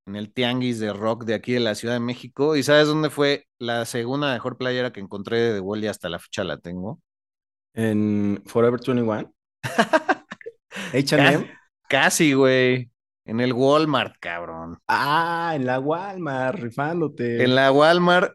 en 0.07 0.17
el 0.17 0.33
Tianguis 0.33 0.79
de 0.79 0.93
Rock 0.93 1.25
de 1.25 1.35
aquí 1.35 1.53
de 1.53 1.61
la 1.61 1.75
Ciudad 1.75 1.95
de 1.95 2.01
México. 2.01 2.57
¿Y 2.57 2.63
sabes 2.63 2.87
dónde 2.87 3.11
fue 3.11 3.47
la 3.59 3.85
segunda 3.85 4.33
mejor 4.33 4.57
playera 4.57 4.93
que 4.93 5.01
encontré 5.01 5.39
de 5.39 5.55
The 5.55 5.61
Wall 5.61 5.85
y 5.85 5.89
hasta 5.89 6.09
la 6.09 6.19
fecha 6.19 6.45
la 6.45 6.59
tengo? 6.59 7.01
En 7.75 8.43
Forever 8.47 8.81
21. 8.81 9.35
HM. 10.93 11.51
Casi, 11.89 12.33
güey. 12.33 12.91
En 13.29 13.41
el 13.41 13.53
Walmart, 13.53 14.17
cabrón. 14.21 14.79
Ah, 14.89 15.53
en 15.55 15.67
la 15.67 15.79
Walmart, 15.79 16.59
rifándote. 16.59 17.45
En 17.45 17.55
la 17.55 17.71
Walmart 17.71 18.35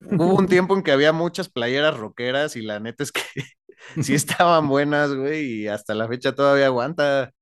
hubo 0.00 0.36
un 0.36 0.46
tiempo 0.46 0.76
en 0.76 0.84
que 0.84 0.92
había 0.92 1.12
muchas 1.12 1.48
playeras 1.48 1.96
rockeras 1.96 2.54
y 2.54 2.62
la 2.62 2.78
neta 2.78 3.02
es 3.02 3.10
que 3.10 3.22
sí 4.00 4.14
estaban 4.14 4.68
buenas, 4.68 5.12
güey, 5.12 5.62
y 5.62 5.66
hasta 5.66 5.92
la 5.92 6.06
fecha 6.06 6.36
todavía 6.36 6.66
aguanta. 6.66 7.32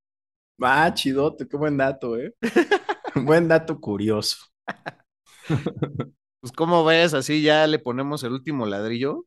Ah, 0.59 0.91
chidote, 0.95 1.47
qué 1.47 1.59
buen 1.59 1.77
dato, 1.77 2.17
¿eh? 2.17 2.35
buen 3.15 3.47
dato 3.47 3.79
curioso. 3.79 4.39
pues, 6.41 6.53
¿cómo 6.53 6.83
ves? 6.83 7.13
Así 7.13 7.43
ya 7.43 7.67
le 7.67 7.79
ponemos 7.79 8.25
el 8.25 8.33
último 8.33 8.65
ladrillo. 8.65 9.27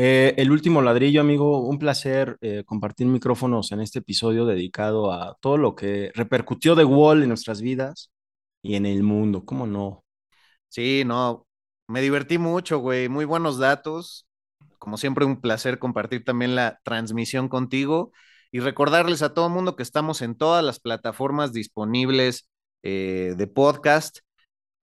Eh, 0.00 0.32
el 0.36 0.52
último 0.52 0.80
ladrillo, 0.80 1.20
amigo, 1.20 1.66
un 1.66 1.76
placer 1.76 2.38
eh, 2.40 2.62
compartir 2.64 3.08
micrófonos 3.08 3.72
en 3.72 3.80
este 3.80 3.98
episodio 3.98 4.46
dedicado 4.46 5.10
a 5.10 5.36
todo 5.40 5.56
lo 5.56 5.74
que 5.74 6.12
repercutió 6.14 6.76
de 6.76 6.84
Wall 6.84 7.24
en 7.24 7.30
nuestras 7.30 7.60
vidas 7.60 8.12
y 8.62 8.76
en 8.76 8.86
el 8.86 9.02
mundo, 9.02 9.44
¿cómo 9.44 9.66
no? 9.66 10.04
Sí, 10.68 11.02
no, 11.04 11.48
me 11.88 12.00
divertí 12.00 12.38
mucho, 12.38 12.78
güey, 12.78 13.08
muy 13.08 13.24
buenos 13.24 13.58
datos. 13.58 14.28
Como 14.78 14.98
siempre, 14.98 15.24
un 15.24 15.40
placer 15.40 15.80
compartir 15.80 16.22
también 16.24 16.54
la 16.54 16.78
transmisión 16.84 17.48
contigo 17.48 18.12
y 18.52 18.60
recordarles 18.60 19.22
a 19.22 19.34
todo 19.34 19.48
mundo 19.48 19.74
que 19.74 19.82
estamos 19.82 20.22
en 20.22 20.36
todas 20.36 20.64
las 20.64 20.78
plataformas 20.78 21.52
disponibles 21.52 22.48
eh, 22.84 23.34
de 23.36 23.46
podcast 23.48 24.20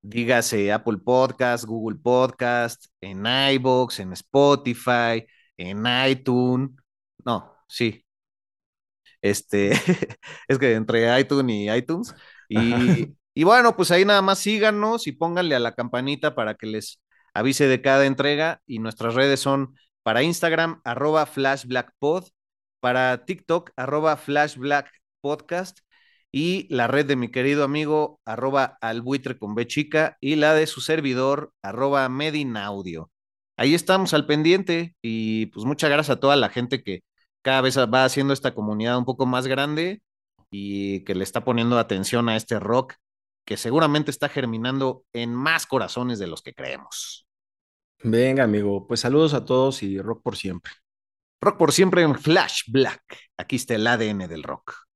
dígase 0.07 0.71
Apple 0.71 0.97
Podcast, 0.99 1.65
Google 1.65 1.97
Podcast, 1.97 2.85
en 3.01 3.25
iBox, 3.25 3.99
en 3.99 4.13
Spotify, 4.13 5.25
en 5.57 5.83
iTunes. 6.07 6.71
No, 7.25 7.55
sí. 7.67 8.05
Este, 9.21 9.71
es 10.47 10.59
que 10.59 10.73
entre 10.73 11.19
iTunes 11.19 11.55
y 11.55 11.71
iTunes. 11.71 12.15
Y, 12.47 13.15
y, 13.33 13.43
bueno, 13.43 13.75
pues 13.75 13.89
ahí 13.91 14.05
nada 14.05 14.21
más 14.21 14.39
síganos 14.39 15.07
y 15.07 15.11
pónganle 15.13 15.55
a 15.55 15.59
la 15.59 15.73
campanita 15.73 16.35
para 16.35 16.55
que 16.55 16.67
les 16.67 17.01
avise 17.33 17.67
de 17.67 17.81
cada 17.81 18.05
entrega. 18.05 18.61
Y 18.67 18.79
nuestras 18.79 19.15
redes 19.15 19.39
son 19.39 19.75
para 20.03 20.21
Instagram, 20.23 20.81
arroba 20.83 21.25
flashblackpod, 21.25 22.25
para 22.79 23.25
TikTok, 23.25 23.71
arroba 23.75 24.17
flashblackpodcast 24.17 25.79
y 26.35 26.67
la 26.69 26.87
red 26.87 27.05
de 27.05 27.15
mi 27.15 27.29
querido 27.29 27.63
amigo 27.63 28.19
arroba 28.25 28.77
albuitre 28.81 29.37
con 29.37 29.55
B 29.55 29.67
chica 29.67 30.17
y 30.19 30.35
la 30.35 30.53
de 30.53 30.67
su 30.67 30.81
servidor 30.81 31.53
arroba 31.61 32.09
medinaudio. 32.09 33.09
Ahí 33.55 33.73
estamos 33.73 34.13
al 34.13 34.25
pendiente 34.25 34.97
y 35.01 35.45
pues 35.45 35.65
muchas 35.65 35.89
gracias 35.89 36.17
a 36.17 36.19
toda 36.19 36.35
la 36.35 36.49
gente 36.49 36.83
que 36.83 37.03
cada 37.41 37.61
vez 37.61 37.77
va 37.77 38.03
haciendo 38.03 38.33
esta 38.33 38.53
comunidad 38.53 38.97
un 38.97 39.05
poco 39.05 39.25
más 39.25 39.47
grande 39.47 40.01
y 40.51 41.05
que 41.05 41.15
le 41.15 41.23
está 41.23 41.45
poniendo 41.45 41.79
atención 41.79 42.27
a 42.27 42.35
este 42.35 42.59
rock 42.59 42.95
que 43.45 43.55
seguramente 43.55 44.11
está 44.11 44.27
germinando 44.27 45.05
en 45.13 45.33
más 45.33 45.65
corazones 45.65 46.19
de 46.19 46.27
los 46.27 46.41
que 46.41 46.53
creemos. 46.53 47.29
Venga, 48.03 48.43
amigo, 48.43 48.85
pues 48.87 48.99
saludos 48.99 49.33
a 49.33 49.45
todos 49.45 49.81
y 49.83 50.01
rock 50.01 50.21
por 50.21 50.35
siempre. 50.35 50.73
Rock 51.39 51.57
por 51.57 51.71
siempre 51.71 52.01
en 52.01 52.13
Flash 52.13 52.63
Black. 52.67 53.03
Aquí 53.37 53.55
está 53.55 53.75
el 53.75 53.87
ADN 53.87 54.27
del 54.27 54.43
rock. 54.43 54.84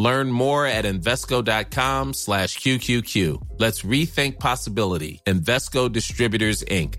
Learn 0.00 0.32
more 0.32 0.64
at 0.64 0.86
Invesco.com 0.86 2.14
slash 2.14 2.58
QQQ. 2.58 3.48
Let's 3.58 3.82
rethink 3.82 4.38
possibility. 4.38 5.20
Investco 5.26 5.92
Distributors, 5.92 6.64
Inc. 6.64 6.94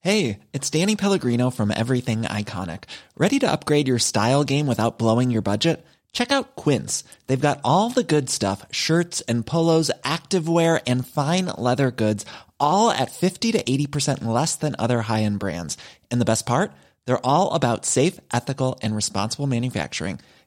Hey, 0.00 0.38
it's 0.52 0.70
Danny 0.70 0.94
Pellegrino 0.94 1.50
from 1.50 1.72
Everything 1.74 2.22
Iconic. 2.22 2.84
Ready 3.18 3.40
to 3.40 3.50
upgrade 3.50 3.88
your 3.88 3.98
style 3.98 4.44
game 4.44 4.68
without 4.68 4.96
blowing 4.96 5.32
your 5.32 5.42
budget? 5.42 5.84
Check 6.12 6.30
out 6.30 6.54
Quince. 6.54 7.02
They've 7.26 7.48
got 7.48 7.60
all 7.64 7.90
the 7.90 8.04
good 8.04 8.30
stuff 8.30 8.64
shirts 8.70 9.22
and 9.22 9.44
polos, 9.44 9.90
activewear, 10.04 10.80
and 10.86 11.04
fine 11.04 11.46
leather 11.46 11.90
goods, 11.90 12.24
all 12.60 12.92
at 12.92 13.10
50 13.10 13.50
to 13.50 13.62
80% 13.64 14.24
less 14.24 14.54
than 14.54 14.76
other 14.78 15.02
high 15.02 15.24
end 15.24 15.40
brands. 15.40 15.76
And 16.12 16.20
the 16.20 16.30
best 16.32 16.46
part? 16.46 16.70
They're 17.06 17.26
all 17.26 17.54
about 17.54 17.84
safe, 17.84 18.20
ethical, 18.32 18.78
and 18.82 18.94
responsible 18.94 19.48
manufacturing. 19.48 20.20